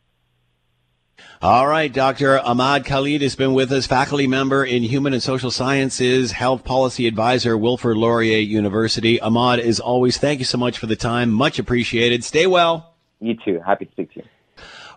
All 1.41 1.67
right, 1.67 1.91
Dr. 1.91 2.39
Ahmad 2.39 2.85
Khalid 2.85 3.21
has 3.21 3.35
been 3.35 3.53
with 3.53 3.71
us, 3.71 3.87
faculty 3.87 4.27
member 4.27 4.63
in 4.63 4.83
Human 4.83 5.11
and 5.11 5.23
Social 5.23 5.49
Sciences, 5.49 6.33
Health 6.33 6.63
Policy 6.63 7.07
Advisor, 7.07 7.57
Wilfrid 7.57 7.97
Laurier 7.97 8.37
University. 8.37 9.19
Ahmad, 9.19 9.59
as 9.59 9.79
always, 9.79 10.17
thank 10.17 10.37
you 10.37 10.45
so 10.45 10.59
much 10.59 10.77
for 10.77 10.85
the 10.85 10.95
time. 10.95 11.31
Much 11.31 11.57
appreciated. 11.57 12.23
Stay 12.23 12.45
well. 12.45 12.93
You 13.19 13.35
too. 13.43 13.59
Happy 13.65 13.85
to 13.85 13.91
speak 13.91 14.13
to 14.13 14.19
you. 14.19 14.25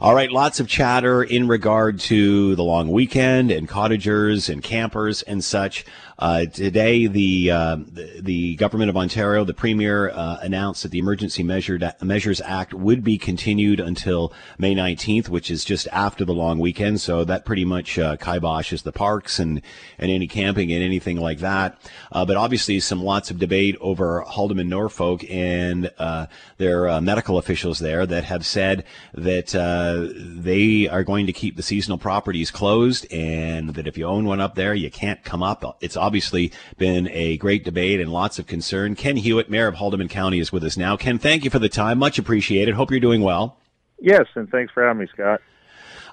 All 0.00 0.14
right, 0.14 0.30
lots 0.30 0.60
of 0.60 0.68
chatter 0.68 1.22
in 1.22 1.48
regard 1.48 2.00
to 2.00 2.54
the 2.56 2.64
long 2.64 2.90
weekend 2.90 3.50
and 3.50 3.68
cottagers 3.68 4.48
and 4.48 4.62
campers 4.62 5.22
and 5.22 5.42
such. 5.42 5.86
Uh, 6.18 6.46
today, 6.46 7.06
the, 7.06 7.50
uh, 7.50 7.76
the, 7.76 8.20
the 8.20 8.54
government 8.56 8.88
of 8.88 8.96
Ontario, 8.96 9.44
the 9.44 9.54
premier, 9.54 10.10
uh, 10.10 10.38
announced 10.42 10.82
that 10.84 10.90
the 10.90 10.98
Emergency 10.98 11.42
Measures 11.42 12.40
Act 12.44 12.72
would 12.72 13.02
be 13.02 13.18
continued 13.18 13.80
until 13.80 14.32
May 14.58 14.74
19th, 14.74 15.28
which 15.28 15.50
is 15.50 15.64
just 15.64 15.88
after 15.90 16.24
the 16.24 16.32
long 16.32 16.58
weekend. 16.60 17.00
So 17.00 17.24
that 17.24 17.44
pretty 17.44 17.64
much 17.64 17.98
uh, 17.98 18.16
kiboshes 18.16 18.82
the 18.82 18.92
parks 18.92 19.38
and 19.38 19.60
and 19.98 20.10
any 20.10 20.26
camping 20.26 20.72
and 20.72 20.82
anything 20.82 21.16
like 21.16 21.38
that. 21.38 21.78
Uh, 22.12 22.24
but 22.24 22.36
obviously, 22.36 22.78
some 22.80 23.02
lots 23.02 23.30
of 23.30 23.38
debate 23.38 23.76
over 23.80 24.24
Haldimand 24.26 24.68
Norfolk 24.68 25.24
and 25.28 25.90
uh, 25.98 26.26
their 26.58 27.00
medical 27.00 27.38
officials 27.38 27.78
there 27.78 28.06
that 28.06 28.24
have 28.24 28.46
said 28.46 28.84
that 29.14 29.48
they 29.48 30.88
are 30.88 31.04
going 31.04 31.26
to 31.26 31.32
keep 31.32 31.56
the 31.56 31.62
seasonal 31.62 31.98
properties 31.98 32.50
closed, 32.50 33.10
and 33.12 33.70
that 33.70 33.86
if 33.86 33.98
you 33.98 34.06
own 34.06 34.24
one 34.24 34.40
up 34.40 34.54
there, 34.54 34.74
you 34.74 34.90
can't 34.90 35.22
come 35.24 35.42
up. 35.42 35.64
It's 35.80 35.96
obviously 36.04 36.52
been 36.76 37.08
a 37.08 37.36
great 37.38 37.64
debate 37.64 38.00
and 38.00 38.12
lots 38.12 38.38
of 38.38 38.46
concern. 38.46 38.94
Ken 38.94 39.16
Hewitt, 39.16 39.48
Mayor 39.48 39.66
of 39.66 39.76
Haldimand 39.76 40.10
County, 40.10 40.38
is 40.38 40.52
with 40.52 40.62
us 40.62 40.76
now. 40.76 40.96
Ken, 40.96 41.18
thank 41.18 41.44
you 41.44 41.50
for 41.50 41.58
the 41.58 41.68
time. 41.68 41.98
Much 41.98 42.18
appreciated. 42.18 42.74
Hope 42.74 42.90
you're 42.90 43.00
doing 43.00 43.22
well. 43.22 43.58
Yes, 44.00 44.26
and 44.34 44.48
thanks 44.50 44.72
for 44.72 44.86
having 44.86 45.00
me, 45.00 45.08
Scott. 45.12 45.40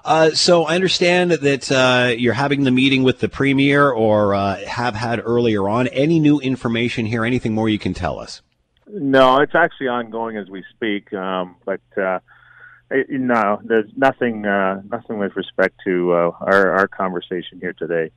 Uh, 0.04 0.30
so 0.30 0.64
I 0.64 0.74
understand 0.74 1.30
that 1.30 1.70
uh, 1.70 2.14
you're 2.16 2.32
having 2.32 2.64
the 2.64 2.70
meeting 2.70 3.02
with 3.02 3.20
the 3.20 3.28
premier, 3.28 3.90
or 3.90 4.34
uh, 4.34 4.56
have 4.66 4.94
had 4.94 5.20
earlier 5.24 5.68
on. 5.68 5.86
Any 5.88 6.18
new 6.18 6.40
information 6.40 7.06
here? 7.06 7.24
Anything 7.24 7.54
more 7.54 7.68
you 7.68 7.78
can 7.78 7.94
tell 7.94 8.18
us? 8.18 8.42
No, 8.88 9.38
it's 9.40 9.54
actually 9.54 9.88
ongoing 9.88 10.36
as 10.36 10.48
we 10.48 10.64
speak. 10.70 11.12
Um, 11.12 11.56
but 11.64 11.80
uh, 11.96 12.18
it, 12.90 13.10
no, 13.10 13.60
there's 13.62 13.90
nothing, 13.96 14.44
uh, 14.44 14.82
nothing 14.90 15.18
with 15.18 15.36
respect 15.36 15.76
to 15.84 16.12
uh, 16.12 16.30
our 16.40 16.70
our 16.72 16.88
conversation 16.88 17.60
here 17.60 17.72
today. 17.74 18.10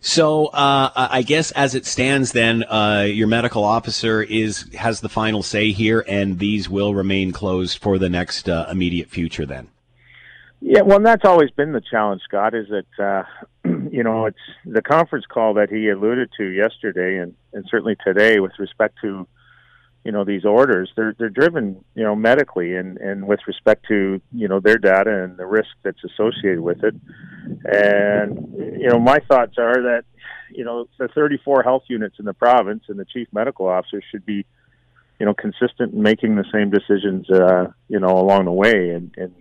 So 0.00 0.46
uh, 0.46 0.90
I 0.94 1.22
guess 1.22 1.50
as 1.52 1.74
it 1.74 1.86
stands, 1.86 2.32
then 2.32 2.64
uh, 2.64 3.06
your 3.08 3.28
medical 3.28 3.64
officer 3.64 4.22
is 4.22 4.68
has 4.74 5.00
the 5.00 5.08
final 5.08 5.42
say 5.42 5.72
here, 5.72 6.04
and 6.08 6.38
these 6.38 6.68
will 6.68 6.94
remain 6.94 7.32
closed 7.32 7.78
for 7.78 7.98
the 7.98 8.08
next 8.08 8.48
uh, 8.48 8.66
immediate 8.70 9.08
future. 9.08 9.46
Then. 9.46 9.68
Yeah, 10.60 10.82
well, 10.82 11.00
that's 11.00 11.24
always 11.24 11.50
been 11.50 11.72
the 11.72 11.80
challenge, 11.80 12.22
Scott. 12.22 12.54
Is 12.54 12.68
that 12.68 13.04
uh, 13.04 13.24
you 13.90 14.02
know 14.02 14.26
it's 14.26 14.38
the 14.64 14.82
conference 14.82 15.26
call 15.26 15.54
that 15.54 15.70
he 15.70 15.88
alluded 15.88 16.30
to 16.36 16.44
yesterday, 16.44 17.18
and, 17.18 17.34
and 17.52 17.64
certainly 17.70 17.96
today 18.04 18.40
with 18.40 18.52
respect 18.58 18.98
to 19.02 19.26
you 20.04 20.10
know 20.10 20.24
these 20.24 20.44
orders 20.44 20.90
they're 20.96 21.14
they're 21.18 21.28
driven 21.28 21.84
you 21.94 22.02
know 22.02 22.16
medically 22.16 22.74
and 22.74 22.98
and 22.98 23.26
with 23.26 23.40
respect 23.46 23.86
to 23.86 24.20
you 24.32 24.48
know 24.48 24.60
their 24.60 24.78
data 24.78 25.24
and 25.24 25.36
the 25.36 25.46
risk 25.46 25.70
that's 25.82 26.02
associated 26.04 26.60
with 26.60 26.82
it 26.82 26.94
and 27.64 28.54
you 28.56 28.88
know 28.88 28.98
my 28.98 29.18
thoughts 29.28 29.56
are 29.58 29.82
that 29.82 30.04
you 30.50 30.64
know 30.64 30.88
the 30.98 31.08
34 31.08 31.62
health 31.62 31.84
units 31.88 32.16
in 32.18 32.24
the 32.24 32.34
province 32.34 32.84
and 32.88 32.98
the 32.98 33.04
chief 33.04 33.28
medical 33.32 33.66
officer 33.66 34.02
should 34.10 34.24
be 34.24 34.44
you 35.18 35.26
know 35.26 35.34
consistent 35.34 35.92
in 35.92 36.02
making 36.02 36.36
the 36.36 36.44
same 36.52 36.70
decisions 36.70 37.28
uh 37.30 37.66
you 37.88 37.98
know 37.98 38.18
along 38.18 38.44
the 38.44 38.52
way. 38.52 38.90
And 38.90 39.14
and 39.16 39.34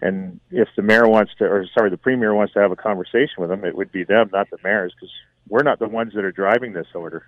and 0.00 0.40
if 0.50 0.68
the 0.76 0.82
mayor 0.82 1.08
wants 1.08 1.32
to 1.38 1.44
or 1.44 1.66
sorry 1.76 1.90
the 1.90 1.96
premier 1.96 2.34
wants 2.34 2.52
to 2.54 2.60
have 2.60 2.72
a 2.72 2.76
conversation 2.76 3.36
with 3.38 3.48
them 3.48 3.64
it 3.64 3.76
would 3.76 3.92
be 3.92 4.04
them 4.04 4.30
not 4.32 4.50
the 4.50 4.58
mayors 4.62 4.92
because 4.94 5.12
we're 5.48 5.62
not 5.62 5.78
the 5.78 5.88
ones 5.88 6.12
that 6.14 6.24
are 6.24 6.32
driving 6.32 6.72
this 6.72 6.86
order 6.94 7.26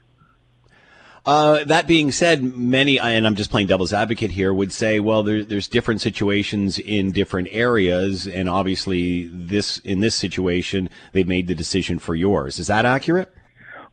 Uh, 1.27 1.65
that 1.65 1.89
being 1.89 2.13
said, 2.13 2.41
many, 2.57 3.01
and 3.01 3.27
I'm 3.27 3.35
just 3.35 3.51
playing 3.51 3.67
devil's 3.67 3.93
advocate 3.93 4.31
here, 4.31 4.55
would 4.55 4.73
say, 4.73 5.01
well, 5.01 5.25
there, 5.25 5.43
there's 5.43 5.67
different 5.67 6.01
situations 6.01 6.79
in 6.79 7.11
different 7.11 7.49
areas, 7.51 8.29
and 8.29 8.49
obviously, 8.49 9.27
this 9.27 9.79
in 9.79 9.99
this 9.99 10.15
situation, 10.15 10.89
they've 11.13 11.27
made 11.27 11.49
the 11.49 11.55
decision 11.57 11.99
for 11.99 12.15
yours. 12.15 12.61
Is 12.61 12.69
that 12.69 12.87
accurate? 12.87 13.35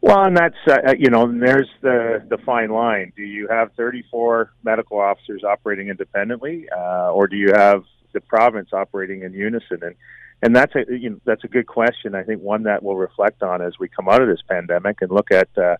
Well, 0.02 0.26
and 0.26 0.38
that's 0.38 0.56
uh, 0.68 0.78
uh 0.90 0.94
you 1.00 1.10
know, 1.10 1.26
there's 1.26 1.70
the 1.82 2.24
the 2.30 2.38
fine 2.38 2.70
line. 2.70 3.14
Do 3.16 3.24
you 3.24 3.48
have 3.48 3.72
34 3.78 4.52
medical 4.64 5.00
officers 5.00 5.44
operating 5.44 5.88
independently, 5.88 6.68
uh, 6.70 7.12
or 7.12 7.28
do 7.28 7.36
you 7.36 7.54
have 7.54 7.84
the 8.12 8.22
province 8.22 8.74
operating 8.74 9.24
in 9.24 9.34
unison? 9.34 9.80
And 9.82 9.96
and 10.44 10.56
that's 10.56 10.76
a 10.76 10.84
you 10.88 11.10
know, 11.10 11.22
that's 11.26 11.44
a 11.46 11.48
good 11.48 11.66
question. 11.66 12.14
I 12.14 12.22
think 12.22 12.44
one 12.44 12.64
that 12.64 12.84
we'll 12.84 12.98
reflect 12.98 13.42
on 13.42 13.64
as 13.64 13.80
we 13.80 13.88
come 13.88 14.08
out 14.08 14.22
of 14.22 14.28
this 14.28 14.44
pandemic 14.48 15.02
and 15.02 15.10
look 15.10 15.32
at 15.32 15.48
uh, 15.58 15.78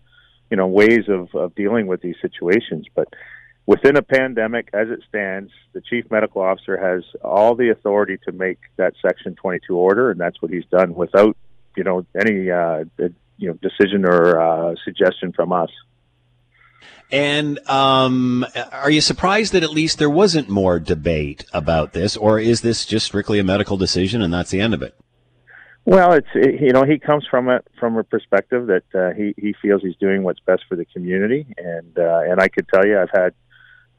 you 0.50 0.56
know 0.56 0.66
ways 0.66 1.08
of, 1.08 1.34
of 1.34 1.54
dealing 1.54 1.86
with 1.86 2.00
these 2.00 2.16
situations. 2.20 2.86
But 2.94 3.08
within 3.66 3.96
a 3.96 4.02
pandemic, 4.02 4.68
as 4.72 4.88
it 4.88 5.00
stands, 5.08 5.50
the 5.72 5.80
chief 5.80 6.10
medical 6.10 6.42
officer 6.42 6.76
has 6.76 7.04
all 7.22 7.54
the 7.54 7.70
authority 7.70 8.18
to 8.24 8.32
make 8.32 8.58
that 8.76 8.94
Section 9.00 9.34
22 9.36 9.76
order, 9.76 10.10
and 10.10 10.20
that's 10.20 10.40
what 10.40 10.50
he's 10.50 10.66
done 10.66 10.94
without 10.94 11.36
you 11.76 11.84
know 11.84 12.06
any 12.18 12.50
uh, 12.50 12.84
you 13.38 13.48
know 13.48 13.54
decision 13.54 14.04
or 14.04 14.40
uh, 14.40 14.74
suggestion 14.84 15.32
from 15.32 15.52
us. 15.52 15.70
And 17.10 17.58
um, 17.68 18.44
are 18.72 18.90
you 18.90 19.00
surprised 19.00 19.52
that 19.52 19.62
at 19.62 19.70
least 19.70 19.98
there 19.98 20.10
wasn't 20.10 20.48
more 20.48 20.80
debate 20.80 21.44
about 21.52 21.92
this, 21.92 22.16
or 22.16 22.38
is 22.38 22.62
this 22.62 22.84
just 22.84 23.06
strictly 23.06 23.38
a 23.38 23.44
medical 23.44 23.76
decision 23.76 24.22
and 24.22 24.32
that's 24.32 24.50
the 24.50 24.60
end 24.60 24.74
of 24.74 24.82
it? 24.82 24.96
Well, 25.86 26.14
it's 26.14 26.28
you 26.34 26.72
know 26.72 26.84
he 26.84 26.98
comes 26.98 27.26
from 27.30 27.50
it 27.50 27.66
from 27.78 27.98
a 27.98 28.04
perspective 28.04 28.68
that 28.68 28.84
uh, 28.94 29.14
he 29.14 29.34
he 29.36 29.54
feels 29.60 29.82
he's 29.82 29.96
doing 29.96 30.22
what's 30.22 30.40
best 30.40 30.62
for 30.68 30.76
the 30.76 30.86
community, 30.86 31.46
and 31.58 31.98
uh, 31.98 32.20
and 32.26 32.40
I 32.40 32.48
could 32.48 32.66
tell 32.68 32.86
you 32.86 32.98
I've 32.98 33.10
had 33.12 33.34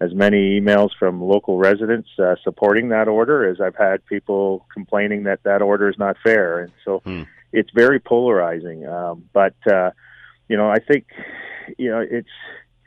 as 0.02 0.13
many 0.13 0.60
emails 0.60 0.89
from 0.98 1.21
local 1.21 1.58
residents 1.58 2.10
uh, 2.19 2.36
supporting 2.43 2.89
that 2.89 3.08
order 3.08 3.50
as 3.50 3.62
I've 3.62 3.76
had 3.76 4.06
people 4.08 4.65
complaining 4.74 5.24
that 5.24 5.43
that 5.43 5.62
order 5.62 5.88
is 5.88 5.98
not 6.00 6.17
fair, 6.24 6.60
and 6.60 6.71
so 6.84 7.00
hmm. 7.00 7.24
it's 7.54 7.69
very 7.76 8.00
polarizing. 8.00 8.88
Um, 8.88 9.30
but 9.32 9.56
uh, 9.71 9.91
you 10.50 10.58
know 10.58 10.69
I 10.69 10.80
think 10.80 11.06
you 11.78 11.91
know 11.91 12.00
it's 12.00 12.28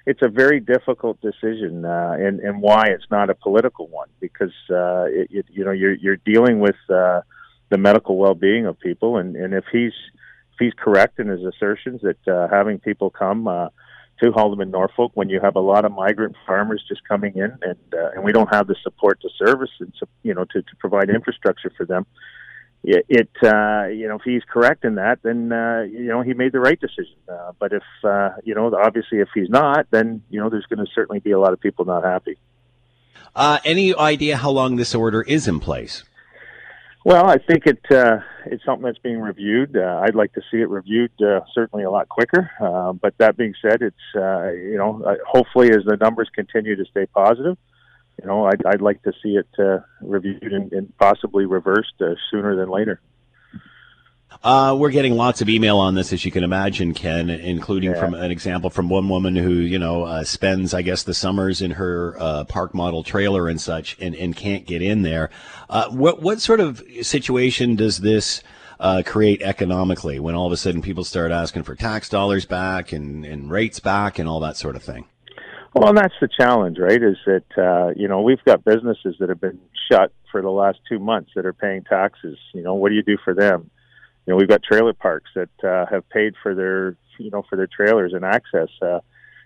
it's 0.07 0.23
a 0.23 0.29
very 0.29 0.59
difficult 0.59 1.21
decision, 1.21 1.85
uh, 1.85 2.17
and 2.19 2.41
and 2.41 2.61
why 2.61 2.87
it's 2.89 3.07
not 3.13 3.31
a 3.31 3.35
political 3.35 3.87
one 3.87 4.09
because 4.21 4.55
uh, 4.71 5.05
it, 5.05 5.29
it, 5.31 5.47
you 5.51 5.65
know 5.65 5.71
you're 5.71 5.95
you're 5.95 6.17
dealing 6.17 6.59
with 6.59 6.77
uh, 6.91 7.21
the 7.70 7.78
medical 7.78 8.16
well-being 8.16 8.66
of 8.66 8.78
people, 8.78 9.18
and 9.18 9.37
and 9.37 9.54
if 9.54 9.64
he's 9.70 9.92
if 10.52 10.59
he's 10.59 10.72
correct 10.76 11.18
in 11.18 11.28
his 11.28 11.44
assertions 11.44 12.00
that 12.02 12.28
uh, 12.28 12.48
having 12.48 12.78
people 12.78 13.11
come 13.11 13.46
uh, 13.46 13.68
to 14.20 14.31
Haldimand 14.33 14.70
Norfolk 14.70 15.12
when 15.14 15.28
you 15.28 15.40
have 15.40 15.57
a 15.57 15.61
lot 15.61 15.85
of 15.85 15.92
migrant 15.92 16.37
farmers 16.46 16.85
just 16.88 17.07
coming 17.07 17.35
in, 17.37 17.59
and 17.62 17.94
uh, 17.94 18.11
and 18.14 18.24
we 18.24 18.33
don't 18.33 18.52
have 18.52 18.66
the 18.66 18.76
support 18.83 19.20
to 19.22 19.28
service 19.38 19.70
and 19.81 19.92
you 20.22 20.35
know 20.35 20.44
to 20.44 20.62
to 20.62 20.76
provide 20.78 21.11
infrastructure 21.11 21.72
for 21.76 21.87
them, 21.87 22.07
it, 22.85 23.04
it 23.09 23.31
uh, 23.42 23.87
you 23.87 24.09
know 24.09 24.16
if 24.16 24.22
he's 24.24 24.42
correct 24.48 24.85
in 24.85 24.96
that, 24.96 25.20
then 25.22 25.52
uh, 25.52 25.83
you 25.83 26.07
know 26.07 26.22
he 26.22 26.35
made 26.35 26.52
the 26.52 26.61
right 26.61 26.78
decision. 26.81 27.14
Uh, 27.28 27.52
but 27.59 27.72
if 27.72 27.83
uh, 28.04 28.31
you 28.44 28.54
know 28.54 28.74
obviously 28.74 29.18
if 29.18 29.28
he's 29.35 29.48
not, 29.48 29.87
then 29.90 30.22
you 30.31 30.40
know 30.40 30.48
there's 30.48 30.66
going 30.66 30.85
to 30.85 30.90
certainly 30.94 31.20
be 31.20 31.33
a 31.33 31.38
lot 31.38 31.52
of 31.52 31.61
people 31.61 31.85
not 31.85 32.04
happy. 32.04 32.38
Uh, 33.35 33.59
any 33.64 33.94
idea 33.94 34.37
how 34.37 34.50
long 34.50 34.76
this 34.76 34.94
order 34.94 35.22
is 35.22 35.46
in 35.46 35.61
place? 35.61 36.04
Well, 37.09 37.27
I 37.27 37.38
think 37.38 37.64
it 37.64 37.81
uh, 37.90 38.18
it's 38.44 38.62
something 38.66 38.85
that's 38.85 38.99
being 38.99 39.18
reviewed. 39.18 39.79
Uh, 39.79 40.03
I'd 40.05 40.14
like 40.14 40.35
to 40.35 40.42
see 40.51 40.59
it 40.59 40.68
reviewed 40.68 41.11
uh, 41.23 41.40
certainly 41.55 41.83
a 41.85 41.90
lot 41.90 42.07
quicker. 42.11 42.51
Uh, 42.61 42.92
but 42.92 43.14
that 43.16 43.35
being 43.35 43.55
said, 43.62 43.81
it's 43.81 43.97
uh, 44.14 44.51
you 44.51 44.77
know 44.77 45.03
uh, 45.03 45.14
hopefully 45.27 45.71
as 45.71 45.87
the 45.87 45.97
numbers 45.97 46.29
continue 46.35 46.77
to 46.77 46.85
stay 46.85 47.07
positive, 47.07 47.57
you 48.21 48.29
know, 48.29 48.44
I'd, 48.44 48.62
I'd 48.66 48.83
like 48.83 49.03
to 49.05 49.12
see 49.23 49.37
it 49.37 49.49
uh, 49.59 49.79
reviewed 50.03 50.53
and, 50.53 50.71
and 50.75 50.92
possibly 50.99 51.47
reversed 51.47 51.94
uh, 52.03 52.14
sooner 52.31 52.57
than 52.57 52.68
later. 52.68 53.01
Uh, 54.43 54.77
we're 54.79 54.91
getting 54.91 55.17
lots 55.17 55.41
of 55.41 55.49
email 55.49 55.79
on 55.79 55.95
this, 55.95 56.12
as 56.12 56.25
you 56.25 56.31
can 56.31 56.45
imagine, 56.45 56.95
Ken, 56.95 57.29
including 57.29 57.91
yeah. 57.91 57.99
from 57.99 58.14
an 58.14 58.31
example 58.31 58.71
from 58.71 58.88
one 58.88 59.09
woman 59.09 59.35
who, 59.35 59.55
you 59.55 59.79
know, 59.79 60.05
uh, 60.05 60.23
spends, 60.23 60.75
I 60.75 60.83
guess, 60.83 61.03
the 61.03 61.14
summers 61.14 61.61
in 61.61 61.73
her 61.73 62.17
uh, 62.21 62.45
park 62.45 62.73
model 62.75 63.03
trailer 63.03 63.49
and 63.49 63.61
such, 63.61 63.97
and, 64.01 64.14
and 64.14 64.37
can't 64.37 64.64
get 64.64 64.81
in 64.81 65.03
there. 65.03 65.31
Uh, 65.69 65.88
what 65.88 66.23
what 66.23 66.41
sort 66.41 66.61
of 66.61 66.83
situation 67.03 67.75
does 67.75 67.99
this 67.99 68.43
uh, 68.79 69.03
create 69.05 69.43
economically 69.43 70.21
when 70.21 70.35
all 70.35 70.47
of 70.47 70.53
a 70.53 70.57
sudden 70.57 70.83
people 70.83 71.05
start 71.05 71.33
asking 71.33 71.64
for 71.64 71.75
tax 71.75 72.09
dollars 72.09 72.45
back 72.45 72.93
and, 72.93 73.25
and 73.25 73.51
rates 73.51 73.81
back 73.81 74.19
and 74.19 74.29
all 74.29 74.41
that 74.41 74.57
sort 74.57 74.77
of 74.77 74.83
thing? 74.83 75.07
Well, 75.75 75.88
and 75.88 75.99
that's 75.99 76.14
the 76.21 76.29
challenge, 76.29 76.79
right? 76.79 77.03
Is 77.03 77.17
that 77.27 77.45
uh, 77.59 77.93
you 77.97 78.07
know 78.07 78.21
we've 78.23 78.43
got 78.45 78.64
businesses 78.64 79.17
that 79.19 79.31
have 79.31 79.41
been 79.41 79.59
shut 79.91 80.12
for 80.31 80.43
the 80.43 80.51
last 80.51 80.79
two 80.88 80.99
months 80.99 81.31
that 81.35 81.45
are 81.45 81.53
paying 81.53 81.83
taxes. 81.83 82.38
You 82.55 82.62
know, 82.62 82.75
what 82.75 82.91
do 82.91 82.95
you 82.95 83.03
do 83.03 83.17
for 83.25 83.35
them? 83.35 83.71
You 84.29 84.35
know, 84.35 84.37
we've 84.37 84.49
got 84.49 84.62
trailer 84.62 84.93
parks 84.93 85.31
that 85.35 85.49
uh, 85.64 85.87
have 85.91 86.07
paid 86.11 86.35
for 86.43 86.55
their 86.55 86.97
you 87.17 87.31
know 87.31 87.45
for 87.49 87.57
their 87.57 87.67
trailers 87.67 88.12
and 88.12 88.27
access. 88.27 88.69
Uh, 88.83 89.01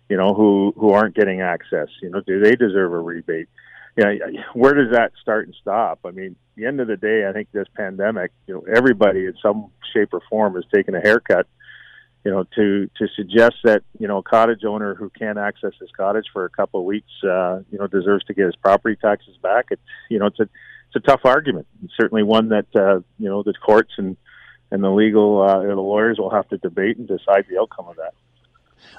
you 0.09 0.17
know, 0.17 0.35
who 0.35 0.75
who 0.77 0.91
aren't 0.91 1.15
getting 1.15 1.41
access. 1.41 1.87
You 2.03 2.11
know, 2.11 2.21
do 2.21 2.41
they 2.41 2.57
deserve 2.57 2.93
a 2.93 2.99
rebate? 2.99 3.49
You 3.97 4.05
know, 4.05 4.19
where 4.55 4.75
does 4.75 4.93
that 4.93 5.13
start 5.23 5.47
and 5.47 5.55
stop? 5.61 6.01
I 6.05 6.11
mean, 6.11 6.35
the 6.57 6.67
end 6.67 6.81
of 6.81 6.89
the 6.89 6.97
day, 6.97 7.29
I 7.29 7.33
think 7.33 7.53
this 7.53 7.69
pandemic, 7.77 8.33
you 8.49 8.55
know, 8.55 8.65
everybody 8.75 9.27
in 9.27 9.35
some 9.41 9.71
shape 9.95 10.09
or 10.15 10.21
form 10.29 10.57
has 10.57 10.65
taken 10.75 10.97
a 10.97 11.01
haircut 11.01 11.47
you 12.25 12.31
know, 12.33 12.45
to 12.57 12.91
to 12.97 13.07
suggest 13.15 13.55
that 13.63 13.83
you 14.01 14.09
know 14.09 14.19
a 14.19 14.23
cottage 14.25 14.65
owner 14.65 14.97
who 14.97 15.11
can't 15.11 15.39
access 15.39 15.73
his 15.81 15.91
cottage 15.97 16.27
for 16.33 16.45
a 16.45 16.51
couple 16.51 16.81
of 16.81 16.87
weeks, 16.87 17.11
uh, 17.23 17.61
you 17.71 17.79
know, 17.79 17.87
deserves 17.87 18.25
to 18.25 18.35
get 18.35 18.47
his 18.47 18.57
property 18.57 18.97
taxes 19.01 19.37
back. 19.43 19.67
It's 19.71 19.83
you 20.11 20.19
know, 20.19 20.27
it's 20.27 20.41
a 20.41 20.49
it's 20.89 20.97
a 20.97 21.01
tough 21.01 21.21
argument. 21.25 21.69
It's 21.85 21.93
certainly 21.97 22.25
one 22.25 22.49
that 22.49 22.67
uh, 22.75 23.01
you 23.21 23.29
know 23.29 23.45
the 23.45 23.55
courts 23.55 23.93
and 23.97 24.17
and 24.73 24.83
the 24.83 24.91
legal 24.91 25.43
uh, 25.43 25.63
the 25.63 25.75
lawyers 25.75 26.19
will 26.19 26.31
have 26.31 26.49
to 26.49 26.57
debate 26.59 26.97
and 26.97 27.07
decide 27.07 27.45
the 27.49 27.61
outcome 27.61 27.87
of 27.87 27.97
that. 27.97 28.15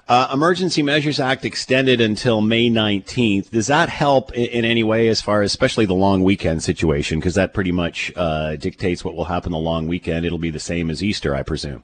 Uh, 0.07 0.29
Emergency 0.33 0.83
Measures 0.83 1.19
Act 1.19 1.45
extended 1.45 1.99
until 1.99 2.41
May 2.41 2.69
19th. 2.69 3.49
Does 3.49 3.67
that 3.67 3.89
help 3.89 4.33
in, 4.33 4.45
in 4.45 4.65
any 4.65 4.83
way 4.83 5.07
as 5.07 5.21
far 5.21 5.41
as 5.41 5.51
especially 5.51 5.86
the 5.86 5.93
long 5.95 6.23
weekend 6.23 6.62
situation? 6.62 7.19
Because 7.19 7.36
that 7.36 7.53
pretty 7.53 7.71
much 7.71 8.12
uh, 8.15 8.55
dictates 8.57 9.03
what 9.03 9.15
will 9.15 9.25
happen 9.25 9.51
the 9.51 9.57
long 9.57 9.88
weekend. 9.88 10.25
It'll 10.25 10.38
be 10.38 10.51
the 10.51 10.59
same 10.59 10.89
as 10.89 11.03
Easter, 11.03 11.36
I 11.36 11.41
presume. 11.41 11.83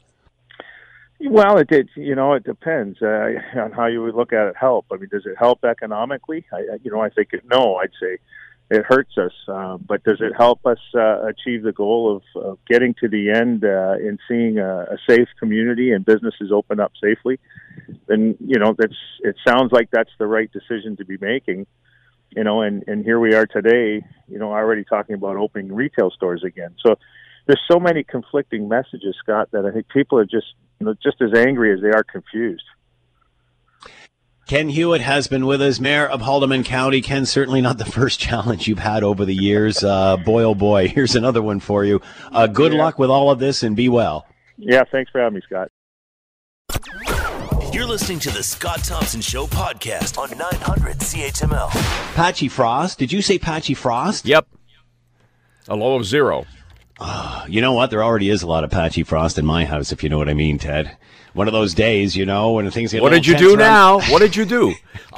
Well, 1.21 1.58
it, 1.58 1.71
it 1.71 1.88
you 1.95 2.15
know 2.15 2.34
it 2.34 2.43
depends 2.43 3.02
uh, 3.02 3.32
on 3.56 3.71
how 3.71 3.88
you 3.88 4.04
would 4.04 4.15
look 4.15 4.34
at 4.34 4.47
it. 4.47 4.56
Help. 4.56 4.86
I 4.91 4.97
mean, 4.97 5.10
does 5.10 5.25
it 5.25 5.36
help 5.38 5.63
economically? 5.63 6.45
I, 6.54 6.78
you 6.84 6.91
know, 6.91 7.02
I 7.02 7.10
think 7.10 7.30
it, 7.34 7.43
no. 7.49 7.75
I'd 7.78 7.91
say 7.99 8.19
it 8.70 8.86
hurts 8.88 9.18
us. 9.18 9.32
Uh, 9.48 9.78
but 9.78 10.04
does 10.04 10.20
it 10.22 10.34
help 10.38 10.66
us 10.66 10.80
uh, 10.96 11.26
achieve 11.26 11.64
the 11.64 11.72
goal 11.72 12.18
of, 12.18 12.44
of 12.44 12.60
getting 12.68 12.94
to 13.02 13.08
the 13.08 13.32
end 13.32 13.64
uh, 13.64 13.94
and 13.94 14.20
seeing 14.28 14.60
a, 14.60 14.82
a 14.84 14.98
safe 15.08 15.28
community 15.40 15.92
and 15.92 16.06
businesses 16.06 16.52
open 16.54 16.80
up 16.80 16.92
safely? 17.02 17.40
Then 18.08 18.38
you 18.40 18.60
know 18.60 18.76
that's 18.78 18.96
it. 19.22 19.36
Sounds 19.48 19.72
like 19.72 19.90
that's 19.92 20.12
the 20.20 20.28
right 20.28 20.52
decision 20.52 20.98
to 20.98 21.06
be 21.06 21.18
making. 21.20 21.66
You 22.36 22.44
know, 22.44 22.62
and 22.62 22.84
and 22.88 23.04
here 23.04 23.20
we 23.20 23.34
are 23.34 23.46
today. 23.46 24.06
You 24.28 24.40
know, 24.40 24.52
already 24.52 24.84
talking 24.84 25.16
about 25.16 25.38
opening 25.38 25.74
retail 25.74 26.12
stores 26.12 26.44
again. 26.44 26.76
So 26.86 26.96
there's 27.48 27.62
so 27.72 27.80
many 27.80 28.04
conflicting 28.04 28.68
messages, 28.68 29.16
Scott, 29.24 29.50
that 29.52 29.66
I 29.66 29.72
think 29.72 29.88
people 29.90 30.20
are 30.20 30.26
just 30.26 30.54
you 30.80 30.86
know, 30.86 30.96
just 31.02 31.22
as 31.22 31.38
angry 31.38 31.74
as 31.74 31.82
they 31.82 31.90
are 31.90 32.04
confused. 32.04 32.64
Ken 34.50 34.70
Hewitt 34.70 35.02
has 35.02 35.28
been 35.28 35.46
with 35.46 35.62
us, 35.62 35.80
Mayor 35.80 36.08
of 36.08 36.22
Haldimand 36.22 36.66
County. 36.66 37.02
Ken, 37.02 37.28
certainly 37.28 37.62
not 37.62 37.78
the 37.78 37.86
first 37.86 38.20
challenge 38.20 38.68
you've 38.68 38.80
had 38.80 39.04
over 39.04 39.24
the 39.24 39.36
years. 39.36 39.84
Uh, 39.84 40.18
boy, 40.18 40.42
oh 40.42 40.56
boy, 40.56 40.88
here's 40.96 41.16
another 41.16 41.40
one 41.40 41.60
for 41.60 41.86
you. 41.86 42.02
Uh, 42.32 42.48
good 42.48 42.74
yeah. 42.74 42.80
luck 42.80 42.98
with 42.98 43.12
all 43.12 43.30
of 43.30 43.38
this 43.38 43.62
and 43.62 43.76
be 43.76 43.88
well. 43.90 44.26
Yeah, 44.58 44.82
thanks 44.92 45.12
for 45.12 45.22
having 45.22 45.36
me, 45.36 45.42
Scott. 45.46 45.70
You're 47.72 47.86
listening 47.86 48.18
to 48.22 48.32
the 48.32 48.42
Scott 48.42 48.84
Thompson 48.84 49.22
Show 49.22 49.46
podcast 49.46 50.18
on 50.18 50.36
900 50.36 50.98
CHML. 50.98 51.70
Patchy 52.16 52.48
Frost. 52.48 52.98
Did 52.98 53.12
you 53.12 53.22
say 53.22 53.38
Patchy 53.38 53.76
Frost? 53.76 54.26
Yep. 54.26 54.48
A 55.68 55.76
low 55.76 55.96
of 55.96 56.06
zero. 56.06 56.48
Uh, 57.00 57.46
you 57.48 57.62
know 57.62 57.74
what? 57.74 57.92
There 57.92 58.04
already 58.04 58.32
is 58.32 58.42
a 58.42 58.48
lot 58.48 58.64
of 58.64 58.72
patchy 58.72 59.04
frost 59.04 59.38
in 59.38 59.46
my 59.46 59.66
house, 59.66 59.92
if 59.92 60.04
you 60.04 60.10
know 60.10 60.18
what 60.18 60.28
I 60.28 60.34
mean, 60.34 60.58
Ted. 60.58 60.98
One 61.34 61.48
of 61.48 61.54
those 61.54 61.74
days, 61.74 62.15
you 62.15 62.26
know, 62.26 62.54
when 62.54 62.70
things 62.72 62.92
get. 62.92 63.02
What 63.02 63.12
did 63.12 63.26
you 63.26 63.38
do 63.38 63.50
around. 63.52 63.60
now? 63.60 64.00
What 64.10 64.20
did 64.20 64.36
you 64.36 64.46
do? 64.46 64.74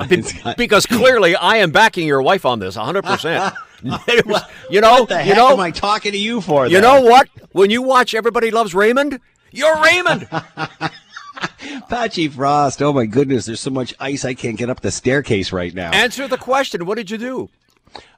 because 0.57 0.85
clearly, 0.85 1.35
I 1.35 1.57
am 1.57 1.71
backing 1.71 2.07
your 2.07 2.21
wife 2.21 2.45
on 2.45 2.59
this 2.59 2.75
100. 2.75 3.03
percent 3.03 3.53
You 3.83 4.81
know, 4.81 4.91
what 4.91 5.09
the 5.09 5.17
heck 5.17 5.27
you 5.27 5.35
know, 5.35 5.49
am 5.53 5.59
I 5.59 5.71
talking 5.71 6.11
to 6.11 6.17
you 6.17 6.41
for? 6.41 6.67
You 6.67 6.81
know 6.81 7.01
what? 7.01 7.29
When 7.51 7.69
you 7.69 7.81
watch 7.81 8.13
Everybody 8.13 8.51
Loves 8.51 8.75
Raymond, 8.75 9.19
you're 9.51 9.81
Raymond. 9.81 10.27
Patchy 11.89 12.27
Frost. 12.27 12.81
Oh 12.81 12.93
my 12.93 13.05
goodness, 13.05 13.45
there's 13.45 13.59
so 13.59 13.71
much 13.71 13.93
ice 13.99 14.25
I 14.25 14.33
can't 14.33 14.57
get 14.57 14.69
up 14.69 14.81
the 14.81 14.91
staircase 14.91 15.51
right 15.51 15.73
now. 15.73 15.91
Answer 15.91 16.27
the 16.27 16.37
question. 16.37 16.85
What 16.85 16.97
did 16.97 17.09
you 17.09 17.17
do? 17.17 17.49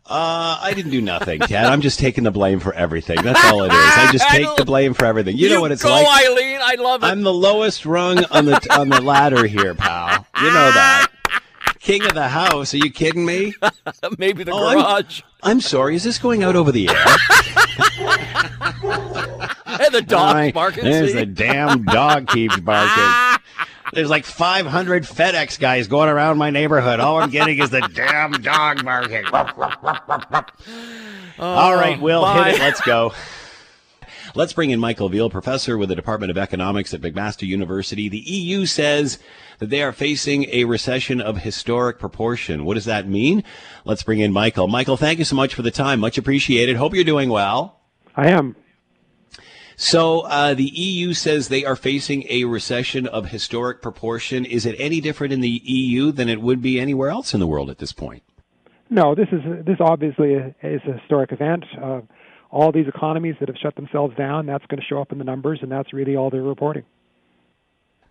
Uh, 0.05 0.59
I 0.61 0.73
didn't 0.75 0.91
do 0.91 1.01
nothing, 1.01 1.39
Ted. 1.39 1.65
I'm 1.65 1.79
just 1.81 1.97
taking 1.97 2.25
the 2.25 2.31
blame 2.31 2.59
for 2.59 2.73
everything. 2.73 3.21
That's 3.23 3.43
all 3.45 3.63
it 3.63 3.67
is. 3.67 3.71
I 3.73 4.09
just 4.11 4.27
take 4.29 4.53
the 4.57 4.65
blame 4.65 4.93
for 4.93 5.05
everything. 5.05 5.37
You, 5.37 5.47
you 5.47 5.53
know 5.55 5.61
what 5.61 5.71
it's 5.71 5.81
go, 5.83 5.89
like. 5.91 6.05
Eileen. 6.27 6.59
I 6.61 6.75
love 6.75 7.03
it. 7.03 7.07
I'm 7.07 7.21
the 7.21 7.33
lowest 7.33 7.85
rung 7.85 8.23
on 8.25 8.45
the 8.45 8.59
on 8.77 8.89
the 8.89 8.99
ladder 9.01 9.45
here, 9.47 9.73
pal. 9.73 10.27
You 10.41 10.47
know 10.47 10.71
that. 10.71 11.07
King 11.79 12.03
of 12.05 12.13
the 12.15 12.27
house. 12.27 12.73
Are 12.73 12.77
you 12.77 12.91
kidding 12.91 13.25
me? 13.25 13.53
Maybe 14.17 14.43
the 14.43 14.51
Oh, 14.51 14.67
I'm- 14.67 14.77
garage. 14.79 15.21
I'm 15.41 15.61
sorry. 15.61 15.95
Is 15.95 16.03
this 16.03 16.17
going 16.17 16.43
out 16.43 16.55
over 16.55 16.71
the 16.71 16.89
air? 16.89 17.05
And 19.65 19.91
the 19.93 20.01
dog 20.03 20.35
Right. 20.35 20.53
barking. 20.53 20.83
There's 20.83 21.11
see? 21.13 21.17
the 21.17 21.25
damn 21.25 21.83
dog 21.83 22.27
keeps 22.27 22.57
barking. 22.59 23.03
There's 23.93 24.09
like 24.09 24.25
500 24.25 25.03
FedEx 25.03 25.59
guys 25.59 25.87
going 25.87 26.09
around 26.09 26.37
my 26.37 26.49
neighborhood. 26.49 26.99
All 26.99 27.21
I'm 27.21 27.29
getting 27.29 27.59
is 27.59 27.69
the 27.69 27.81
damn 27.93 28.31
dog 28.33 28.83
barking. 28.83 29.25
All 31.39 31.71
oh, 31.73 31.75
right, 31.75 31.99
Will, 31.99 32.21
bye. 32.21 32.51
hit 32.51 32.55
it. 32.55 32.59
Let's 32.59 32.81
go. 32.81 33.13
Let's 34.35 34.53
bring 34.53 34.71
in 34.71 34.79
Michael 34.79 35.11
Veall, 35.11 35.29
professor 35.29 35.77
with 35.77 35.89
the 35.89 35.95
Department 35.95 36.31
of 36.31 36.39
Economics 36.39 36.91
at 36.95 37.01
McMaster 37.01 37.47
University. 37.47 38.09
The 38.09 38.17
EU 38.17 38.65
says 38.65 39.19
that 39.59 39.69
they 39.69 39.83
are 39.83 39.91
facing 39.91 40.45
a 40.45 40.63
recession 40.63 41.21
of 41.21 41.37
historic 41.37 41.99
proportion. 41.99 42.65
What 42.65 42.73
does 42.73 42.85
that 42.85 43.07
mean? 43.07 43.43
Let's 43.85 44.01
bring 44.01 44.21
in 44.21 44.33
Michael. 44.33 44.67
Michael, 44.67 44.97
thank 44.97 45.19
you 45.19 45.25
so 45.25 45.35
much 45.35 45.53
for 45.53 45.61
the 45.61 45.69
time. 45.69 45.99
Much 45.99 46.17
appreciated. 46.17 46.77
Hope 46.77 46.95
you're 46.95 47.03
doing 47.03 47.29
well. 47.29 47.79
I 48.15 48.29
am. 48.29 48.55
So 49.75 50.21
uh, 50.21 50.53
the 50.53 50.65
EU 50.65 51.13
says 51.13 51.47
they 51.47 51.65
are 51.65 51.75
facing 51.75 52.25
a 52.29 52.45
recession 52.45 53.07
of 53.07 53.27
historic 53.27 53.81
proportion. 53.81 54.45
Is 54.45 54.65
it 54.65 54.75
any 54.79 55.01
different 55.01 55.33
in 55.33 55.41
the 55.41 55.61
EU 55.63 56.11
than 56.11 56.29
it 56.29 56.41
would 56.41 56.61
be 56.61 56.79
anywhere 56.79 57.09
else 57.09 57.33
in 57.33 57.39
the 57.39 57.47
world 57.47 57.69
at 57.69 57.79
this 57.79 57.91
point? 57.91 58.23
No, 58.89 59.15
this 59.15 59.27
is 59.31 59.41
this 59.65 59.77
obviously 59.79 60.33
is 60.33 60.81
a 60.87 60.99
historic 60.99 61.31
event. 61.31 61.65
Uh, 61.81 62.01
all 62.51 62.71
these 62.71 62.87
economies 62.87 63.35
that 63.39 63.49
have 63.49 63.57
shut 63.57 63.75
themselves 63.75 64.15
down, 64.15 64.45
that's 64.45 64.65
going 64.67 64.79
to 64.79 64.85
show 64.85 65.01
up 65.01 65.11
in 65.11 65.17
the 65.17 65.23
numbers, 65.23 65.59
and 65.63 65.71
that's 65.71 65.91
really 65.91 66.15
all 66.15 66.29
they're 66.29 66.43
reporting. 66.43 66.83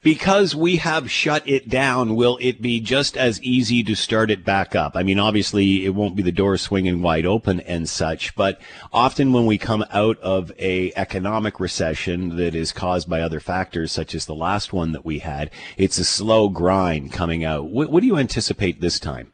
Because 0.02 0.52
we 0.52 0.76
have 0.78 1.08
shut 1.08 1.48
it 1.48 1.68
down, 1.68 2.16
will 2.16 2.36
it 2.40 2.60
be 2.60 2.80
just 2.80 3.16
as 3.16 3.40
easy 3.40 3.84
to 3.84 3.94
start 3.94 4.32
it 4.32 4.44
back 4.44 4.74
up? 4.74 4.96
I 4.96 5.04
mean, 5.04 5.20
obviously, 5.20 5.84
it 5.84 5.90
won't 5.90 6.16
be 6.16 6.24
the 6.24 6.32
door 6.32 6.56
swinging 6.56 7.02
wide 7.02 7.24
open 7.24 7.60
and 7.60 7.88
such, 7.88 8.34
but 8.34 8.60
often 8.92 9.32
when 9.32 9.46
we 9.46 9.58
come 9.58 9.84
out 9.92 10.18
of 10.18 10.50
a 10.58 10.92
economic 10.96 11.60
recession 11.60 12.34
that 12.34 12.56
is 12.56 12.72
caused 12.72 13.08
by 13.08 13.20
other 13.20 13.38
factors, 13.38 13.92
such 13.92 14.12
as 14.12 14.26
the 14.26 14.34
last 14.34 14.72
one 14.72 14.90
that 14.90 15.04
we 15.04 15.20
had, 15.20 15.52
it's 15.76 15.98
a 15.98 16.04
slow 16.04 16.48
grind 16.48 17.12
coming 17.12 17.44
out. 17.44 17.66
What, 17.66 17.88
what 17.88 18.00
do 18.00 18.08
you 18.08 18.18
anticipate 18.18 18.80
this 18.80 18.98
time? 18.98 19.32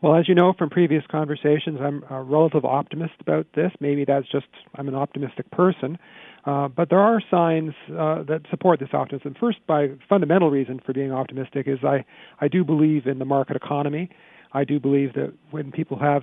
Well, 0.00 0.14
as 0.14 0.28
you 0.28 0.34
know 0.34 0.52
from 0.52 0.70
previous 0.70 1.04
conversations, 1.10 1.80
I'm 1.82 2.04
a 2.10 2.22
relative 2.22 2.64
optimist 2.64 3.14
about 3.20 3.46
this. 3.54 3.72
Maybe 3.80 4.04
that's 4.04 4.30
just 4.30 4.46
I'm 4.76 4.88
an 4.88 4.94
optimistic 4.94 5.50
person, 5.50 5.98
uh, 6.46 6.68
but 6.68 6.90
there 6.90 7.00
are 7.00 7.20
signs 7.28 7.72
uh, 7.90 8.22
that 8.22 8.42
support 8.50 8.78
this 8.78 8.90
optimism. 8.92 9.34
First, 9.38 9.58
by 9.66 9.88
fundamental 10.08 10.48
reason 10.50 10.80
for 10.84 10.92
being 10.92 11.12
optimistic 11.12 11.66
is 11.66 11.80
I 11.84 12.04
I 12.40 12.48
do 12.48 12.64
believe 12.64 13.06
in 13.06 13.18
the 13.18 13.24
market 13.24 13.56
economy. 13.56 14.10
I 14.52 14.64
do 14.64 14.78
believe 14.78 15.14
that 15.14 15.34
when 15.50 15.72
people 15.72 15.98
have 15.98 16.22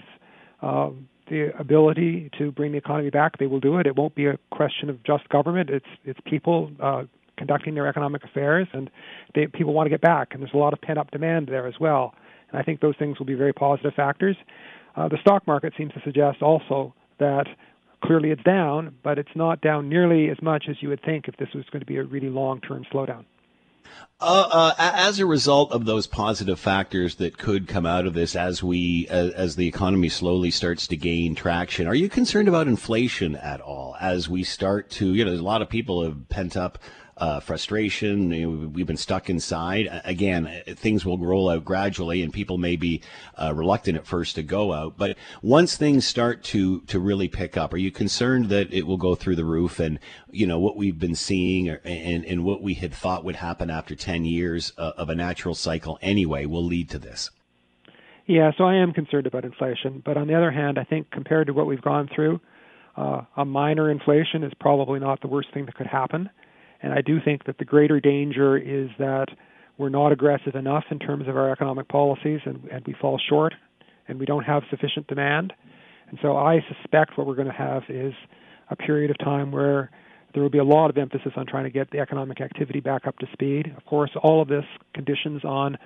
uh, 0.61 0.91
the 1.29 1.51
ability 1.59 2.31
to 2.37 2.51
bring 2.51 2.71
the 2.71 2.77
economy 2.77 3.09
back, 3.09 3.37
they 3.37 3.47
will 3.47 3.59
do 3.59 3.77
it. 3.77 3.85
It 3.85 3.95
won't 3.97 4.15
be 4.15 4.27
a 4.27 4.37
question 4.49 4.89
of 4.89 5.03
just 5.03 5.27
government. 5.29 5.69
It's 5.69 5.85
it's 6.05 6.19
people 6.25 6.71
uh, 6.81 7.03
conducting 7.37 7.75
their 7.75 7.87
economic 7.87 8.23
affairs, 8.23 8.67
and 8.71 8.89
they, 9.35 9.47
people 9.47 9.73
want 9.73 9.87
to 9.87 9.89
get 9.89 10.01
back. 10.01 10.29
And 10.31 10.41
there's 10.41 10.53
a 10.53 10.57
lot 10.57 10.71
of 10.71 10.79
pent 10.81 10.97
up 10.97 11.11
demand 11.11 11.47
there 11.47 11.67
as 11.67 11.75
well. 11.81 12.15
And 12.49 12.59
I 12.59 12.63
think 12.63 12.79
those 12.79 12.95
things 12.97 13.19
will 13.19 13.25
be 13.25 13.33
very 13.33 13.53
positive 13.53 13.93
factors. 13.93 14.37
Uh, 14.95 15.09
the 15.09 15.17
stock 15.19 15.45
market 15.47 15.73
seems 15.77 15.91
to 15.93 16.01
suggest 16.03 16.41
also 16.41 16.93
that 17.19 17.47
clearly 18.03 18.31
it's 18.31 18.43
down, 18.43 18.95
but 19.03 19.17
it's 19.17 19.35
not 19.35 19.61
down 19.61 19.89
nearly 19.89 20.29
as 20.29 20.41
much 20.41 20.65
as 20.69 20.75
you 20.81 20.89
would 20.89 21.01
think 21.03 21.27
if 21.27 21.37
this 21.37 21.49
was 21.53 21.65
going 21.71 21.79
to 21.79 21.85
be 21.85 21.97
a 21.97 22.03
really 22.03 22.29
long 22.29 22.61
term 22.61 22.85
slowdown. 22.91 23.25
Uh, 24.19 24.47
uh, 24.51 24.73
as 24.77 25.19
a 25.19 25.25
result 25.25 25.71
of 25.71 25.85
those 25.85 26.07
positive 26.07 26.59
factors 26.59 27.15
that 27.15 27.37
could 27.37 27.67
come 27.67 27.85
out 27.85 28.07
of 28.07 28.13
this, 28.13 28.35
as 28.35 28.63
we 28.63 29.07
as, 29.09 29.33
as 29.33 29.55
the 29.55 29.67
economy 29.67 30.09
slowly 30.09 30.49
starts 30.49 30.87
to 30.87 30.95
gain 30.95 31.35
traction, 31.35 31.87
are 31.87 31.95
you 31.95 32.07
concerned 32.07 32.47
about 32.47 32.67
inflation 32.67 33.35
at 33.35 33.59
all? 33.59 33.97
As 33.99 34.29
we 34.29 34.43
start 34.43 34.89
to, 34.91 35.13
you 35.13 35.25
know, 35.25 35.33
a 35.33 35.35
lot 35.35 35.61
of 35.61 35.69
people 35.69 36.03
have 36.03 36.29
pent 36.29 36.55
up 36.55 36.77
uh, 37.17 37.39
frustration. 37.39 38.31
You 38.31 38.51
know, 38.51 38.67
we've 38.67 38.87
been 38.87 38.97
stuck 38.97 39.29
inside. 39.29 40.01
Again, 40.03 40.47
uh, 40.47 40.73
things 40.75 41.05
will 41.05 41.17
roll 41.17 41.49
out 41.49 41.63
gradually, 41.63 42.21
and 42.21 42.33
people 42.33 42.57
may 42.57 42.75
be 42.75 43.01
uh, 43.41 43.53
reluctant 43.55 43.97
at 43.97 44.05
first 44.05 44.35
to 44.35 44.43
go 44.43 44.73
out. 44.73 44.97
But 44.97 45.17
once 45.41 45.77
things 45.77 46.05
start 46.05 46.43
to 46.45 46.81
to 46.81 46.99
really 46.99 47.27
pick 47.27 47.57
up, 47.57 47.73
are 47.73 47.77
you 47.77 47.91
concerned 47.91 48.49
that 48.49 48.73
it 48.73 48.87
will 48.87 48.97
go 48.97 49.15
through 49.15 49.35
the 49.35 49.45
roof? 49.45 49.79
And 49.79 49.99
you 50.31 50.47
know 50.47 50.59
what 50.59 50.75
we've 50.75 50.99
been 50.99 51.15
seeing, 51.15 51.69
or, 51.69 51.81
and 51.83 52.25
and 52.25 52.43
what 52.43 52.61
we 52.61 52.73
had 52.73 52.93
thought 52.93 53.23
would 53.23 53.37
happen 53.37 53.69
after 53.69 53.95
ten 53.95 54.25
years 54.25 54.73
uh, 54.77 54.91
of 54.97 55.09
a 55.09 55.15
natural 55.15 55.55
cycle 55.55 55.99
anyway 56.01 56.45
will 56.45 56.65
lead 56.65 56.89
to 56.89 56.99
this. 56.99 57.29
Yeah, 58.25 58.51
so 58.57 58.63
I 58.63 58.75
am 58.75 58.93
concerned 58.93 59.27
about 59.27 59.43
inflation, 59.43 60.01
but 60.05 60.15
on 60.15 60.27
the 60.27 60.35
other 60.35 60.49
hand, 60.49 60.79
I 60.79 60.85
think 60.85 61.11
compared 61.11 61.47
to 61.47 61.53
what 61.53 61.67
we've 61.67 61.81
gone 61.81 62.09
through, 62.15 62.39
uh, 62.95 63.23
a 63.35 63.43
minor 63.43 63.91
inflation 63.91 64.43
is 64.43 64.53
probably 64.61 64.99
not 64.99 65.19
the 65.19 65.27
worst 65.27 65.49
thing 65.53 65.65
that 65.65 65.75
could 65.75 65.87
happen. 65.87 66.29
And 66.83 66.93
I 66.93 67.01
do 67.01 67.19
think 67.23 67.45
that 67.45 67.57
the 67.57 67.65
greater 67.65 67.99
danger 67.99 68.57
is 68.57 68.89
that 68.99 69.27
we're 69.77 69.89
not 69.89 70.11
aggressive 70.11 70.53
enough 70.53 70.83
in 70.91 70.99
terms 70.99 71.27
of 71.27 71.35
our 71.35 71.51
economic 71.51 71.87
policies 71.87 72.41
and, 72.45 72.63
and 72.71 72.85
we 72.85 72.93
fall 72.93 73.19
short 73.29 73.55
and 74.07 74.19
we 74.19 74.25
don't 74.25 74.43
have 74.43 74.63
sufficient 74.69 75.07
demand. 75.07 75.53
And 76.09 76.19
so 76.21 76.35
I 76.37 76.59
suspect 76.67 77.17
what 77.17 77.25
we're 77.25 77.35
going 77.35 77.47
to 77.47 77.53
have 77.53 77.83
is 77.89 78.13
a 78.69 78.75
period 78.75 79.09
of 79.09 79.17
time 79.17 79.51
where 79.51 79.89
there 80.33 80.43
will 80.43 80.49
be 80.49 80.59
a 80.59 80.63
lot 80.63 80.89
of 80.89 80.97
emphasis 80.97 81.31
on 81.35 81.45
trying 81.45 81.63
to 81.63 81.69
get 81.69 81.89
the 81.91 81.99
economic 81.99 82.41
activity 82.41 82.81
back 82.81 83.07
up 83.07 83.17
to 83.19 83.27
speed. 83.31 83.73
Of 83.77 83.85
course, 83.85 84.11
all 84.21 84.41
of 84.41 84.47
this 84.47 84.65
conditions 84.93 85.43
on 85.45 85.77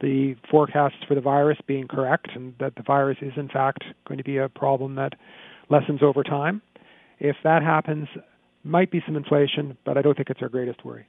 the 0.00 0.36
forecasts 0.50 0.96
for 1.08 1.14
the 1.14 1.20
virus 1.20 1.58
being 1.66 1.88
correct 1.88 2.28
and 2.34 2.54
that 2.60 2.74
the 2.76 2.82
virus 2.82 3.16
is 3.22 3.32
in 3.36 3.48
fact 3.48 3.84
going 4.06 4.18
to 4.18 4.24
be 4.24 4.36
a 4.36 4.48
problem 4.48 4.96
that 4.96 5.14
lessens 5.70 6.02
over 6.02 6.22
time. 6.22 6.60
If 7.18 7.36
that 7.44 7.62
happens, 7.62 8.08
might 8.64 8.90
be 8.90 9.02
some 9.06 9.16
inflation, 9.16 9.76
but 9.84 9.96
I 9.96 10.02
don't 10.02 10.16
think 10.16 10.30
it's 10.30 10.42
our 10.42 10.48
greatest 10.48 10.84
worry. 10.84 11.06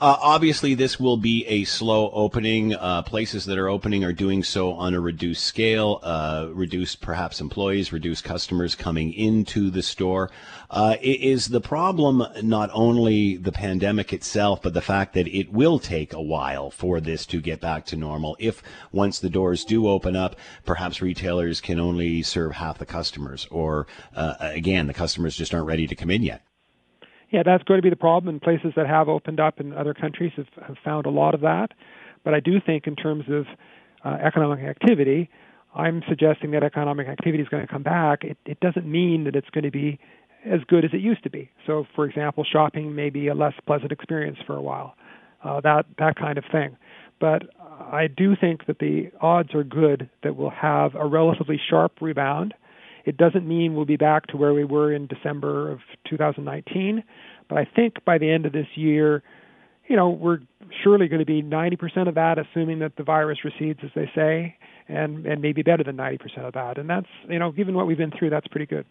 Uh, 0.00 0.16
obviously, 0.22 0.74
this 0.74 1.00
will 1.00 1.16
be 1.16 1.44
a 1.46 1.64
slow 1.64 2.08
opening. 2.12 2.72
Uh, 2.72 3.02
places 3.02 3.44
that 3.46 3.58
are 3.58 3.68
opening 3.68 4.04
are 4.04 4.12
doing 4.12 4.44
so 4.44 4.72
on 4.72 4.94
a 4.94 5.00
reduced 5.00 5.42
scale, 5.42 5.98
uh, 6.04 6.46
reduced 6.52 7.00
perhaps 7.00 7.40
employees, 7.40 7.92
reduced 7.92 8.22
customers 8.22 8.76
coming 8.76 9.12
into 9.12 9.70
the 9.70 9.82
store. 9.82 10.30
Uh, 10.70 10.94
is 11.00 11.48
the 11.48 11.60
problem 11.60 12.22
not 12.42 12.70
only 12.72 13.36
the 13.36 13.50
pandemic 13.50 14.12
itself, 14.12 14.62
but 14.62 14.72
the 14.72 14.80
fact 14.80 15.14
that 15.14 15.26
it 15.26 15.52
will 15.52 15.80
take 15.80 16.12
a 16.12 16.22
while 16.22 16.70
for 16.70 17.00
this 17.00 17.26
to 17.26 17.40
get 17.40 17.60
back 17.60 17.84
to 17.84 17.96
normal? 17.96 18.36
If 18.38 18.62
once 18.92 19.18
the 19.18 19.30
doors 19.30 19.64
do 19.64 19.88
open 19.88 20.14
up, 20.14 20.36
perhaps 20.64 21.02
retailers 21.02 21.60
can 21.60 21.80
only 21.80 22.22
serve 22.22 22.52
half 22.52 22.78
the 22.78 22.86
customers, 22.86 23.48
or 23.50 23.88
uh, 24.14 24.34
again, 24.38 24.86
the 24.86 24.94
customers 24.94 25.34
just 25.34 25.52
aren't 25.52 25.66
ready 25.66 25.88
to 25.88 25.96
come 25.96 26.10
in 26.10 26.22
yet. 26.22 26.47
Yeah, 27.30 27.42
that's 27.44 27.62
going 27.64 27.78
to 27.78 27.82
be 27.82 27.90
the 27.90 27.96
problem. 27.96 28.34
And 28.34 28.40
places 28.40 28.72
that 28.76 28.86
have 28.86 29.08
opened 29.08 29.40
up 29.40 29.60
in 29.60 29.72
other 29.72 29.94
countries 29.94 30.32
have, 30.36 30.46
have 30.66 30.76
found 30.84 31.06
a 31.06 31.10
lot 31.10 31.34
of 31.34 31.40
that. 31.42 31.72
But 32.24 32.34
I 32.34 32.40
do 32.40 32.60
think, 32.64 32.86
in 32.86 32.96
terms 32.96 33.24
of 33.28 33.46
uh, 34.04 34.18
economic 34.24 34.64
activity, 34.64 35.28
I'm 35.74 36.02
suggesting 36.08 36.50
that 36.52 36.62
economic 36.62 37.08
activity 37.08 37.42
is 37.42 37.48
going 37.48 37.66
to 37.66 37.72
come 37.72 37.82
back. 37.82 38.24
It, 38.24 38.38
it 38.46 38.60
doesn't 38.60 38.86
mean 38.86 39.24
that 39.24 39.36
it's 39.36 39.50
going 39.50 39.64
to 39.64 39.70
be 39.70 39.98
as 40.44 40.60
good 40.68 40.84
as 40.84 40.90
it 40.92 41.00
used 41.00 41.22
to 41.24 41.30
be. 41.30 41.50
So, 41.66 41.86
for 41.94 42.06
example, 42.06 42.44
shopping 42.50 42.94
may 42.94 43.10
be 43.10 43.28
a 43.28 43.34
less 43.34 43.54
pleasant 43.66 43.92
experience 43.92 44.38
for 44.46 44.56
a 44.56 44.62
while, 44.62 44.94
uh, 45.44 45.60
that 45.60 45.86
that 45.98 46.16
kind 46.16 46.38
of 46.38 46.44
thing. 46.50 46.76
But 47.20 47.42
I 47.60 48.06
do 48.06 48.36
think 48.36 48.66
that 48.66 48.78
the 48.78 49.10
odds 49.20 49.54
are 49.54 49.64
good 49.64 50.08
that 50.22 50.36
we'll 50.36 50.50
have 50.50 50.94
a 50.94 51.06
relatively 51.06 51.60
sharp 51.68 52.00
rebound. 52.00 52.54
It 53.08 53.16
doesn't 53.16 53.48
mean 53.48 53.74
we'll 53.74 53.86
be 53.86 53.96
back 53.96 54.26
to 54.26 54.36
where 54.36 54.52
we 54.52 54.64
were 54.64 54.92
in 54.92 55.06
December 55.06 55.72
of 55.72 55.78
2019, 56.10 57.02
but 57.48 57.56
I 57.56 57.64
think 57.64 58.04
by 58.04 58.18
the 58.18 58.30
end 58.30 58.44
of 58.44 58.52
this 58.52 58.66
year, 58.74 59.22
you 59.88 59.96
know, 59.96 60.10
we're 60.10 60.40
surely 60.84 61.08
going 61.08 61.20
to 61.20 61.24
be 61.24 61.42
90% 61.42 62.06
of 62.06 62.14
that, 62.16 62.36
assuming 62.38 62.80
that 62.80 62.96
the 62.96 63.02
virus 63.02 63.38
recedes, 63.46 63.80
as 63.82 63.88
they 63.94 64.10
say, 64.14 64.54
and 64.88 65.24
and 65.24 65.40
maybe 65.40 65.62
better 65.62 65.82
than 65.82 65.96
90% 65.96 66.46
of 66.46 66.52
that. 66.52 66.76
And 66.76 66.90
that's, 66.90 67.06
you 67.30 67.38
know, 67.38 67.50
given 67.50 67.74
what 67.74 67.86
we've 67.86 67.96
been 67.96 68.10
through, 68.10 68.28
that's 68.28 68.46
pretty 68.48 68.66
good. 68.66 68.84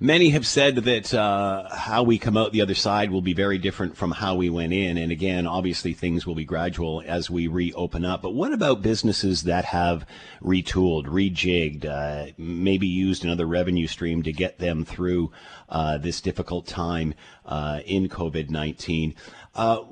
Many 0.00 0.30
have 0.30 0.46
said 0.46 0.76
that 0.76 1.14
uh, 1.14 1.68
how 1.72 2.02
we 2.02 2.18
come 2.18 2.36
out 2.36 2.52
the 2.52 2.62
other 2.62 2.74
side 2.74 3.10
will 3.10 3.22
be 3.22 3.32
very 3.32 3.58
different 3.58 3.96
from 3.96 4.10
how 4.10 4.34
we 4.34 4.50
went 4.50 4.72
in. 4.72 4.98
And 4.98 5.12
again, 5.12 5.46
obviously, 5.46 5.92
things 5.92 6.26
will 6.26 6.34
be 6.34 6.44
gradual 6.44 7.02
as 7.06 7.30
we 7.30 7.46
reopen 7.46 8.04
up. 8.04 8.20
But 8.20 8.34
what 8.34 8.52
about 8.52 8.82
businesses 8.82 9.44
that 9.44 9.64
have 9.66 10.04
retooled, 10.42 11.06
rejigged, 11.06 11.84
uh, 11.86 12.32
maybe 12.36 12.88
used 12.88 13.24
another 13.24 13.46
revenue 13.46 13.86
stream 13.86 14.22
to 14.24 14.32
get 14.32 14.58
them 14.58 14.84
through 14.84 15.30
uh, 15.68 15.98
this 15.98 16.20
difficult 16.20 16.66
time 16.66 17.14
uh, 17.46 17.80
in 17.86 18.08
COVID 18.08 18.50
19? 18.50 19.14
Uh, 19.54 19.82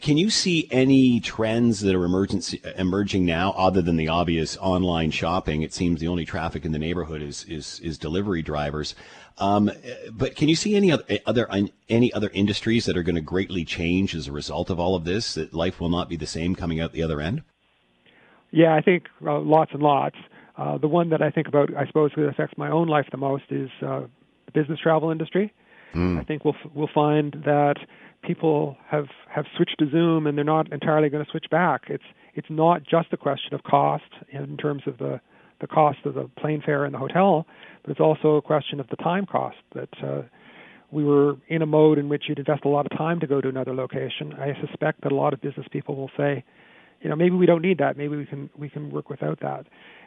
can 0.00 0.16
you 0.18 0.30
see 0.30 0.68
any 0.70 1.20
trends 1.20 1.80
that 1.80 1.94
are 1.94 2.04
emerging 2.04 3.24
now, 3.24 3.52
other 3.52 3.82
than 3.82 3.96
the 3.96 4.08
obvious 4.08 4.56
online 4.58 5.10
shopping? 5.10 5.62
It 5.62 5.72
seems 5.72 6.00
the 6.00 6.08
only 6.08 6.24
traffic 6.24 6.64
in 6.64 6.72
the 6.72 6.78
neighborhood 6.78 7.22
is 7.22 7.44
is, 7.44 7.80
is 7.80 7.98
delivery 7.98 8.42
drivers. 8.42 8.94
Um, 9.38 9.70
but 10.12 10.36
can 10.36 10.48
you 10.48 10.56
see 10.56 10.76
any 10.76 10.92
other, 10.92 11.04
other 11.24 11.48
any 11.88 12.12
other 12.12 12.30
industries 12.34 12.84
that 12.86 12.96
are 12.96 13.02
going 13.02 13.14
to 13.14 13.20
greatly 13.20 13.64
change 13.64 14.14
as 14.14 14.28
a 14.28 14.32
result 14.32 14.70
of 14.70 14.78
all 14.78 14.94
of 14.94 15.04
this? 15.04 15.34
That 15.34 15.54
life 15.54 15.80
will 15.80 15.88
not 15.88 16.08
be 16.08 16.16
the 16.16 16.26
same 16.26 16.54
coming 16.54 16.80
out 16.80 16.92
the 16.92 17.02
other 17.02 17.20
end. 17.20 17.42
Yeah, 18.50 18.74
I 18.74 18.80
think 18.80 19.04
uh, 19.24 19.38
lots 19.38 19.72
and 19.72 19.82
lots. 19.82 20.16
Uh, 20.56 20.78
the 20.78 20.88
one 20.88 21.08
that 21.10 21.22
I 21.22 21.30
think 21.30 21.48
about, 21.48 21.74
I 21.76 21.86
suppose, 21.86 22.10
that 22.16 22.26
affects 22.26 22.58
my 22.58 22.70
own 22.70 22.88
life 22.88 23.06
the 23.10 23.16
most 23.16 23.44
is 23.50 23.70
uh, 23.80 24.02
the 24.46 24.52
business 24.52 24.78
travel 24.80 25.10
industry. 25.10 25.52
Mm. 25.94 26.20
I 26.20 26.24
think 26.24 26.44
we'll 26.44 26.56
we'll 26.74 26.90
find 26.92 27.32
that 27.44 27.76
people 28.22 28.76
have 28.88 29.06
have 29.28 29.46
switched 29.56 29.78
to 29.78 29.90
Zoom 29.90 30.26
and 30.26 30.36
they're 30.36 30.44
not 30.44 30.72
entirely 30.72 31.08
going 31.08 31.24
to 31.24 31.30
switch 31.30 31.46
back. 31.50 31.82
It's 31.88 32.04
it's 32.34 32.48
not 32.50 32.82
just 32.82 33.08
a 33.12 33.16
question 33.16 33.54
of 33.54 33.62
cost 33.62 34.04
in 34.30 34.56
terms 34.56 34.82
of 34.86 34.98
the 34.98 35.20
the 35.60 35.66
cost 35.66 35.98
of 36.04 36.14
the 36.14 36.28
plane 36.38 36.62
fare 36.64 36.84
and 36.84 36.94
the 36.94 36.98
hotel, 36.98 37.46
but 37.82 37.90
it's 37.90 38.00
also 38.00 38.36
a 38.36 38.42
question 38.42 38.80
of 38.80 38.88
the 38.88 38.96
time 38.96 39.26
cost. 39.26 39.58
That 39.74 39.90
uh, 40.02 40.22
we 40.90 41.04
were 41.04 41.36
in 41.48 41.62
a 41.62 41.66
mode 41.66 41.98
in 41.98 42.08
which 42.08 42.24
you'd 42.28 42.38
invest 42.38 42.64
a 42.64 42.68
lot 42.68 42.86
of 42.86 42.96
time 42.96 43.20
to 43.20 43.26
go 43.26 43.40
to 43.40 43.48
another 43.48 43.74
location. 43.74 44.32
I 44.34 44.54
suspect 44.66 45.02
that 45.02 45.12
a 45.12 45.14
lot 45.14 45.32
of 45.32 45.40
business 45.40 45.66
people 45.70 45.96
will 45.96 46.10
say, 46.16 46.44
you 47.00 47.08
know, 47.08 47.16
maybe 47.16 47.36
we 47.36 47.46
don't 47.46 47.62
need 47.62 47.78
that. 47.78 47.96
Maybe 47.96 48.16
we 48.16 48.26
can 48.26 48.50
we 48.56 48.68
can 48.68 48.90
work 48.90 49.08
without 49.08 49.40
that. 49.40 49.66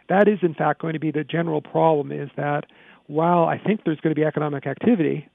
That 0.09 0.27
is 0.27 0.39
in 0.41 0.53
fact 0.53 0.81
going 0.81 0.93
to 0.93 0.99
be 0.99 1.11
the 1.11 1.23
general 1.23 1.61
problem. 1.61 2.11
Is 2.11 2.29
that 2.35 2.65
while 3.07 3.45
I 3.45 3.57
think 3.57 3.81
there's 3.85 3.99
going 3.99 4.15
to 4.15 4.19
be 4.19 4.25
economic 4.25 4.65
activity, 4.65 5.27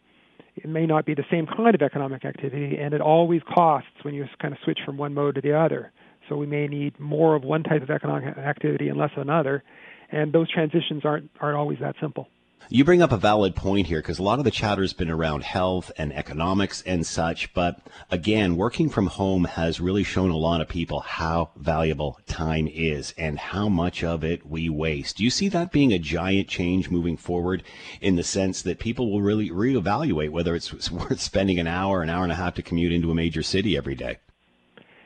it 0.62 0.68
may 0.68 0.86
not 0.86 1.06
be 1.06 1.14
the 1.14 1.24
same 1.30 1.46
kind 1.46 1.74
of 1.74 1.82
economic 1.82 2.24
activity, 2.24 2.76
and 2.78 2.94
it 2.94 3.00
always 3.00 3.40
costs 3.52 3.90
when 4.02 4.14
you 4.14 4.26
kind 4.40 4.52
of 4.52 4.58
switch 4.64 4.78
from 4.84 4.96
one 4.96 5.14
mode 5.14 5.34
to 5.36 5.40
the 5.40 5.58
other. 5.58 5.92
So 6.28 6.36
we 6.36 6.46
may 6.46 6.66
need 6.66 6.98
more 7.00 7.34
of 7.34 7.42
one 7.42 7.62
type 7.62 7.82
of 7.82 7.90
economic 7.90 8.36
activity 8.36 8.88
and 8.88 8.98
less 8.98 9.10
of 9.16 9.22
another, 9.22 9.62
and 10.10 10.32
those 10.32 10.50
transitions 10.50 11.04
aren't 11.04 11.30
aren't 11.40 11.56
always 11.56 11.78
that 11.80 11.94
simple. 12.00 12.28
You 12.70 12.84
bring 12.84 13.00
up 13.00 13.12
a 13.12 13.16
valid 13.16 13.56
point 13.56 13.86
here 13.86 14.00
because 14.00 14.18
a 14.18 14.22
lot 14.22 14.38
of 14.38 14.44
the 14.44 14.50
chatter 14.50 14.82
has 14.82 14.92
been 14.92 15.08
around 15.08 15.42
health 15.42 15.90
and 15.96 16.12
economics 16.12 16.82
and 16.82 17.06
such. 17.06 17.54
But 17.54 17.80
again, 18.10 18.56
working 18.56 18.90
from 18.90 19.06
home 19.06 19.44
has 19.44 19.80
really 19.80 20.04
shown 20.04 20.30
a 20.30 20.36
lot 20.36 20.60
of 20.60 20.68
people 20.68 21.00
how 21.00 21.50
valuable 21.56 22.20
time 22.26 22.68
is 22.68 23.14
and 23.16 23.38
how 23.38 23.70
much 23.70 24.04
of 24.04 24.22
it 24.22 24.46
we 24.46 24.68
waste. 24.68 25.16
Do 25.16 25.24
you 25.24 25.30
see 25.30 25.48
that 25.48 25.72
being 25.72 25.94
a 25.94 25.98
giant 25.98 26.48
change 26.48 26.90
moving 26.90 27.16
forward 27.16 27.62
in 28.02 28.16
the 28.16 28.22
sense 28.22 28.60
that 28.62 28.78
people 28.78 29.10
will 29.10 29.22
really 29.22 29.48
reevaluate 29.48 30.30
whether 30.30 30.54
it's 30.54 30.90
worth 30.90 31.20
spending 31.20 31.58
an 31.58 31.66
hour, 31.66 32.02
an 32.02 32.10
hour 32.10 32.22
and 32.22 32.32
a 32.32 32.36
half 32.36 32.54
to 32.56 32.62
commute 32.62 32.92
into 32.92 33.10
a 33.10 33.14
major 33.14 33.42
city 33.42 33.78
every 33.78 33.94
day? 33.94 34.18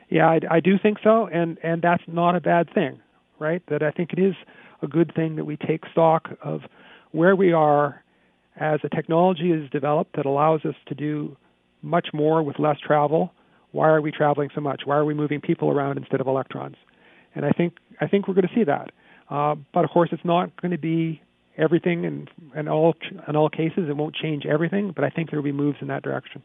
Yeah, 0.09 0.29
I, 0.29 0.41
I 0.51 0.61
do 0.61 0.79
think 0.79 0.99
so, 1.03 1.27
and 1.29 1.59
and 1.63 1.81
that's 1.81 2.03
not 2.07 2.37
a 2.37 2.41
bad 2.41 2.69
thing, 2.75 3.01
right? 3.39 3.63
That 3.69 3.83
I 3.83 3.93
think 3.93 4.13
it 4.13 4.19
is 4.19 4.35
a 4.83 4.87
good 4.87 5.15
thing 5.15 5.37
that 5.37 5.45
we 5.45 5.57
take 5.57 5.85
stock 5.93 6.37
of 6.43 6.63
where 7.13 7.37
we 7.37 7.53
are 7.53 8.03
as 8.57 8.81
a 8.85 8.89
technology 8.89 9.51
is 9.51 9.71
developed 9.71 10.17
that 10.17 10.27
allows 10.27 10.65
us 10.65 10.75
to 10.87 10.95
do 10.95 11.37
much 11.81 12.09
more 12.13 12.43
with 12.43 12.59
less 12.59 12.79
travel. 12.79 13.33
Why 13.71 13.89
are 13.89 14.01
we 14.01 14.11
traveling 14.11 14.51
so 14.55 14.61
much? 14.61 14.83
Why 14.85 14.97
are 14.97 15.05
we 15.05 15.15
moving 15.15 15.41
people 15.41 15.71
around 15.71 15.97
instead 15.97 16.21
of 16.21 16.27
electrons? 16.27 16.77
And 17.35 17.45
I 17.47 17.51
think 17.51 17.75
I 18.01 18.07
think 18.07 18.29
we're 18.29 18.35
going 18.35 18.49
to 18.49 18.55
see 18.55 18.65
that. 18.65 18.91
Uh, 19.31 19.55
but 19.73 19.85
of 19.85 19.91
course, 19.91 20.11
it's 20.13 20.25
not 20.25 20.61
going 20.61 20.73
to 20.73 20.79
be 20.79 21.23
everything 21.57 22.05
in, 22.05 22.29
in 22.55 22.69
all 22.69 22.95
in 23.27 23.37
all 23.37 23.49
cases. 23.49 23.89
It 23.89 23.97
won't 23.97 24.15
change 24.15 24.45
everything, 24.45 24.93
but 24.95 25.05
I 25.05 25.11
think 25.11 25.31
there 25.31 25.39
will 25.39 25.45
be 25.45 25.53
moves 25.53 25.79
in 25.81 25.89
that 25.89 26.03
direction. 26.03 26.43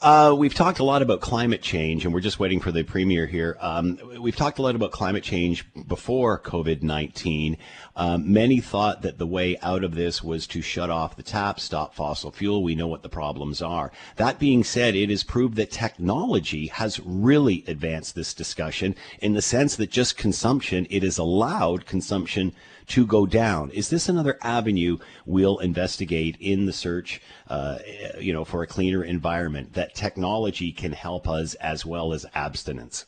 Uh, 0.00 0.34
we've 0.36 0.54
talked 0.54 0.78
a 0.78 0.84
lot 0.84 1.02
about 1.02 1.20
climate 1.20 1.62
change, 1.62 2.04
and 2.04 2.12
we're 2.12 2.20
just 2.20 2.38
waiting 2.38 2.60
for 2.60 2.72
the 2.72 2.82
premier 2.82 3.26
here. 3.26 3.56
Um, 3.60 3.98
we've 4.20 4.36
talked 4.36 4.58
a 4.58 4.62
lot 4.62 4.74
about 4.74 4.90
climate 4.90 5.22
change 5.22 5.64
before 5.86 6.38
COVID 6.38 6.82
19. 6.82 7.56
Um, 7.96 8.32
many 8.32 8.60
thought 8.60 9.02
that 9.02 9.18
the 9.18 9.26
way 9.26 9.56
out 9.62 9.84
of 9.84 9.94
this 9.94 10.22
was 10.22 10.46
to 10.48 10.60
shut 10.60 10.90
off 10.90 11.16
the 11.16 11.22
tap, 11.22 11.60
stop 11.60 11.94
fossil 11.94 12.30
fuel. 12.30 12.62
We 12.62 12.74
know 12.74 12.88
what 12.88 13.02
the 13.02 13.08
problems 13.08 13.62
are. 13.62 13.92
That 14.16 14.38
being 14.38 14.64
said, 14.64 14.94
it 14.94 15.10
is 15.10 15.24
proved 15.24 15.56
that 15.56 15.70
technology 15.70 16.66
has 16.66 17.00
really 17.00 17.64
advanced 17.66 18.14
this 18.14 18.34
discussion 18.34 18.94
in 19.20 19.34
the 19.34 19.42
sense 19.42 19.76
that 19.76 19.90
just 19.90 20.16
consumption, 20.16 20.86
it 20.90 21.02
has 21.02 21.18
allowed 21.18 21.86
consumption 21.86 22.52
to 22.88 23.06
go 23.06 23.26
down. 23.26 23.70
Is 23.70 23.90
this 23.90 24.08
another 24.08 24.38
avenue 24.42 24.98
we'll 25.24 25.58
investigate 25.58 26.36
in 26.40 26.66
the 26.66 26.72
search, 26.72 27.20
uh, 27.48 27.78
you 28.18 28.32
know, 28.32 28.44
for 28.44 28.62
a 28.62 28.66
cleaner 28.66 29.02
environment 29.02 29.74
that 29.74 29.94
technology 29.94 30.72
can 30.72 30.92
help 30.92 31.28
us 31.28 31.54
as 31.54 31.86
well 31.86 32.12
as 32.12 32.26
abstinence? 32.34 33.06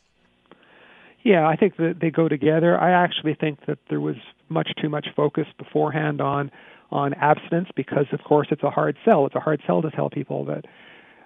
Yeah, 1.23 1.47
I 1.47 1.57
think 1.57 1.77
that 1.77 1.97
they 2.01 2.11
go 2.11 2.29
together. 2.29 2.81
I 2.81 2.93
actually 2.93 3.35
think 3.35 3.67
that 3.67 3.79
there 3.91 4.01
was 4.01 4.17
much 4.49 4.71
too 4.81 4.89
much 4.89 5.09
focus 5.17 5.47
beforehand 5.59 6.21
on 6.21 6.51
on 6.93 7.15
abstinence 7.15 7.69
because, 7.75 8.07
of 8.13 8.23
course, 8.23 8.47
it's 8.53 8.63
a 8.63 8.71
hard 8.71 8.97
sell. 9.05 9.27
It's 9.27 9.35
a 9.35 9.41
hard 9.41 9.61
sell 9.67 9.83
to 9.83 9.91
tell 9.91 10.09
people 10.09 10.45
that 10.45 10.67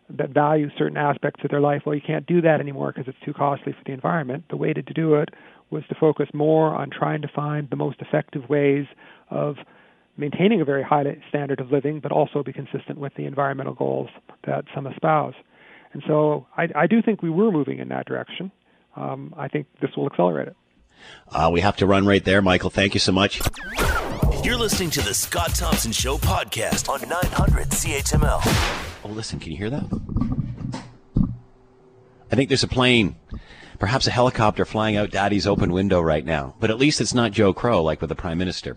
that 0.08 0.30
value 0.30 0.68
certain 0.76 0.96
aspects 0.96 1.44
of 1.44 1.50
their 1.50 1.60
life. 1.60 1.82
Well, 1.84 1.94
you 1.94 2.00
can't 2.00 2.26
do 2.26 2.40
that 2.40 2.60
anymore 2.60 2.92
because 2.92 3.08
it's 3.08 3.24
too 3.24 3.32
costly 3.32 3.72
for 3.72 3.84
the 3.84 3.92
environment. 3.92 4.44
The 4.48 4.56
way 4.56 4.72
to 4.72 4.82
do 4.82 5.14
it 5.14 5.28
was 5.70 5.84
to 5.88 5.94
focus 5.94 6.28
more 6.34 6.74
on 6.74 6.90
trying 6.90 7.22
to 7.22 7.28
find 7.28 7.68
the 7.70 7.76
most 7.76 8.00
effective 8.00 8.48
ways 8.48 8.86
of 9.30 9.56
maintaining 10.16 10.60
a 10.60 10.64
very 10.64 10.82
high 10.82 11.04
standard 11.28 11.60
of 11.60 11.70
living, 11.70 12.00
but 12.00 12.12
also 12.12 12.42
be 12.42 12.52
consistent 12.52 12.98
with 12.98 13.14
the 13.14 13.24
environmental 13.24 13.74
goals 13.74 14.10
that 14.46 14.64
some 14.74 14.86
espouse. 14.86 15.34
And 15.92 16.02
so 16.06 16.46
I, 16.56 16.68
I 16.74 16.86
do 16.86 17.02
think 17.02 17.22
we 17.22 17.30
were 17.30 17.50
moving 17.50 17.78
in 17.78 17.88
that 17.88 18.06
direction. 18.06 18.52
Um, 18.96 19.34
I 19.36 19.48
think 19.48 19.66
this 19.80 19.90
will 19.96 20.06
accelerate 20.06 20.48
it. 20.48 20.56
Uh, 21.28 21.50
we 21.52 21.60
have 21.60 21.76
to 21.78 21.86
run 21.86 22.06
right 22.06 22.24
there, 22.24 22.42
Michael. 22.42 22.70
Thank 22.70 22.94
you 22.94 23.00
so 23.00 23.12
much. 23.12 23.40
You're 24.44 24.56
listening 24.56 24.90
to 24.90 25.02
the 25.02 25.14
Scott 25.14 25.54
Thompson 25.54 25.92
Show 25.92 26.18
podcast 26.18 26.88
on 26.88 27.06
900 27.08 27.68
CHML. 27.68 28.40
Oh, 29.04 29.08
listen, 29.08 29.38
can 29.38 29.52
you 29.52 29.58
hear 29.58 29.70
that? 29.70 29.84
I 32.30 32.36
think 32.36 32.48
there's 32.48 32.62
a 32.62 32.68
plane 32.68 33.16
perhaps 33.80 34.06
a 34.06 34.10
helicopter 34.10 34.64
flying 34.64 34.96
out 34.96 35.10
daddy's 35.10 35.46
open 35.46 35.72
window 35.72 36.00
right 36.00 36.24
now. 36.24 36.54
But 36.60 36.70
at 36.70 36.78
least 36.78 37.00
it's 37.00 37.14
not 37.14 37.32
Joe 37.32 37.52
Crow 37.52 37.82
like 37.82 38.00
with 38.00 38.10
the 38.10 38.14
prime 38.14 38.38
minister. 38.38 38.76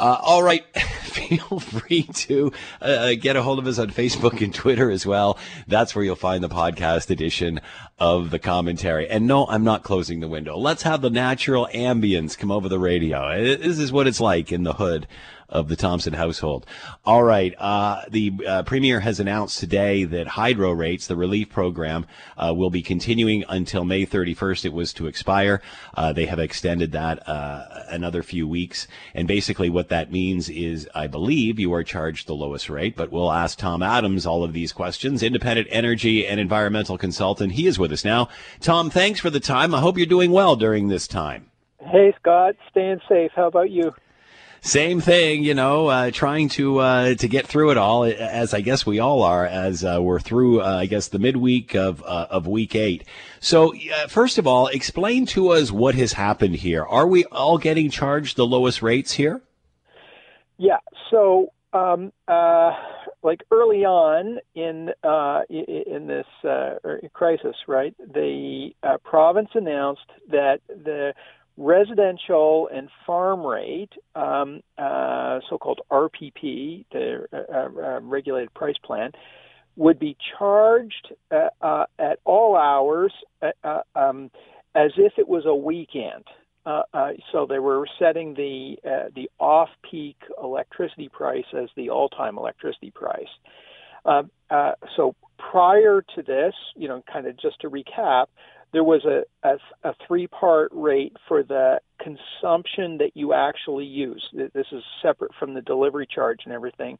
Uh, 0.00 0.18
all 0.22 0.42
right. 0.42 0.64
Feel 1.02 1.60
free 1.60 2.04
to 2.04 2.52
uh, 2.80 2.84
uh, 2.84 3.14
get 3.20 3.36
a 3.36 3.42
hold 3.42 3.58
of 3.58 3.66
us 3.66 3.78
on 3.78 3.90
Facebook 3.90 4.40
and 4.40 4.52
Twitter 4.52 4.90
as 4.90 5.04
well. 5.04 5.38
That's 5.66 5.94
where 5.94 6.04
you'll 6.04 6.16
find 6.16 6.42
the 6.42 6.48
podcast 6.48 7.10
edition 7.10 7.60
of 7.98 8.30
the 8.30 8.38
commentary. 8.38 9.08
And 9.08 9.26
no, 9.26 9.46
I'm 9.46 9.64
not 9.64 9.82
closing 9.82 10.20
the 10.20 10.28
window. 10.28 10.56
Let's 10.56 10.82
have 10.82 11.02
the 11.02 11.10
natural 11.10 11.68
ambience 11.74 12.36
come 12.38 12.50
over 12.50 12.68
the 12.68 12.78
radio. 12.78 13.56
This 13.56 13.78
is 13.78 13.92
what 13.92 14.06
it's 14.06 14.20
like 14.20 14.50
in 14.50 14.62
the 14.62 14.74
hood 14.74 15.06
of 15.48 15.68
the 15.68 15.76
Thompson 15.76 16.12
household. 16.12 16.66
All 17.04 17.22
right. 17.22 17.54
Uh, 17.58 18.02
the 18.10 18.32
uh, 18.46 18.62
premier 18.64 19.00
has 19.00 19.18
announced 19.18 19.58
today 19.58 20.04
that 20.04 20.26
hydro 20.26 20.72
rates, 20.72 21.06
the 21.06 21.16
relief 21.16 21.48
program, 21.48 22.06
uh, 22.36 22.52
will 22.54 22.70
be 22.70 22.82
continuing 22.82 23.44
until 23.48 23.84
May 23.84 24.04
31st. 24.04 24.66
It 24.66 24.72
was 24.72 24.92
to 24.94 25.06
expire. 25.06 25.62
Uh, 25.94 26.12
they 26.12 26.26
have 26.26 26.38
extended 26.38 26.92
that 26.92 27.26
uh, 27.28 27.84
another 27.88 28.22
few 28.22 28.46
weeks. 28.46 28.86
And 29.14 29.26
basically, 29.26 29.70
what 29.70 29.88
that 29.88 30.12
means 30.12 30.48
is, 30.48 30.88
I 30.94 31.06
believe 31.06 31.58
you 31.58 31.72
are 31.72 31.84
charged 31.84 32.26
the 32.26 32.34
lowest 32.34 32.68
rate. 32.68 32.96
But 32.96 33.10
we'll 33.10 33.32
ask 33.32 33.58
Tom 33.58 33.82
Adams 33.82 34.26
all 34.26 34.44
of 34.44 34.52
these 34.52 34.72
questions. 34.72 35.22
Independent 35.22 35.68
energy 35.70 36.26
and 36.26 36.38
environmental 36.38 36.98
consultant. 36.98 37.52
He 37.52 37.66
is 37.66 37.78
with 37.78 37.92
us 37.92 38.04
now. 38.04 38.28
Tom, 38.60 38.90
thanks 38.90 39.20
for 39.20 39.30
the 39.30 39.40
time. 39.40 39.74
I 39.74 39.80
hope 39.80 39.96
you're 39.96 40.06
doing 40.06 40.30
well 40.30 40.56
during 40.56 40.88
this 40.88 41.06
time. 41.06 41.50
Hey, 41.80 42.12
Scott, 42.20 42.56
staying 42.70 43.00
safe. 43.08 43.30
How 43.34 43.46
about 43.46 43.70
you? 43.70 43.94
Same 44.60 45.00
thing, 45.00 45.44
you 45.44 45.54
know, 45.54 45.88
uh, 45.88 46.10
trying 46.10 46.48
to 46.50 46.78
uh, 46.78 47.14
to 47.14 47.28
get 47.28 47.46
through 47.46 47.70
it 47.70 47.76
all, 47.76 48.04
as 48.04 48.54
I 48.54 48.60
guess 48.60 48.84
we 48.84 48.98
all 48.98 49.22
are, 49.22 49.46
as 49.46 49.84
uh, 49.84 49.98
we're 50.00 50.20
through, 50.20 50.60
uh, 50.60 50.78
I 50.80 50.86
guess, 50.86 51.08
the 51.08 51.18
midweek 51.18 51.74
of 51.74 52.02
uh, 52.02 52.26
of 52.30 52.46
week 52.46 52.74
eight. 52.74 53.04
So, 53.40 53.74
first 54.08 54.38
of 54.38 54.46
all, 54.46 54.66
explain 54.68 55.26
to 55.26 55.50
us 55.50 55.70
what 55.70 55.94
has 55.94 56.14
happened 56.14 56.56
here. 56.56 56.84
Are 56.84 57.06
we 57.06 57.24
all 57.26 57.58
getting 57.58 57.90
charged 57.90 58.36
the 58.36 58.46
lowest 58.46 58.82
rates 58.82 59.12
here? 59.12 59.40
Yeah. 60.56 60.78
So, 61.10 61.52
um, 61.72 62.12
uh, 62.26 62.72
like 63.22 63.42
early 63.50 63.84
on 63.84 64.38
in 64.54 64.90
in 65.48 66.06
this 66.06 66.26
crisis, 67.12 67.56
right? 67.68 67.94
The 67.98 68.70
province 69.04 69.50
announced 69.54 70.10
that 70.30 70.60
the 70.68 71.14
residential 71.58 72.68
and 72.72 72.88
farm 73.04 73.44
rate, 73.44 73.92
um, 74.14 74.62
uh, 74.78 75.40
so-called 75.50 75.80
RPP, 75.90 76.86
the 76.92 77.26
uh, 77.32 77.52
uh, 77.52 78.00
regulated 78.00 78.54
price 78.54 78.76
plan, 78.82 79.10
would 79.76 79.98
be 79.98 80.16
charged 80.38 81.12
uh, 81.30 81.48
uh, 81.60 81.84
at 81.98 82.20
all 82.24 82.56
hours 82.56 83.12
uh, 83.42 83.80
um, 83.94 84.30
as 84.74 84.92
if 84.96 85.12
it 85.18 85.28
was 85.28 85.44
a 85.46 85.54
weekend. 85.54 86.24
so 87.32 87.46
they 87.48 87.58
were 87.58 87.86
setting 87.98 88.34
the 88.34 88.76
the 89.14 89.28
off-peak 89.38 90.16
electricity 90.42 91.08
price 91.08 91.46
as 91.54 91.68
the 91.76 91.90
all-time 91.90 92.38
electricity 92.38 92.90
price. 92.90 93.28
Uh, 94.04 94.22
uh, 94.50 94.72
so 94.96 95.14
prior 95.38 96.02
to 96.14 96.22
this, 96.22 96.54
you 96.76 96.88
know, 96.88 97.02
kind 97.12 97.26
of 97.26 97.38
just 97.38 97.60
to 97.60 97.70
recap, 97.70 98.26
there 98.72 98.84
was 98.84 99.04
a, 99.04 99.24
a, 99.42 99.58
a 99.88 99.94
three 100.06 100.26
part 100.26 100.70
rate 100.72 101.16
for 101.26 101.42
the 101.42 101.80
consumption 102.00 102.98
that 102.98 103.12
you 103.14 103.32
actually 103.32 103.86
use. 103.86 104.28
This 104.32 104.66
is 104.72 104.82
separate 105.02 105.32
from 105.38 105.54
the 105.54 105.62
delivery 105.62 106.06
charge 106.06 106.40
and 106.44 106.52
everything 106.52 106.98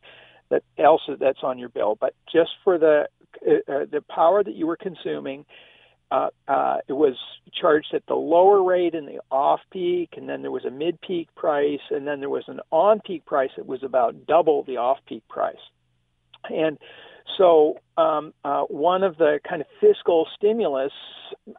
that 0.51 0.63
else 0.79 1.03
that's 1.21 1.43
on 1.43 1.59
your 1.59 1.69
bill, 1.69 1.97
but 2.01 2.15
just 2.33 2.51
for 2.65 2.79
the 2.79 3.09
uh, 3.47 3.73
uh, 3.73 3.85
the 3.91 4.03
power 4.09 4.43
that 4.43 4.55
you 4.55 4.67
were 4.67 4.77
consuming, 4.77 5.45
uh, 6.11 6.29
uh, 6.49 6.79
it 6.89 6.95
was 6.95 7.17
charged 7.53 7.93
at 7.93 8.07
the 8.07 8.15
lower 8.15 8.63
rate 8.63 8.95
in 8.95 9.05
the 9.05 9.21
off 9.31 9.61
peak, 9.71 10.15
and 10.17 10.29
then 10.29 10.41
there 10.41 10.51
was 10.51 10.65
a 10.65 10.71
mid 10.71 11.01
peak 11.03 11.29
price, 11.35 11.81
and 11.91 12.07
then 12.07 12.21
there 12.21 12.31
was 12.31 12.45
an 12.49 12.61
on 12.71 13.01
peak 13.01 13.27
price 13.27 13.51
that 13.57 13.67
was 13.67 13.83
about 13.83 14.27
double 14.27 14.63
the 14.63 14.79
off 14.79 14.99
peak 15.07 15.23
price. 15.29 15.57
And 16.49 16.79
so, 17.37 17.79
um, 17.97 18.33
uh, 18.45 18.63
one 18.63 19.03
of 19.03 19.17
the 19.17 19.41
kind 19.49 19.61
of 19.61 19.69
fiscal 19.81 20.27
stimulus 20.37 20.93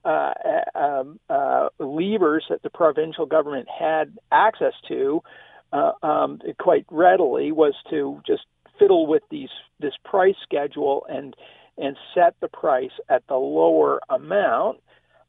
uh, 0.03 0.33
um, 0.75 1.19
uh, 1.29 1.69
levers 1.79 2.45
that 2.49 2.63
the 2.63 2.69
provincial 2.69 3.25
government 3.25 3.67
had 3.69 4.17
access 4.31 4.73
to 4.87 5.21
uh, 5.71 5.91
um, 6.01 6.39
quite 6.59 6.85
readily 6.89 7.51
was 7.51 7.73
to 7.89 8.21
just 8.25 8.43
fiddle 8.79 9.05
with 9.05 9.23
these 9.29 9.49
this 9.79 9.93
price 10.03 10.35
schedule 10.43 11.05
and 11.09 11.35
and 11.77 11.95
set 12.13 12.35
the 12.41 12.47
price 12.47 12.91
at 13.09 13.25
the 13.27 13.35
lower 13.35 14.01
amount. 14.09 14.79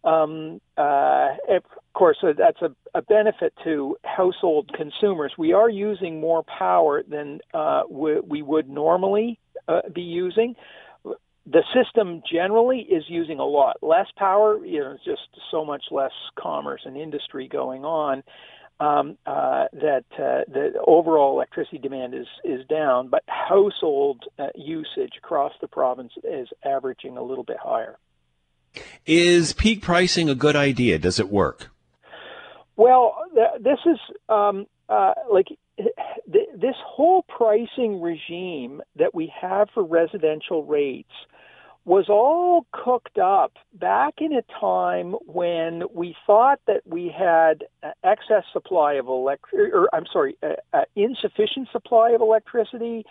Um, 0.02 0.60
uh, 0.78 1.36
of 1.48 1.62
course, 1.92 2.16
uh, 2.22 2.32
that's 2.36 2.62
a, 2.62 2.74
a, 2.94 3.02
benefit 3.02 3.52
to 3.64 3.98
household 4.02 4.70
consumers. 4.74 5.34
We 5.36 5.52
are 5.52 5.68
using 5.68 6.20
more 6.20 6.42
power 6.42 7.02
than 7.02 7.40
uh, 7.52 7.82
we, 7.88 8.18
we, 8.20 8.40
would 8.40 8.70
normally 8.70 9.38
uh, 9.68 9.80
be 9.92 10.02
using. 10.02 10.54
The 11.46 11.62
system 11.74 12.22
generally 12.30 12.80
is 12.80 13.04
using 13.08 13.38
a 13.38 13.44
lot 13.44 13.78
less 13.82 14.06
power. 14.16 14.64
You 14.64 14.80
know, 14.80 14.96
just 15.04 15.22
so 15.50 15.64
much 15.64 15.84
less 15.90 16.12
commerce 16.38 16.82
and 16.84 16.96
industry 16.96 17.48
going 17.48 17.84
on 17.84 18.22
um, 18.80 19.18
uh, 19.26 19.66
that 19.72 20.04
uh, 20.14 20.50
the 20.50 20.72
overall 20.86 21.34
electricity 21.34 21.78
demand 21.78 22.14
is 22.14 22.26
is 22.44 22.66
down, 22.66 23.08
but 23.08 23.22
household 23.26 24.24
uh, 24.38 24.46
usage 24.54 25.12
across 25.18 25.52
the 25.60 25.68
province 25.68 26.12
is 26.24 26.48
averaging 26.64 27.16
a 27.16 27.22
little 27.22 27.44
bit 27.44 27.58
higher. 27.62 27.98
Is 29.04 29.52
peak 29.52 29.82
pricing 29.82 30.30
a 30.30 30.34
good 30.34 30.56
idea? 30.56 30.98
Does 30.98 31.20
it 31.20 31.28
work? 31.28 31.70
Well, 32.76 33.16
th- 33.34 33.62
this 33.62 33.78
is 33.84 33.98
um, 34.30 34.66
uh, 34.88 35.12
like 35.30 35.48
th- 36.32 36.48
this 36.54 36.76
whole 36.84 37.22
pricing 37.22 38.00
regime 38.00 38.82
that 38.96 39.14
we 39.14 39.32
have 39.40 39.68
for 39.72 39.82
residential 39.82 40.64
rates 40.64 41.12
was 41.86 42.08
all 42.08 42.66
cooked 42.72 43.18
up 43.18 43.52
back 43.74 44.14
in 44.18 44.32
a 44.34 44.42
time 44.60 45.12
when 45.26 45.82
we 45.94 46.14
thought 46.26 46.60
that 46.66 46.82
we 46.86 47.08
had 47.08 47.64
excess 48.04 48.44
supply 48.52 48.94
of 48.94 49.08
electric, 49.08 49.72
or 49.72 49.88
I'm 49.94 50.04
sorry, 50.12 50.36
insufficient 50.94 51.68
supply 51.72 52.10
of 52.10 52.20
electricity, 52.20 53.04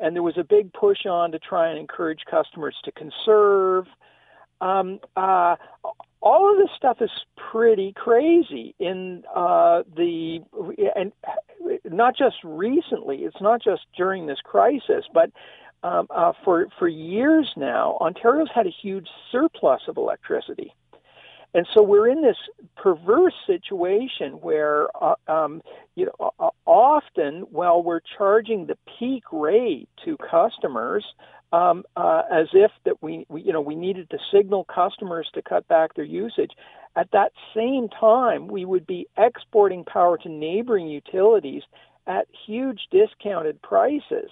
and 0.00 0.16
there 0.16 0.22
was 0.22 0.36
a 0.36 0.44
big 0.44 0.72
push 0.72 1.06
on 1.06 1.30
to 1.32 1.38
try 1.38 1.68
and 1.68 1.78
encourage 1.78 2.24
customers 2.28 2.76
to 2.84 2.92
conserve. 2.92 3.86
Um, 4.60 5.00
uh, 5.16 5.56
all 6.20 6.50
of 6.52 6.58
this 6.58 6.70
stuff 6.76 6.98
is 7.00 7.10
pretty 7.36 7.92
crazy 7.92 8.74
in 8.78 9.22
uh, 9.34 9.82
the 9.96 10.40
and 10.96 11.12
not 11.84 12.16
just 12.16 12.36
recently. 12.42 13.18
It's 13.18 13.40
not 13.40 13.62
just 13.62 13.82
during 13.96 14.26
this 14.26 14.40
crisis, 14.42 15.04
but 15.12 15.30
um, 15.82 16.08
uh, 16.10 16.32
for 16.44 16.66
for 16.78 16.88
years 16.88 17.52
now, 17.56 17.98
Ontario's 18.00 18.48
had 18.52 18.66
a 18.66 18.72
huge 18.82 19.06
surplus 19.30 19.82
of 19.86 19.96
electricity, 19.96 20.74
and 21.54 21.66
so 21.72 21.82
we're 21.82 22.08
in 22.08 22.22
this 22.22 22.36
perverse 22.76 23.34
situation 23.46 24.32
where, 24.40 24.88
uh, 25.02 25.14
um, 25.28 25.62
you 25.94 26.06
know, 26.06 26.52
often 26.66 27.42
while 27.50 27.82
we're 27.82 28.00
charging 28.16 28.66
the 28.66 28.76
peak 28.98 29.24
rate 29.32 29.88
to 30.04 30.16
customers, 30.18 31.04
um, 31.52 31.84
uh, 31.96 32.22
as 32.30 32.48
if 32.52 32.70
that 32.84 33.02
we, 33.02 33.26
we, 33.28 33.42
you 33.42 33.52
know, 33.52 33.60
we 33.60 33.74
needed 33.74 34.10
to 34.10 34.18
signal 34.32 34.64
customers 34.64 35.28
to 35.34 35.42
cut 35.42 35.66
back 35.68 35.94
their 35.94 36.04
usage. 36.04 36.52
At 36.96 37.10
that 37.12 37.32
same 37.54 37.88
time, 37.88 38.48
we 38.48 38.64
would 38.64 38.86
be 38.86 39.08
exporting 39.16 39.84
power 39.84 40.18
to 40.18 40.28
neighboring 40.28 40.88
utilities 40.88 41.62
at 42.06 42.26
huge 42.46 42.80
discounted 42.90 43.60
prices 43.62 44.30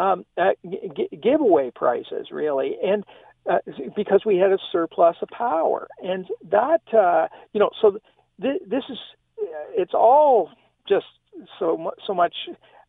um, 0.00 0.24
uh, 0.38 0.52
g- 0.68 1.08
giveaway 1.22 1.70
prices, 1.70 2.28
really, 2.30 2.76
and 2.82 3.04
uh, 3.48 3.58
because 3.94 4.22
we 4.24 4.38
had 4.38 4.50
a 4.50 4.58
surplus 4.72 5.16
of 5.20 5.28
power, 5.28 5.88
and 6.02 6.26
that 6.50 6.82
uh, 6.94 7.28
you 7.52 7.60
know, 7.60 7.70
so 7.80 7.98
th- 8.40 8.62
this 8.66 8.84
is 8.88 8.98
it's 9.76 9.94
all 9.94 10.50
just 10.88 11.06
so 11.58 11.76
mu- 11.76 12.06
so 12.06 12.14
much 12.14 12.34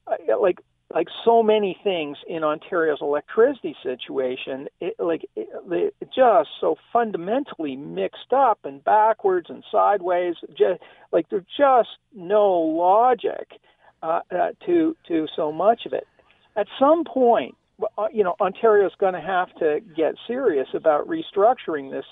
uh, 0.08 0.16
like 0.40 0.60
like 0.94 1.08
so 1.26 1.42
many 1.42 1.78
things 1.84 2.18
in 2.28 2.44
Ontario's 2.44 3.00
electricity 3.02 3.76
situation, 3.84 4.68
it, 4.80 4.96
like 5.00 5.26
it, 5.36 5.50
it 5.70 6.10
just 6.16 6.50
so 6.60 6.76
fundamentally 6.92 7.76
mixed 7.76 8.34
up 8.34 8.60
and 8.64 8.84
backwards 8.84 9.48
and 9.50 9.64
sideways. 9.72 10.36
Just, 10.50 10.82
like 11.12 11.30
there's 11.30 11.46
just 11.58 11.90
no 12.14 12.52
logic 12.52 13.60
uh, 14.04 14.22
uh, 14.32 14.50
to 14.66 14.96
to 15.08 15.28
so 15.36 15.52
much 15.52 15.86
of 15.86 15.94
it 15.94 16.08
at 16.56 16.68
some 16.80 17.04
point, 17.04 17.56
uh, 17.98 18.08
you 18.14 18.24
know, 18.24 18.36
Ontario's 18.40 18.92
going 19.00 19.14
to 19.14 19.22
have 19.22 19.54
to 19.56 19.80
get 19.96 20.16
serious 20.28 20.68
about 20.74 21.08
restructuring 21.08 21.92
this 21.92 22.06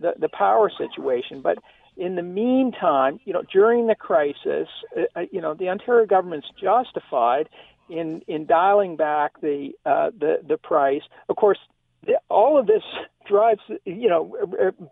the, 0.00 0.12
the 0.18 0.28
power 0.28 0.70
situation. 0.76 1.40
But 1.40 1.58
in 1.96 2.16
the 2.16 2.22
meantime, 2.22 3.18
you 3.24 3.32
know, 3.32 3.42
during 3.50 3.86
the 3.86 3.94
crisis, 3.94 4.68
uh, 4.96 5.02
uh, 5.14 5.22
you 5.30 5.40
know, 5.40 5.54
the 5.54 5.68
Ontario 5.70 6.06
government's 6.06 6.48
justified 6.60 7.48
in 7.88 8.22
in 8.26 8.46
dialing 8.46 8.96
back 8.96 9.40
the 9.40 9.70
uh, 9.84 10.10
the 10.18 10.38
the 10.46 10.56
price. 10.56 11.02
Of 11.28 11.36
course, 11.36 11.58
the, 12.06 12.20
all 12.28 12.58
of 12.58 12.66
this 12.66 12.82
drives, 13.28 13.60
you 13.84 14.08
know, 14.08 14.36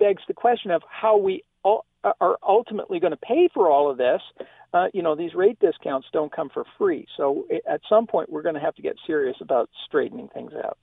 begs 0.00 0.22
the 0.26 0.34
question 0.34 0.70
of 0.70 0.82
how 0.88 1.16
we 1.16 1.42
are 1.64 2.36
ultimately 2.46 3.00
going 3.00 3.12
to 3.12 3.16
pay 3.16 3.48
for 3.54 3.70
all 3.70 3.90
of 3.90 3.96
this 3.96 4.20
uh, 4.74 4.88
you 4.92 5.02
know, 5.02 5.14
these 5.14 5.34
rate 5.34 5.58
discounts 5.60 6.08
don't 6.12 6.34
come 6.34 6.50
for 6.52 6.64
free. 6.76 7.06
So 7.16 7.46
at 7.66 7.80
some 7.88 8.06
point, 8.08 8.30
we're 8.30 8.42
going 8.42 8.56
to 8.56 8.60
have 8.60 8.74
to 8.74 8.82
get 8.82 8.96
serious 9.06 9.36
about 9.40 9.70
straightening 9.86 10.28
things 10.28 10.50
out. 10.52 10.76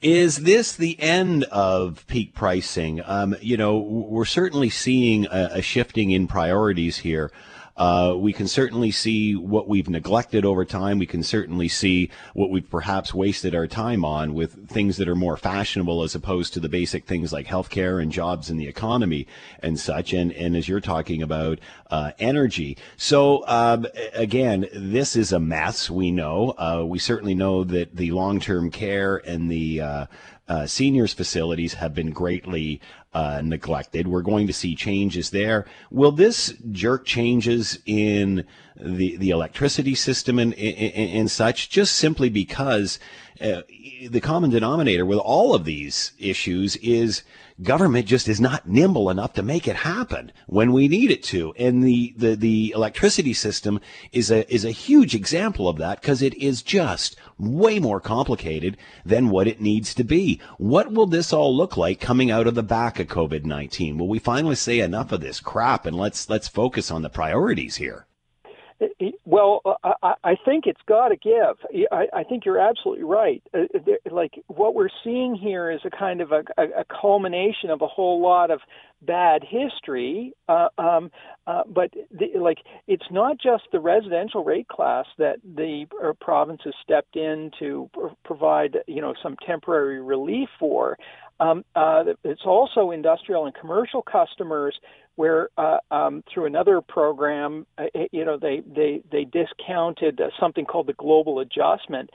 Is 0.00 0.36
this 0.38 0.76
the 0.76 0.98
end 1.00 1.42
of 1.44 2.06
peak 2.06 2.34
pricing? 2.34 3.02
Um, 3.04 3.34
you 3.40 3.56
know, 3.56 3.78
we're 3.78 4.24
certainly 4.24 4.70
seeing 4.70 5.26
a, 5.26 5.50
a 5.54 5.62
shifting 5.62 6.12
in 6.12 6.28
priorities 6.28 6.98
here. 6.98 7.32
Uh, 7.76 8.14
we 8.16 8.32
can 8.32 8.46
certainly 8.46 8.90
see 8.90 9.34
what 9.34 9.68
we've 9.68 9.88
neglected 9.88 10.44
over 10.44 10.64
time. 10.64 10.98
We 10.98 11.06
can 11.06 11.22
certainly 11.22 11.68
see 11.68 12.10
what 12.32 12.50
we've 12.50 12.68
perhaps 12.68 13.12
wasted 13.12 13.54
our 13.54 13.66
time 13.66 14.04
on 14.04 14.34
with 14.34 14.68
things 14.68 14.96
that 14.98 15.08
are 15.08 15.16
more 15.16 15.36
fashionable 15.36 16.02
as 16.02 16.14
opposed 16.14 16.54
to 16.54 16.60
the 16.60 16.68
basic 16.68 17.06
things 17.06 17.32
like 17.32 17.46
healthcare 17.46 18.00
and 18.00 18.12
jobs 18.12 18.48
and 18.48 18.60
the 18.60 18.68
economy 18.68 19.26
and 19.60 19.78
such. 19.78 20.12
And, 20.12 20.32
and 20.32 20.56
as 20.56 20.68
you're 20.68 20.80
talking 20.80 21.22
about, 21.22 21.58
uh, 21.90 22.12
energy. 22.18 22.76
So, 22.96 23.46
um, 23.48 23.86
again, 24.14 24.66
this 24.72 25.16
is 25.16 25.32
a 25.32 25.40
mess. 25.40 25.90
We 25.90 26.10
know. 26.10 26.54
Uh, 26.56 26.84
we 26.86 26.98
certainly 26.98 27.34
know 27.34 27.64
that 27.64 27.96
the 27.96 28.12
long-term 28.12 28.70
care 28.70 29.16
and 29.16 29.50
the, 29.50 29.80
uh, 29.80 30.06
uh, 30.46 30.66
seniors 30.66 31.14
facilities 31.14 31.74
have 31.74 31.94
been 31.94 32.10
greatly 32.10 32.80
uh, 33.14 33.40
neglected. 33.42 34.08
We're 34.08 34.22
going 34.22 34.46
to 34.48 34.52
see 34.52 34.74
changes 34.74 35.30
there. 35.30 35.66
Will 35.90 36.12
this 36.12 36.54
jerk 36.72 37.04
changes 37.04 37.78
in 37.86 38.44
the 38.76 39.16
the 39.16 39.30
electricity 39.30 39.94
system 39.94 40.38
and, 40.38 40.52
and, 40.54 41.10
and 41.18 41.30
such 41.30 41.70
just 41.70 41.94
simply 41.94 42.28
because 42.28 42.98
uh, 43.40 43.62
the 44.08 44.20
common 44.20 44.50
denominator 44.50 45.04
with 45.04 45.18
all 45.18 45.54
of 45.54 45.64
these 45.64 46.12
issues 46.18 46.76
is 46.76 47.22
government 47.62 48.06
just 48.06 48.28
is 48.28 48.40
not 48.40 48.68
nimble 48.68 49.10
enough 49.10 49.32
to 49.32 49.42
make 49.42 49.68
it 49.68 49.76
happen 49.76 50.32
when 50.46 50.72
we 50.72 50.88
need 50.88 51.10
it 51.10 51.22
to. 51.22 51.52
And 51.58 51.82
the, 51.82 52.14
the, 52.16 52.34
the 52.34 52.72
electricity 52.74 53.32
system 53.32 53.80
is 54.12 54.30
a, 54.30 54.52
is 54.52 54.64
a 54.64 54.70
huge 54.70 55.14
example 55.14 55.68
of 55.68 55.78
that 55.78 56.00
because 56.00 56.22
it 56.22 56.34
is 56.34 56.62
just 56.62 57.16
way 57.38 57.78
more 57.78 58.00
complicated 58.00 58.76
than 59.04 59.30
what 59.30 59.46
it 59.48 59.60
needs 59.60 59.94
to 59.94 60.04
be. 60.04 60.40
What 60.58 60.92
will 60.92 61.06
this 61.06 61.32
all 61.32 61.56
look 61.56 61.76
like 61.76 62.00
coming 62.00 62.30
out 62.30 62.46
of 62.46 62.54
the 62.54 62.62
back 62.62 62.98
of 62.98 63.08
COVID-19? 63.08 63.98
Will 63.98 64.08
we 64.08 64.18
finally 64.18 64.56
say 64.56 64.80
enough 64.80 65.12
of 65.12 65.20
this 65.20 65.40
crap 65.40 65.86
and 65.86 65.96
let's, 65.96 66.28
let's 66.28 66.48
focus 66.48 66.90
on 66.90 67.02
the 67.02 67.10
priorities 67.10 67.76
here? 67.76 68.06
Well, 69.24 69.60
I, 70.02 70.14
I 70.24 70.36
think 70.44 70.64
it's 70.66 70.80
got 70.86 71.08
to 71.08 71.16
give. 71.16 71.86
I, 71.92 72.06
I 72.12 72.24
think 72.24 72.44
you're 72.44 72.58
absolutely 72.58 73.04
right. 73.04 73.42
Uh, 73.54 73.62
like 74.10 74.32
what 74.48 74.74
we're 74.74 74.88
seeing 75.02 75.34
here 75.34 75.70
is 75.70 75.80
a 75.84 75.90
kind 75.90 76.20
of 76.20 76.32
a, 76.32 76.42
a 76.58 76.84
culmination 77.00 77.70
of 77.70 77.82
a 77.82 77.86
whole 77.86 78.20
lot 78.20 78.50
of 78.50 78.60
bad 79.02 79.42
history. 79.42 80.32
Uh, 80.48 80.68
um, 80.78 81.10
uh, 81.46 81.62
but 81.66 81.90
the, 82.10 82.38
like 82.38 82.58
it's 82.86 83.06
not 83.10 83.36
just 83.40 83.64
the 83.72 83.80
residential 83.80 84.44
rate 84.44 84.68
class 84.68 85.06
that 85.18 85.36
the 85.42 85.86
uh, 86.02 86.12
province 86.20 86.60
has 86.64 86.74
stepped 86.82 87.16
in 87.16 87.50
to 87.58 87.88
provide, 88.24 88.78
you 88.86 89.00
know, 89.00 89.14
some 89.22 89.36
temporary 89.46 90.02
relief 90.02 90.48
for. 90.58 90.96
Um, 91.40 91.64
uh, 91.74 92.04
it's 92.22 92.44
also 92.44 92.90
industrial 92.90 93.46
and 93.46 93.54
commercial 93.54 94.02
customers 94.02 94.78
where 95.16 95.48
uh, 95.56 95.78
um, 95.90 96.22
through 96.32 96.46
another 96.46 96.80
program, 96.80 97.66
uh, 97.78 97.84
you 98.12 98.24
know, 98.24 98.38
they 98.38 98.62
they 98.66 99.02
they 99.10 99.24
discounted 99.24 100.20
uh, 100.20 100.28
something 100.40 100.64
called 100.64 100.86
the 100.86 100.92
global 100.94 101.40
adjustment. 101.40 102.10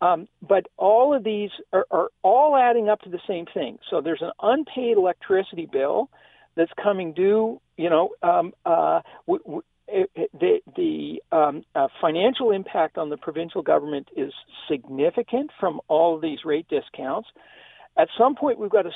Um, 0.00 0.28
but 0.46 0.68
all 0.76 1.12
of 1.12 1.24
these 1.24 1.50
are, 1.72 1.84
are, 1.90 2.08
all 2.22 2.56
adding 2.56 2.88
up 2.88 3.00
to 3.00 3.10
the 3.10 3.18
same 3.26 3.46
thing. 3.52 3.78
So 3.90 4.00
there's 4.00 4.22
an 4.22 4.30
unpaid 4.40 4.96
electricity 4.96 5.66
bill 5.66 6.08
that's 6.54 6.70
coming 6.80 7.14
due. 7.14 7.60
You 7.76 7.90
know, 7.90 8.10
um, 8.22 8.52
uh, 8.64 9.00
w- 9.26 9.42
w- 9.44 9.62
it, 9.88 10.10
it, 10.14 10.30
the, 10.38 10.60
the 10.76 11.36
um, 11.36 11.64
uh, 11.74 11.88
financial 12.00 12.52
impact 12.52 12.96
on 12.96 13.08
the 13.10 13.16
provincial 13.16 13.62
government 13.62 14.08
is 14.16 14.32
significant 14.70 15.50
from 15.58 15.80
all 15.88 16.14
of 16.14 16.22
these 16.22 16.44
rate 16.44 16.68
discounts. 16.68 17.28
At 17.98 18.08
some 18.16 18.36
point, 18.36 18.58
we've 18.58 18.70
got 18.70 18.82
to 18.82 18.92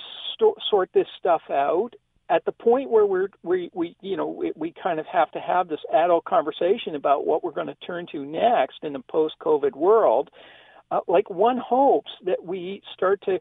sort 0.70 0.90
this 0.94 1.06
stuff 1.18 1.42
out 1.50 1.90
at 2.30 2.44
the 2.44 2.52
point 2.52 2.90
where 2.90 3.04
we're 3.04 3.28
we 3.42 3.70
we 3.74 3.96
you 4.00 4.16
know 4.16 4.26
we, 4.26 4.52
we 4.56 4.74
kind 4.82 4.98
of 4.98 5.06
have 5.06 5.30
to 5.32 5.40
have 5.40 5.68
this 5.68 5.80
adult 5.92 6.24
conversation 6.24 6.94
about 6.94 7.26
what 7.26 7.44
we're 7.44 7.52
going 7.52 7.66
to 7.66 7.74
turn 7.86 8.06
to 8.12 8.24
next 8.24 8.78
in 8.82 8.92
the 8.94 9.00
post-COVID 9.00 9.74
world, 9.74 10.30
uh, 10.90 11.00
like 11.08 11.28
one 11.28 11.58
hopes 11.58 12.10
that 12.24 12.44
we 12.44 12.82
start 12.94 13.20
to 13.22 13.38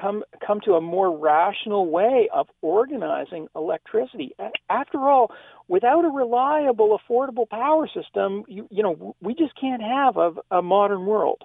come 0.00 0.24
come 0.44 0.60
to 0.64 0.74
a 0.74 0.80
more 0.80 1.16
rational 1.16 1.90
way 1.90 2.28
of 2.32 2.48
organizing 2.62 3.48
electricity. 3.54 4.34
After 4.70 4.98
all, 4.98 5.30
without 5.68 6.04
a 6.04 6.08
reliable, 6.08 6.98
affordable 6.98 7.48
power 7.48 7.88
system, 7.94 8.44
you 8.48 8.66
you 8.70 8.82
know 8.82 9.14
we 9.20 9.34
just 9.34 9.52
can't 9.60 9.82
have 9.82 10.16
a, 10.16 10.32
a 10.50 10.62
modern 10.62 11.06
world. 11.06 11.44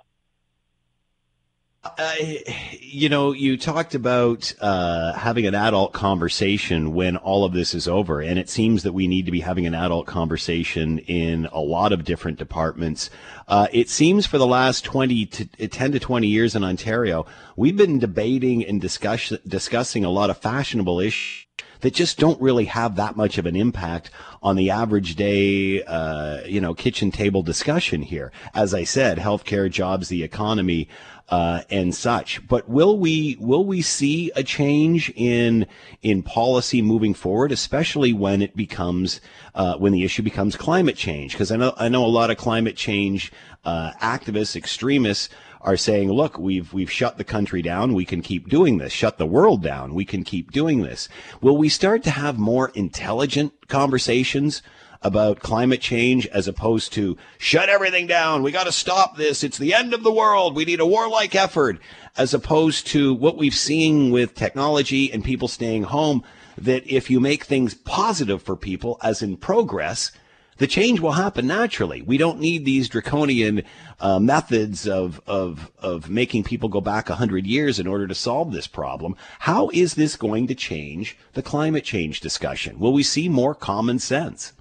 You 2.81 3.09
know, 3.09 3.31
you 3.31 3.57
talked 3.57 3.95
about 3.95 4.53
uh, 4.59 5.13
having 5.13 5.45
an 5.45 5.55
adult 5.55 5.93
conversation 5.93 6.93
when 6.93 7.17
all 7.17 7.45
of 7.45 7.53
this 7.53 7.73
is 7.73 7.87
over, 7.87 8.21
and 8.21 8.39
it 8.39 8.49
seems 8.49 8.83
that 8.83 8.93
we 8.93 9.07
need 9.07 9.25
to 9.25 9.31
be 9.31 9.41
having 9.41 9.65
an 9.65 9.75
adult 9.75 10.05
conversation 10.05 10.99
in 10.99 11.47
a 11.51 11.59
lot 11.59 11.91
of 11.91 12.03
different 12.03 12.39
departments. 12.39 13.09
Uh, 13.47 13.67
it 13.71 13.89
seems 13.89 14.25
for 14.25 14.37
the 14.37 14.47
last 14.47 14.83
20 14.85 15.25
to 15.27 15.67
10 15.67 15.91
to 15.91 15.99
20 15.99 16.27
years 16.27 16.55
in 16.55 16.63
Ontario, 16.63 17.25
we've 17.55 17.77
been 17.77 17.99
debating 17.99 18.65
and 18.65 18.81
discuss, 18.81 19.29
discussing 19.47 20.03
a 20.03 20.09
lot 20.09 20.29
of 20.29 20.37
fashionable 20.37 20.99
issues 20.99 21.47
that 21.81 21.93
just 21.93 22.17
don't 22.17 22.41
really 22.41 22.65
have 22.65 22.95
that 22.95 23.15
much 23.15 23.37
of 23.37 23.45
an 23.45 23.55
impact 23.55 24.09
on 24.41 24.55
the 24.55 24.71
average 24.71 25.15
day, 25.15 25.83
uh, 25.83 26.43
you 26.45 26.61
know, 26.61 26.73
kitchen 26.73 27.11
table 27.11 27.43
discussion 27.43 28.01
here. 28.01 28.31
As 28.53 28.73
I 28.73 28.83
said, 28.83 29.17
healthcare, 29.17 29.69
jobs, 29.69 30.09
the 30.09 30.23
economy, 30.23 30.89
uh, 31.29 31.61
and 31.69 31.93
such. 31.93 32.45
But 32.47 32.69
will 32.69 32.97
we 32.97 33.37
will 33.39 33.65
we 33.65 33.81
see 33.81 34.31
a 34.35 34.43
change 34.43 35.11
in 35.15 35.67
in 36.01 36.23
policy 36.23 36.81
moving 36.81 37.13
forward, 37.13 37.51
especially 37.51 38.13
when 38.13 38.41
it 38.41 38.55
becomes 38.55 39.19
uh, 39.55 39.75
when 39.77 39.91
the 39.91 40.03
issue 40.03 40.23
becomes 40.23 40.55
climate 40.55 40.95
change? 40.95 41.33
Because 41.33 41.51
I 41.51 41.57
know 41.57 41.73
I 41.77 41.89
know 41.89 42.05
a 42.05 42.07
lot 42.07 42.31
of 42.31 42.37
climate 42.37 42.77
change 42.77 43.31
uh, 43.65 43.91
activists, 44.01 44.55
extremists 44.55 45.29
are 45.61 45.75
saying, 45.75 46.09
look, 46.09 46.37
we've 46.37 46.71
we've 46.71 46.91
shut 46.91 47.17
the 47.17 47.23
country 47.23 47.61
down. 47.61 47.93
We 47.93 48.05
can 48.05 48.21
keep 48.21 48.47
doing 48.47 48.77
this. 48.77 48.93
Shut 48.93 49.17
the 49.17 49.25
world 49.25 49.61
down. 49.61 49.93
We 49.93 50.05
can 50.05 50.23
keep 50.23 50.51
doing 50.51 50.81
this. 50.81 51.09
Will 51.41 51.57
we 51.57 51.67
start 51.67 52.03
to 52.03 52.11
have 52.11 52.37
more 52.37 52.69
intelligent 52.69 53.67
conversations 53.67 54.61
about 55.01 55.39
climate 55.39 55.81
change 55.81 56.27
as 56.27 56.47
opposed 56.47 56.93
to 56.93 57.17
shut 57.37 57.69
everything 57.69 58.07
down. 58.07 58.43
We 58.43 58.51
got 58.51 58.65
to 58.65 58.71
stop 58.71 59.17
this. 59.17 59.43
It's 59.43 59.57
the 59.57 59.73
end 59.73 59.93
of 59.93 60.03
the 60.03 60.11
world. 60.11 60.55
We 60.55 60.65
need 60.65 60.79
a 60.79 60.85
warlike 60.85 61.35
effort 61.35 61.79
as 62.17 62.33
opposed 62.33 62.87
to 62.87 63.13
what 63.13 63.37
we've 63.37 63.55
seen 63.55 64.11
with 64.11 64.35
technology 64.35 65.11
and 65.11 65.23
people 65.23 65.47
staying 65.47 65.83
home 65.83 66.23
that 66.57 66.87
if 66.87 67.09
you 67.09 67.19
make 67.19 67.43
things 67.43 67.73
positive 67.73 68.41
for 68.41 68.55
people 68.55 68.97
as 69.03 69.21
in 69.21 69.37
progress, 69.37 70.11
the 70.57 70.67
change 70.67 70.99
will 70.99 71.11
happen 71.11 71.45
naturally. 71.45 72.01
We 72.01 72.17
don't 72.17 72.39
need 72.39 72.65
these 72.65 72.89
draconian 72.89 73.63
uh, 73.99 74.19
methods 74.19 74.87
of, 74.87 75.21
of, 75.27 75.71
of 75.79 76.09
making 76.09 76.45
people 76.45 76.67
go 76.67 76.81
back 76.81 77.09
100 77.09 77.45
years 77.45 77.79
in 77.79 77.85
order 77.85 78.07
to 78.07 78.15
solve 78.15 78.51
this 78.51 78.65
problem. 78.65 79.15
How 79.39 79.69
is 79.69 79.93
this 79.93 80.15
going 80.15 80.47
to 80.47 80.55
change 80.55 81.15
the 81.33 81.43
climate 81.43 81.83
change 81.83 82.21
discussion? 82.21 82.79
Will 82.79 82.93
we 82.93 83.03
see 83.03 83.29
more 83.29 83.53
common 83.53 83.99
sense? 83.99 84.53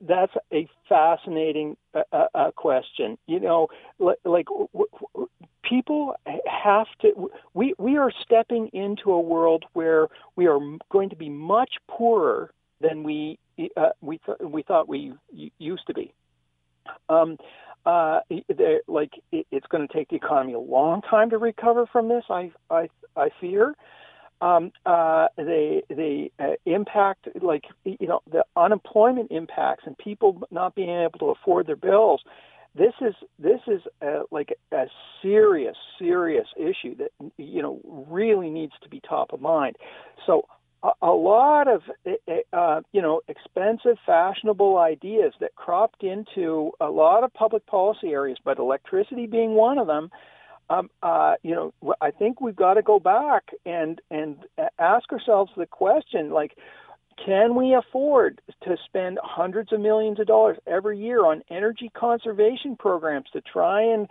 That's 0.00 0.32
a 0.52 0.68
fascinating 0.88 1.76
uh, 1.94 2.02
uh, 2.12 2.26
uh, 2.34 2.50
question. 2.52 3.18
You 3.26 3.40
know, 3.40 3.68
like 3.98 4.46
w- 4.46 4.68
w- 4.72 5.28
people 5.62 6.14
have 6.46 6.86
to. 7.02 7.30
We 7.54 7.74
we 7.78 7.96
are 7.96 8.12
stepping 8.22 8.68
into 8.72 9.12
a 9.12 9.20
world 9.20 9.64
where 9.72 10.08
we 10.36 10.46
are 10.46 10.58
going 10.90 11.10
to 11.10 11.16
be 11.16 11.28
much 11.28 11.74
poorer 11.88 12.50
than 12.80 13.02
we 13.02 13.38
uh, 13.76 13.90
we 14.00 14.18
th- 14.18 14.38
we 14.40 14.62
thought 14.62 14.88
we 14.88 15.14
used 15.58 15.86
to 15.86 15.94
be. 15.94 16.12
Um, 17.08 17.38
uh, 17.86 18.20
like 18.88 19.12
it, 19.30 19.46
it's 19.50 19.66
going 19.66 19.86
to 19.86 19.92
take 19.92 20.08
the 20.08 20.16
economy 20.16 20.54
a 20.54 20.58
long 20.58 21.02
time 21.02 21.30
to 21.30 21.38
recover 21.38 21.86
from 21.86 22.08
this. 22.08 22.24
I 22.30 22.50
I 22.70 22.88
I 23.16 23.30
fear 23.40 23.74
um, 24.40 24.72
uh, 24.84 25.28
the 25.36 25.82
the 25.88 26.30
uh, 26.38 26.54
impact, 26.66 27.28
like 27.40 27.64
you 27.84 28.06
know, 28.06 28.20
the 28.30 28.44
unemployment 28.56 29.30
impacts 29.30 29.84
and 29.86 29.96
people 29.96 30.42
not 30.50 30.74
being 30.74 30.90
able 30.90 31.18
to 31.20 31.26
afford 31.26 31.66
their 31.66 31.76
bills. 31.76 32.22
This 32.74 32.92
is 33.00 33.14
this 33.38 33.60
is 33.66 33.82
a, 34.02 34.22
like 34.30 34.56
a 34.72 34.86
serious 35.22 35.76
serious 35.98 36.46
issue 36.56 36.96
that 36.96 37.10
you 37.38 37.62
know 37.62 37.80
really 38.08 38.50
needs 38.50 38.72
to 38.82 38.88
be 38.88 39.00
top 39.00 39.32
of 39.32 39.40
mind. 39.40 39.76
So 40.26 40.46
a, 40.82 40.90
a 41.02 41.12
lot 41.12 41.68
of 41.68 41.82
uh, 42.52 42.80
you 42.92 43.00
know 43.00 43.20
expensive 43.28 43.96
fashionable 44.04 44.76
ideas 44.76 45.32
that 45.40 45.54
cropped 45.54 46.02
into 46.02 46.72
a 46.80 46.90
lot 46.90 47.24
of 47.24 47.32
public 47.32 47.64
policy 47.66 48.08
areas, 48.08 48.38
but 48.44 48.58
electricity 48.58 49.26
being 49.26 49.54
one 49.54 49.78
of 49.78 49.86
them 49.86 50.10
um, 50.70 50.90
uh, 51.02 51.34
you 51.42 51.54
know, 51.54 51.94
I 52.00 52.10
think 52.10 52.40
we've 52.40 52.56
got 52.56 52.74
to 52.74 52.82
go 52.82 52.98
back 52.98 53.50
and 53.66 54.00
and 54.10 54.38
ask 54.78 55.12
ourselves 55.12 55.52
the 55.56 55.66
question, 55.66 56.30
like, 56.30 56.56
can 57.24 57.54
we 57.54 57.74
afford 57.74 58.40
to 58.62 58.76
spend 58.84 59.18
hundreds 59.22 59.72
of 59.72 59.80
millions 59.80 60.18
of 60.20 60.26
dollars 60.26 60.58
every 60.66 60.98
year 60.98 61.24
on 61.24 61.42
energy 61.50 61.90
conservation 61.94 62.76
programs 62.76 63.26
to 63.32 63.40
try 63.40 63.82
and 63.82 64.08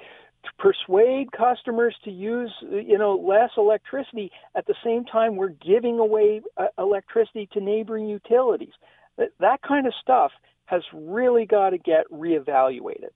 persuade 0.60 1.32
customers 1.32 1.95
to 2.04 2.12
use 2.12 2.54
you 2.62 2.97
know 2.97 3.16
less 3.16 3.51
electricity? 3.58 4.32
At 4.56 4.68
the 4.68 4.76
same 4.84 5.06
time 5.06 5.36
we're 5.36 5.49
giving 5.49 5.99
away 5.99 6.41
uh, 6.58 6.68
electricity 6.78 7.49
to 7.54 7.62
neighboring 7.62 8.08
utilities. 8.08 8.74
That, 9.18 9.30
that 9.39 9.62
kind 9.62 9.86
of 9.86 9.93
stuff 10.01 10.32
has 10.66 10.82
really 10.93 11.45
got 11.45 11.72
to 11.72 11.78
get 11.78 12.10
reevaluated 12.12 13.12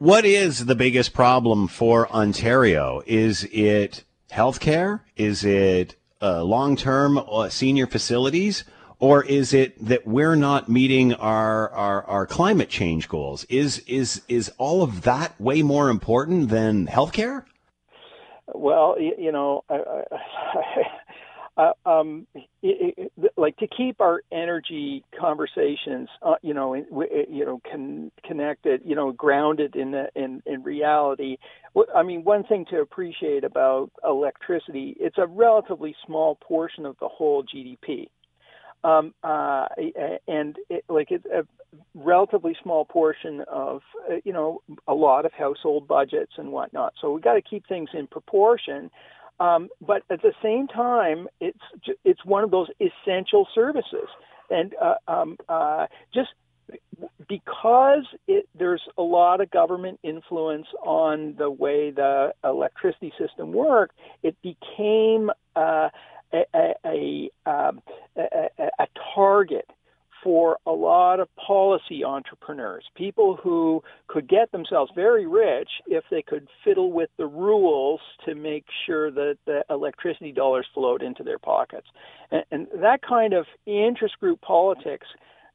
what 0.00 0.24
is 0.24 0.64
the 0.64 0.74
biggest 0.74 1.12
problem 1.12 1.68
for 1.68 2.10
Ontario? 2.10 3.02
Is 3.06 3.44
it 3.52 4.02
healthcare? 4.32 5.00
Is 5.14 5.44
it 5.44 5.94
uh, 6.22 6.42
long 6.42 6.74
term 6.74 7.18
uh, 7.18 7.50
senior 7.50 7.86
facilities? 7.86 8.64
Or 8.98 9.22
is 9.22 9.52
it 9.52 9.82
that 9.84 10.06
we're 10.06 10.36
not 10.36 10.70
meeting 10.70 11.12
our, 11.14 11.68
our, 11.70 12.02
our 12.04 12.26
climate 12.26 12.70
change 12.70 13.10
goals? 13.10 13.44
Is, 13.50 13.80
is, 13.80 14.22
is 14.26 14.50
all 14.56 14.82
of 14.82 15.02
that 15.02 15.38
way 15.38 15.60
more 15.60 15.90
important 15.90 16.48
than 16.48 16.86
healthcare? 16.86 17.44
Well, 18.54 18.96
you, 18.98 19.30
know, 19.30 19.64
I, 19.68 19.76
uh, 21.60 21.88
um, 21.88 22.26
it, 22.62 23.10
it, 23.16 23.32
like 23.36 23.56
to 23.58 23.66
keep 23.66 24.00
our 24.00 24.22
energy 24.32 25.04
conversations, 25.18 26.08
uh, 26.22 26.34
you 26.42 26.54
know, 26.54 26.74
in, 26.74 26.86
you 27.28 27.44
know, 27.44 27.60
con- 27.70 28.10
connected, 28.24 28.80
you 28.84 28.94
know, 28.94 29.12
grounded 29.12 29.76
in 29.76 29.90
the, 29.90 30.08
in 30.14 30.42
in 30.46 30.62
reality. 30.62 31.36
I 31.94 32.02
mean, 32.02 32.24
one 32.24 32.44
thing 32.44 32.64
to 32.70 32.80
appreciate 32.80 33.44
about 33.44 33.90
electricity, 34.04 34.96
it's 34.98 35.18
a 35.18 35.26
relatively 35.26 35.94
small 36.06 36.36
portion 36.36 36.86
of 36.86 36.96
the 37.00 37.08
whole 37.08 37.44
GDP. 37.44 38.08
Um, 38.82 39.12
uh, 39.22 39.66
and 40.26 40.56
it, 40.70 40.84
like 40.88 41.10
it's 41.10 41.26
a 41.26 41.46
relatively 41.94 42.56
small 42.62 42.86
portion 42.86 43.42
of 43.46 43.82
uh, 44.10 44.14
you 44.24 44.32
know 44.32 44.62
a 44.88 44.94
lot 44.94 45.26
of 45.26 45.32
household 45.32 45.86
budgets 45.86 46.32
and 46.38 46.50
whatnot. 46.50 46.94
So 47.00 47.12
we 47.12 47.20
got 47.20 47.34
to 47.34 47.42
keep 47.42 47.66
things 47.66 47.90
in 47.92 48.06
proportion. 48.06 48.90
Um, 49.40 49.70
but 49.80 50.02
at 50.10 50.20
the 50.22 50.34
same 50.42 50.68
time, 50.68 51.26
it's 51.40 51.58
it's 52.04 52.24
one 52.24 52.44
of 52.44 52.50
those 52.50 52.68
essential 52.78 53.48
services. 53.54 54.08
and 54.50 54.74
uh, 54.80 54.94
um, 55.08 55.36
uh, 55.48 55.86
just 56.12 56.30
because 57.28 58.04
it, 58.26 58.48
there's 58.58 58.82
a 58.98 59.02
lot 59.02 59.40
of 59.40 59.50
government 59.50 59.98
influence 60.02 60.66
on 60.82 61.34
the 61.38 61.50
way 61.50 61.90
the 61.90 62.34
electricity 62.44 63.12
system 63.18 63.52
worked, 63.52 63.96
it 64.22 64.36
became 64.42 65.30
uh, 65.56 65.88
a, 66.32 66.44
a, 66.54 66.74
a, 66.84 67.30
um, 67.50 67.80
a, 68.16 68.48
a 68.78 68.86
target 69.14 69.68
for 70.22 70.58
a 70.66 70.70
lot 70.70 71.20
of 71.20 71.28
policy 71.36 72.04
entrepreneurs, 72.04 72.84
people 72.94 73.36
who 73.42 73.82
could 74.08 74.28
get 74.28 74.52
themselves 74.52 74.90
very 74.94 75.26
rich 75.26 75.68
if 75.86 76.04
they 76.10 76.22
could 76.22 76.48
fiddle 76.64 76.92
with 76.92 77.10
the 77.16 77.26
rules 77.26 78.00
to 78.24 78.34
make 78.34 78.64
sure 78.86 79.10
that 79.10 79.38
the 79.46 79.64
electricity 79.70 80.32
dollars 80.32 80.66
flowed 80.74 81.02
into 81.02 81.22
their 81.22 81.38
pockets. 81.38 81.86
And, 82.30 82.44
and 82.50 82.66
that 82.82 83.00
kind 83.02 83.32
of 83.32 83.46
interest 83.66 84.18
group 84.20 84.40
politics 84.40 85.06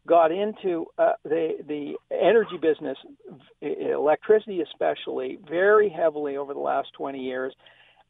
got 0.07 0.32
into 0.32 0.86
uh, 0.97 1.13
the 1.24 1.57
the 1.68 1.95
energy 2.11 2.57
business, 2.61 2.97
electricity 3.61 4.61
especially, 4.61 5.39
very 5.49 5.89
heavily 5.89 6.38
over 6.38 6.53
the 6.53 6.59
last 6.59 6.89
20 6.93 7.20
years. 7.20 7.53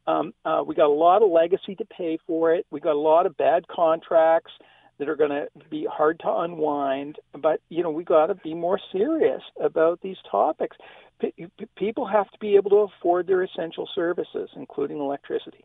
Um, 0.08 0.34
uh, 0.44 0.62
we 0.66 0.76
got 0.76 0.88
a 0.88 0.94
lot 0.94 1.24
of 1.24 1.32
legacy 1.32 1.74
to 1.76 1.86
pay 1.86 2.20
for 2.28 2.54
it. 2.54 2.66
We 2.70 2.80
got 2.80 2.96
a 2.96 3.00
lot 3.00 3.26
of 3.26 3.38
bad 3.38 3.68
contracts 3.68 4.52
that 4.98 5.10
are 5.10 5.16
going 5.16 5.30
to 5.30 5.48
be 5.70 5.88
hard 5.92 6.20
to 6.20 6.32
unwind. 6.32 7.18
But 7.34 7.62
you 7.70 7.84
know, 7.84 7.92
we 7.92 8.04
got 8.04 8.28
to 8.28 8.36
be 8.36 8.54
more 8.54 8.80
serious 8.92 9.42
about 9.60 10.02
these 10.02 10.18
topics. 10.30 10.78
P- 11.20 11.34
people 11.78 12.06
have 12.06 12.30
to 12.32 12.40
be 12.40 12.56
able 12.56 12.70
to 12.72 12.88
afford 12.94 13.28
their 13.28 13.44
essential 13.44 13.88
services, 13.94 14.50
including 14.56 15.00
electricity. 15.00 15.64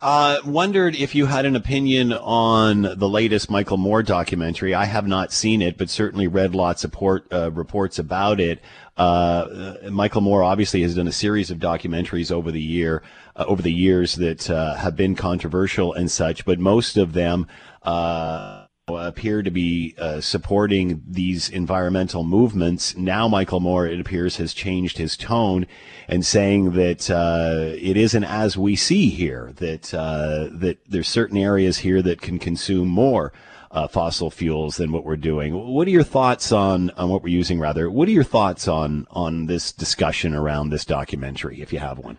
Uh, 0.00 0.38
wondered 0.44 0.96
if 0.96 1.14
you 1.14 1.26
had 1.26 1.46
an 1.46 1.56
opinion 1.56 2.12
on 2.12 2.82
the 2.82 3.08
latest 3.08 3.50
Michael 3.50 3.76
Moore 3.76 4.02
documentary. 4.02 4.74
I 4.74 4.84
have 4.84 5.06
not 5.06 5.32
seen 5.32 5.62
it, 5.62 5.78
but 5.78 5.88
certainly 5.88 6.26
read 6.26 6.54
lots 6.54 6.84
of 6.84 6.92
port, 6.92 7.26
uh, 7.32 7.50
reports 7.52 7.98
about 7.98 8.40
it. 8.40 8.60
Uh, 8.96 9.74
Michael 9.90 10.22
Moore 10.22 10.42
obviously 10.42 10.82
has 10.82 10.94
done 10.94 11.06
a 11.06 11.12
series 11.12 11.50
of 11.50 11.58
documentaries 11.58 12.32
over 12.32 12.50
the 12.50 12.62
year, 12.62 13.02
uh, 13.36 13.44
over 13.46 13.62
the 13.62 13.72
years 13.72 14.16
that 14.16 14.50
uh, 14.50 14.74
have 14.74 14.96
been 14.96 15.14
controversial 15.14 15.92
and 15.92 16.10
such, 16.10 16.44
but 16.44 16.58
most 16.58 16.96
of 16.96 17.12
them 17.12 17.46
uh, 17.82 18.65
appear 18.88 19.42
to 19.42 19.50
be 19.50 19.94
uh, 19.98 20.20
supporting 20.20 21.02
these 21.08 21.48
environmental 21.48 22.22
movements. 22.22 22.96
Now, 22.96 23.26
Michael 23.26 23.58
Moore, 23.58 23.86
it 23.86 23.98
appears, 23.98 24.36
has 24.36 24.54
changed 24.54 24.98
his 24.98 25.16
tone 25.16 25.66
and 26.06 26.24
saying 26.24 26.72
that 26.72 27.10
uh, 27.10 27.74
it 27.76 27.96
isn't 27.96 28.22
as 28.22 28.56
we 28.56 28.76
see 28.76 29.08
here. 29.08 29.52
That 29.56 29.92
uh, 29.92 30.50
that 30.52 30.78
there's 30.88 31.08
certain 31.08 31.36
areas 31.36 31.78
here 31.78 32.00
that 32.02 32.20
can 32.20 32.38
consume 32.38 32.88
more. 32.88 33.32
Uh, 33.68 33.86
fossil 33.86 34.30
fuels 34.30 34.76
than 34.76 34.90
what 34.90 35.04
we're 35.04 35.16
doing. 35.16 35.52
What 35.52 35.86
are 35.86 35.90
your 35.90 36.04
thoughts 36.04 36.50
on, 36.50 36.88
on 36.90 37.10
what 37.10 37.22
we're 37.22 37.28
using 37.28 37.58
rather? 37.60 37.90
What 37.90 38.08
are 38.08 38.12
your 38.12 38.24
thoughts 38.24 38.68
on 38.68 39.06
on 39.10 39.46
this 39.46 39.70
discussion 39.70 40.34
around 40.34 40.70
this 40.70 40.86
documentary, 40.86 41.60
if 41.60 41.74
you 41.74 41.80
have 41.80 41.98
one? 41.98 42.16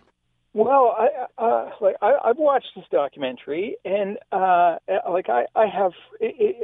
Well, 0.52 0.94
I 0.96 1.17
uh, 1.38 1.70
like 1.80 1.96
I, 2.02 2.14
I've 2.24 2.38
watched 2.38 2.68
this 2.74 2.84
documentary, 2.90 3.76
and 3.84 4.18
uh, 4.32 4.76
like 5.10 5.28
I, 5.28 5.44
I 5.54 5.66
have 5.66 5.92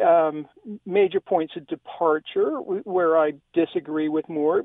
um, 0.05 0.47
major 0.85 1.21
points 1.21 1.55
of 1.57 1.67
departure 1.69 2.57
where 2.59 3.17
I 3.17 3.33
disagree 3.53 4.09
with 4.09 4.29
Moore. 4.29 4.63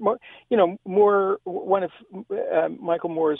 You 0.49 0.57
know, 0.57 0.77
Moore, 0.85 1.39
one 1.43 1.83
of 1.83 1.91
uh, 2.31 2.69
Michael 2.81 3.09
Moore's 3.09 3.39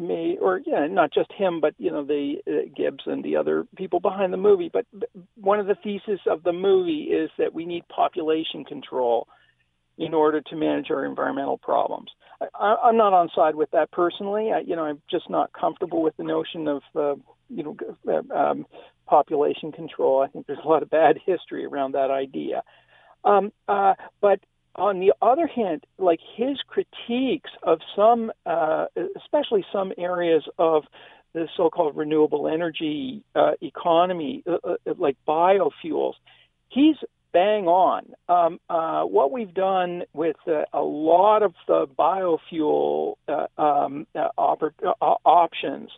me 0.00 0.36
or 0.40 0.60
yeah 0.66 0.88
not 0.88 1.14
just 1.14 1.30
him 1.30 1.60
but 1.60 1.74
you 1.78 1.88
know 1.88 2.04
the 2.04 2.38
uh, 2.44 2.68
Gibbs 2.76 3.04
and 3.06 3.22
the 3.22 3.36
other 3.36 3.64
people 3.76 4.00
behind 4.00 4.32
the 4.32 4.36
movie 4.36 4.68
but 4.72 4.84
one 5.36 5.60
of 5.60 5.68
the 5.68 5.76
theses 5.76 6.18
of 6.28 6.42
the 6.42 6.52
movie 6.52 7.04
is 7.04 7.30
that 7.38 7.54
we 7.54 7.64
need 7.64 7.86
population 7.86 8.64
control 8.64 9.28
in 9.98 10.14
order 10.14 10.40
to 10.40 10.56
manage 10.56 10.90
our 10.90 11.04
environmental 11.04 11.58
problems. 11.58 12.10
I, 12.40 12.76
I'm 12.84 12.96
not 12.96 13.12
on 13.12 13.28
side 13.34 13.54
with 13.54 13.70
that 13.72 13.90
personally. 13.90 14.52
I, 14.52 14.60
you 14.60 14.76
know, 14.76 14.84
I'm 14.84 15.00
just 15.10 15.30
not 15.30 15.52
comfortable 15.52 16.02
with 16.02 16.16
the 16.16 16.24
notion 16.24 16.68
of, 16.68 16.82
uh, 16.94 17.14
you 17.48 17.62
know, 17.62 17.76
uh, 18.08 18.34
um, 18.34 18.66
population 19.06 19.72
control. 19.72 20.22
I 20.22 20.28
think 20.28 20.46
there's 20.46 20.58
a 20.64 20.68
lot 20.68 20.82
of 20.82 20.90
bad 20.90 21.18
history 21.26 21.64
around 21.64 21.92
that 21.92 22.10
idea. 22.10 22.62
Um, 23.24 23.52
uh, 23.68 23.94
but 24.20 24.40
on 24.76 25.00
the 25.00 25.12
other 25.22 25.46
hand, 25.46 25.84
like 25.98 26.20
his 26.36 26.58
critiques 26.66 27.50
of 27.62 27.78
some, 27.94 28.32
uh, 28.44 28.86
especially 29.16 29.64
some 29.72 29.92
areas 29.96 30.42
of 30.58 30.84
the 31.32 31.48
so-called 31.56 31.96
renewable 31.96 32.48
energy 32.48 33.24
uh, 33.34 33.52
economy, 33.60 34.42
uh, 34.46 34.58
uh, 34.64 34.94
like 34.98 35.16
biofuels, 35.26 36.14
he's 36.68 36.96
bang 37.34 37.66
on. 37.66 38.14
Um, 38.28 38.60
uh, 38.70 39.02
what 39.02 39.32
we've 39.32 39.52
done 39.52 40.04
with 40.14 40.36
uh, 40.46 40.62
a 40.72 40.80
lot 40.80 41.42
of 41.42 41.52
the 41.66 41.86
biofuel 41.98 43.16
uh, 43.28 43.46
um, 43.60 44.06
uh, 44.14 44.28
oper- 44.38 44.72
uh, 44.86 45.14
options 45.26 45.90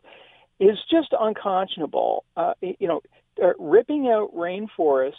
is 0.59 0.78
just 0.91 1.14
unconscionable. 1.18 2.24
Uh, 2.37 2.55
you 2.62 2.89
know, 2.89 3.03
ripping 3.59 4.09
out 4.09 4.34
rainforests 4.34 5.12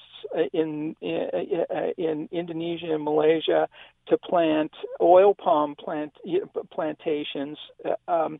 in, 0.51 0.95
in, 1.01 1.65
in 1.97 2.29
Indonesia 2.31 2.95
and 2.95 3.03
Malaysia 3.03 3.69
to 4.07 4.17
plant 4.17 4.71
oil 4.99 5.35
palm 5.35 5.75
plant 5.75 6.13
plantations. 6.71 7.59
Um, 8.07 8.39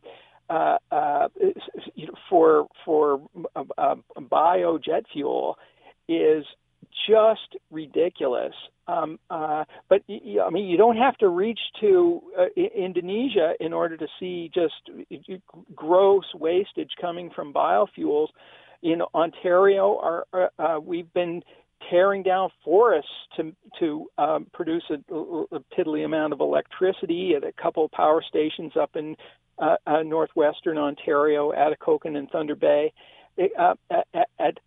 for 2.28 2.66
for 2.84 3.20
uh, 3.54 3.64
uh, 3.76 3.94
bio 4.28 4.78
jet 4.78 5.04
fuel 5.12 5.58
is 6.08 6.44
just 7.08 7.56
ridiculous. 7.70 8.54
Um, 8.86 9.18
uh, 9.28 9.64
but 9.88 10.02
I 10.08 10.50
mean, 10.50 10.66
you 10.66 10.76
don't 10.76 10.96
have 10.96 11.16
to 11.18 11.28
reach 11.28 11.60
to 11.80 12.22
uh, 12.38 12.44
Indonesia 12.56 13.52
in 13.60 13.72
order 13.72 13.96
to 13.96 14.06
see 14.18 14.50
just 14.54 14.74
gross 15.74 16.24
wastage 16.34 16.92
coming 17.00 17.30
from 17.34 17.52
biofuels. 17.52 18.28
In 18.82 19.02
Ontario, 19.14 19.98
our, 19.98 20.26
uh, 20.32 20.46
uh, 20.58 20.80
we've 20.80 21.12
been 21.12 21.42
tearing 21.90 22.22
down 22.22 22.50
forests 22.64 23.10
to 23.36 23.54
to 23.78 24.06
um, 24.18 24.46
produce 24.52 24.84
a, 24.90 25.14
a 25.14 25.60
piddly 25.76 26.04
amount 26.04 26.32
of 26.32 26.40
electricity 26.40 27.34
at 27.36 27.44
a 27.44 27.52
couple 27.52 27.84
of 27.84 27.90
power 27.92 28.22
stations 28.26 28.72
up 28.80 28.96
in 28.96 29.16
uh, 29.58 29.76
uh, 29.86 30.02
northwestern 30.02 30.78
Ontario, 30.78 31.52
Atikokan 31.52 32.16
and 32.16 32.30
Thunder 32.30 32.54
Bay. 32.54 32.92
Uh, 33.58 33.74
at, 33.90 34.06
at, 34.14 34.28
at, 34.38 34.58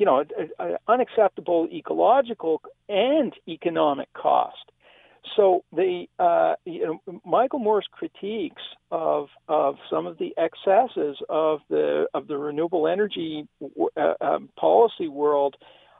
you 0.00 0.06
know, 0.06 0.24
an 0.58 0.76
unacceptable 0.88 1.68
ecological 1.70 2.62
and 2.88 3.34
economic 3.46 4.10
cost. 4.14 4.56
So 5.36 5.62
the 5.74 6.06
uh, 6.18 6.54
you 6.64 6.98
know, 7.04 7.20
Michael 7.26 7.58
Moore's 7.58 7.86
critiques 7.92 8.62
of 8.90 9.28
of 9.46 9.76
some 9.90 10.06
of 10.06 10.16
the 10.16 10.34
excesses 10.38 11.18
of 11.28 11.60
the 11.68 12.06
of 12.14 12.28
the 12.28 12.38
renewable 12.38 12.88
energy 12.88 13.46
uh, 13.94 14.14
um, 14.22 14.48
policy 14.58 15.08
world, 15.08 15.56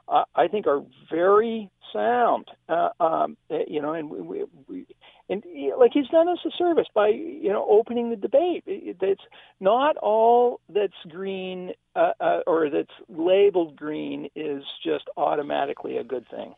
uh, 0.07 0.23
I 0.35 0.47
think, 0.47 0.65
are 0.65 0.81
very 1.11 1.69
sound. 1.93 2.47
Uh, 2.67 2.89
um, 2.99 3.37
you 3.67 3.83
know, 3.83 3.93
and 3.93 4.09
we, 4.09 4.45
we, 4.67 4.87
and 5.31 5.43
like 5.79 5.91
he's 5.93 6.07
done 6.09 6.27
us 6.27 6.39
a 6.45 6.51
service 6.57 6.87
by 6.93 7.07
you 7.07 7.49
know 7.49 7.65
opening 7.69 8.09
the 8.09 8.15
debate. 8.17 8.63
It's 8.67 9.21
not 9.59 9.97
all 9.97 10.59
that's 10.69 10.93
green 11.09 11.71
uh, 11.95 12.11
uh, 12.19 12.39
or 12.45 12.69
that's 12.69 12.91
labeled 13.09 13.75
green 13.77 14.29
is 14.35 14.63
just 14.85 15.05
automatically 15.15 15.97
a 15.97 16.03
good 16.03 16.25
thing. 16.29 16.53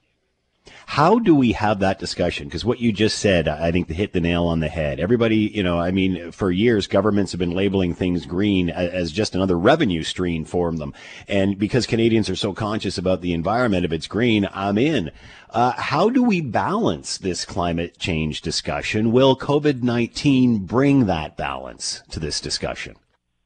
How 0.85 1.19
do 1.19 1.35
we 1.35 1.53
have 1.53 1.79
that 1.79 1.99
discussion? 1.99 2.47
Because 2.47 2.63
what 2.63 2.79
you 2.79 2.91
just 2.91 3.19
said, 3.19 3.47
I 3.47 3.71
think, 3.71 3.89
hit 3.89 4.13
the 4.13 4.21
nail 4.21 4.45
on 4.45 4.59
the 4.59 4.67
head. 4.67 4.99
Everybody, 4.99 5.37
you 5.37 5.63
know, 5.63 5.79
I 5.79 5.91
mean, 5.91 6.31
for 6.31 6.51
years, 6.51 6.87
governments 6.87 7.31
have 7.31 7.39
been 7.39 7.51
labeling 7.51 7.93
things 7.93 8.25
green 8.25 8.69
as 8.69 9.11
just 9.11 9.35
another 9.35 9.57
revenue 9.57 10.03
stream 10.03 10.45
for 10.45 10.71
them. 10.71 10.93
And 11.27 11.57
because 11.57 11.85
Canadians 11.85 12.29
are 12.29 12.35
so 12.35 12.53
conscious 12.53 12.97
about 12.97 13.21
the 13.21 13.33
environment, 13.33 13.85
if 13.85 13.91
it's 13.91 14.07
green, 14.07 14.47
I'm 14.53 14.77
in. 14.77 15.11
Uh, 15.49 15.71
how 15.73 16.09
do 16.09 16.23
we 16.23 16.41
balance 16.41 17.17
this 17.17 17.45
climate 17.45 17.97
change 17.97 18.41
discussion? 18.41 19.11
Will 19.11 19.35
COVID 19.35 19.83
19 19.83 20.65
bring 20.65 21.05
that 21.05 21.37
balance 21.37 22.03
to 22.11 22.19
this 22.19 22.39
discussion? 22.39 22.95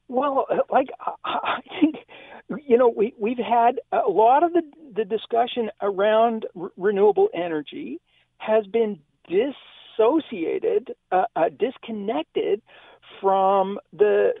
Well, 0.08 0.46
like, 0.70 0.88
I 1.24 1.60
think 1.80 1.96
you 2.66 2.78
know, 2.78 2.88
we 2.88 3.14
we've 3.18 3.38
had 3.38 3.80
a 3.92 4.08
lot 4.08 4.42
of 4.42 4.52
the 4.52 4.62
the 4.98 5.04
discussion 5.04 5.70
around 5.80 6.44
r- 6.60 6.70
renewable 6.76 7.28
energy 7.32 8.00
has 8.38 8.66
been 8.66 8.98
dissociated, 9.28 10.92
uh, 11.12 11.24
uh, 11.36 11.48
disconnected 11.56 12.60
from 13.20 13.78
the 13.92 14.32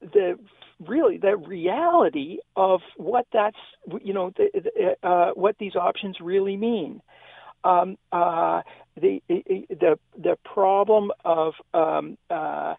the 0.00 0.36
really 0.80 1.16
the 1.16 1.36
reality 1.36 2.38
of 2.56 2.80
what 2.96 3.26
that's 3.32 3.56
you 4.02 4.12
know 4.12 4.32
the, 4.36 4.50
the, 4.52 5.08
uh, 5.08 5.30
what 5.34 5.56
these 5.58 5.76
options 5.76 6.16
really 6.20 6.56
mean. 6.56 7.00
Um, 7.62 7.96
uh, 8.10 8.62
the 9.00 9.22
the 9.28 9.96
the 10.18 10.36
problem 10.44 11.12
of 11.24 11.54
um, 11.72 12.18
uh, 12.30 12.74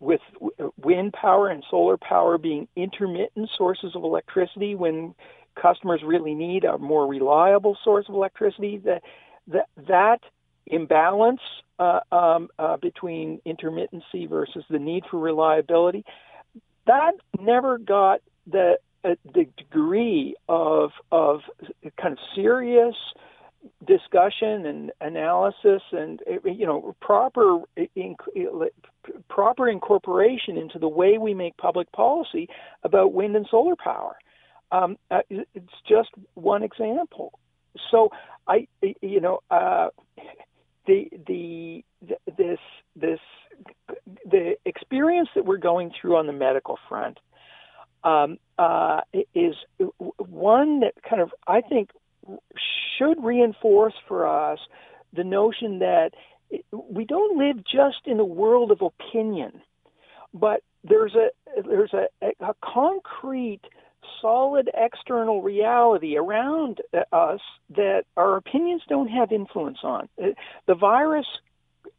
with 0.00 0.20
wind 0.82 1.14
power 1.14 1.48
and 1.48 1.64
solar 1.70 1.96
power 1.96 2.36
being 2.36 2.68
intermittent 2.76 3.48
sources 3.56 3.92
of 3.94 4.02
electricity 4.04 4.74
when 4.74 5.14
customers 5.60 6.02
really 6.04 6.34
need 6.34 6.64
a 6.64 6.78
more 6.78 7.06
reliable 7.06 7.76
source 7.84 8.06
of 8.08 8.14
electricity. 8.14 8.78
That 8.78 9.02
that 9.48 9.68
that 9.88 10.20
imbalance 10.66 11.40
uh, 11.78 12.00
um, 12.12 12.48
uh, 12.58 12.76
between 12.76 13.40
intermittency 13.46 14.28
versus 14.28 14.64
the 14.68 14.78
need 14.78 15.04
for 15.10 15.18
reliability 15.18 16.04
that 16.88 17.12
never 17.38 17.78
got 17.78 18.20
the 18.50 18.78
uh, 19.04 19.14
the 19.32 19.46
degree 19.56 20.34
of 20.48 20.90
of 21.12 21.40
kind 22.00 22.12
of 22.14 22.18
serious 22.34 22.96
discussion 23.86 24.66
and 24.66 24.92
analysis 25.00 25.82
and 25.92 26.20
you 26.44 26.66
know 26.66 26.96
proper 27.00 27.60
proper 29.28 29.68
incorporation 29.68 30.56
into 30.56 30.78
the 30.78 30.88
way 30.88 31.18
we 31.18 31.34
make 31.34 31.56
public 31.56 31.90
policy 31.92 32.48
about 32.82 33.12
wind 33.12 33.36
and 33.36 33.46
solar 33.50 33.76
power. 33.76 34.16
Um, 34.70 34.96
uh, 35.10 35.20
it's 35.30 35.72
just 35.88 36.10
one 36.34 36.62
example. 36.62 37.38
So 37.90 38.10
I, 38.46 38.66
you 39.00 39.20
know, 39.20 39.40
uh, 39.50 39.88
the 40.86 41.08
the 41.26 41.84
this 42.36 42.58
this 42.96 43.20
the 44.24 44.56
experience 44.64 45.28
that 45.34 45.44
we're 45.44 45.58
going 45.58 45.92
through 46.00 46.16
on 46.16 46.26
the 46.26 46.32
medical 46.32 46.78
front 46.88 47.18
um, 48.04 48.38
uh, 48.58 49.00
is 49.34 49.54
one 50.18 50.80
that 50.80 50.94
kind 51.08 51.22
of 51.22 51.32
I 51.46 51.60
think 51.60 51.90
should 52.98 53.22
reinforce 53.22 53.94
for 54.06 54.26
us 54.26 54.58
the 55.12 55.24
notion 55.24 55.78
that 55.78 56.10
we 56.72 57.04
don't 57.04 57.38
live 57.38 57.64
just 57.64 58.06
in 58.06 58.20
a 58.20 58.24
world 58.24 58.70
of 58.70 58.82
opinion, 58.82 59.60
but 60.32 60.62
there's 60.84 61.14
a 61.14 61.28
there's 61.62 61.92
a, 61.92 62.06
a 62.40 62.54
concrete, 62.62 63.62
solid 64.20 64.70
external 64.74 65.42
reality 65.42 66.16
around 66.16 66.80
us 67.12 67.40
that 67.70 68.04
our 68.16 68.36
opinions 68.36 68.82
don't 68.88 69.08
have 69.08 69.32
influence 69.32 69.78
on. 69.82 70.08
The 70.66 70.74
virus 70.74 71.26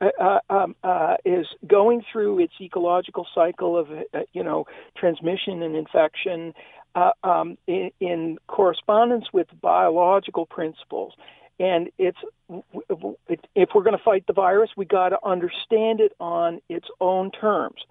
uh, 0.02 0.40
um, 0.50 0.76
uh, 0.84 1.16
is 1.26 1.46
going 1.68 2.04
through 2.12 2.40
its 2.40 2.54
ecological 2.62 3.28
cycle 3.36 3.78
of 3.78 3.92
uh, 3.92 4.20
you 4.34 4.44
know 4.44 4.66
transmission 4.96 5.62
and 5.62 5.76
infection 5.76 6.54
uh, 6.96 7.12
um, 7.24 7.58
in, 7.68 7.92
in, 8.00 8.38
correspondence 8.48 9.26
with 9.34 9.48
biological 9.62 10.46
principles. 10.46 11.14
And 11.60 11.90
it's 11.98 12.18
if 12.48 13.70
we're 13.76 13.84
going 13.84 13.98
to 13.98 14.04
fight 14.04 14.26
the 14.26 14.34
virus, 14.34 14.70
we 14.78 14.86
got 14.86 15.10
to 15.10 15.20
understand 15.26 16.00
it 16.00 16.14
on 16.20 16.62
its 16.70 16.88
own 17.02 17.32
terms, 17.32 17.82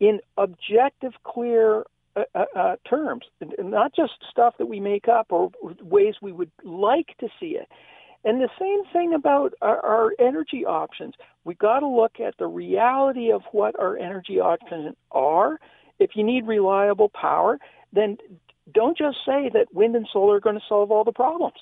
in 0.00 0.20
objective, 0.38 1.12
clear 1.24 1.84
uh, 2.16 2.22
uh, 2.34 2.44
uh, 2.56 2.76
terms, 2.88 3.24
not 3.58 3.94
just 3.94 4.12
stuff 4.30 4.54
that 4.58 4.66
we 4.66 4.80
make 4.80 5.08
up 5.08 5.26
or 5.30 5.50
ways 5.82 6.14
we 6.20 6.32
would 6.32 6.50
like 6.64 7.14
to 7.18 7.28
see 7.38 7.56
it. 7.56 7.68
And 8.24 8.40
the 8.40 8.48
same 8.58 8.84
thing 8.92 9.14
about 9.14 9.54
our, 9.62 9.84
our 9.84 10.14
energy 10.18 10.64
options. 10.64 11.14
We 11.44 11.54
got 11.54 11.80
to 11.80 11.86
look 11.86 12.18
at 12.20 12.36
the 12.38 12.46
reality 12.46 13.30
of 13.30 13.42
what 13.52 13.78
our 13.78 13.96
energy 13.96 14.40
options 14.40 14.96
are. 15.12 15.60
If 15.98 16.10
you 16.14 16.24
need 16.24 16.46
reliable 16.46 17.08
power, 17.08 17.58
then 17.92 18.18
don't 18.72 18.98
just 18.98 19.18
say 19.24 19.50
that 19.54 19.72
wind 19.72 19.96
and 19.96 20.08
solar 20.12 20.36
are 20.36 20.40
going 20.40 20.58
to 20.58 20.64
solve 20.68 20.90
all 20.90 21.04
the 21.04 21.12
problems. 21.12 21.54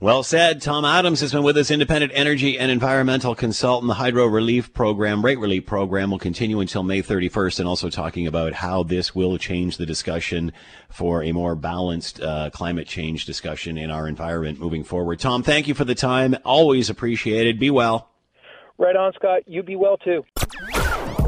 Well 0.00 0.22
said. 0.22 0.60
Tom 0.60 0.84
Adams 0.84 1.20
has 1.20 1.32
been 1.32 1.44
with 1.44 1.56
us, 1.56 1.70
independent 1.70 2.12
energy 2.14 2.58
and 2.58 2.70
environmental 2.70 3.34
consultant. 3.34 3.88
The 3.88 3.94
hydro 3.94 4.26
relief 4.26 4.72
program, 4.72 5.24
rate 5.24 5.38
relief 5.38 5.66
program, 5.66 6.10
will 6.10 6.18
continue 6.18 6.60
until 6.60 6.82
May 6.82 7.00
31st, 7.00 7.60
and 7.60 7.68
also 7.68 7.88
talking 7.88 8.26
about 8.26 8.54
how 8.54 8.82
this 8.82 9.14
will 9.14 9.38
change 9.38 9.76
the 9.76 9.86
discussion 9.86 10.52
for 10.90 11.22
a 11.22 11.32
more 11.32 11.54
balanced 11.54 12.20
uh, 12.20 12.50
climate 12.50 12.88
change 12.88 13.24
discussion 13.24 13.78
in 13.78 13.90
our 13.90 14.08
environment 14.08 14.58
moving 14.58 14.82
forward. 14.82 15.20
Tom, 15.20 15.42
thank 15.42 15.68
you 15.68 15.74
for 15.74 15.84
the 15.84 15.94
time. 15.94 16.36
Always 16.44 16.90
appreciated. 16.90 17.60
Be 17.60 17.70
well. 17.70 18.10
Right 18.78 18.96
on, 18.96 19.12
Scott. 19.14 19.42
You 19.46 19.62
be 19.62 19.76
well 19.76 19.96
too. 19.96 20.24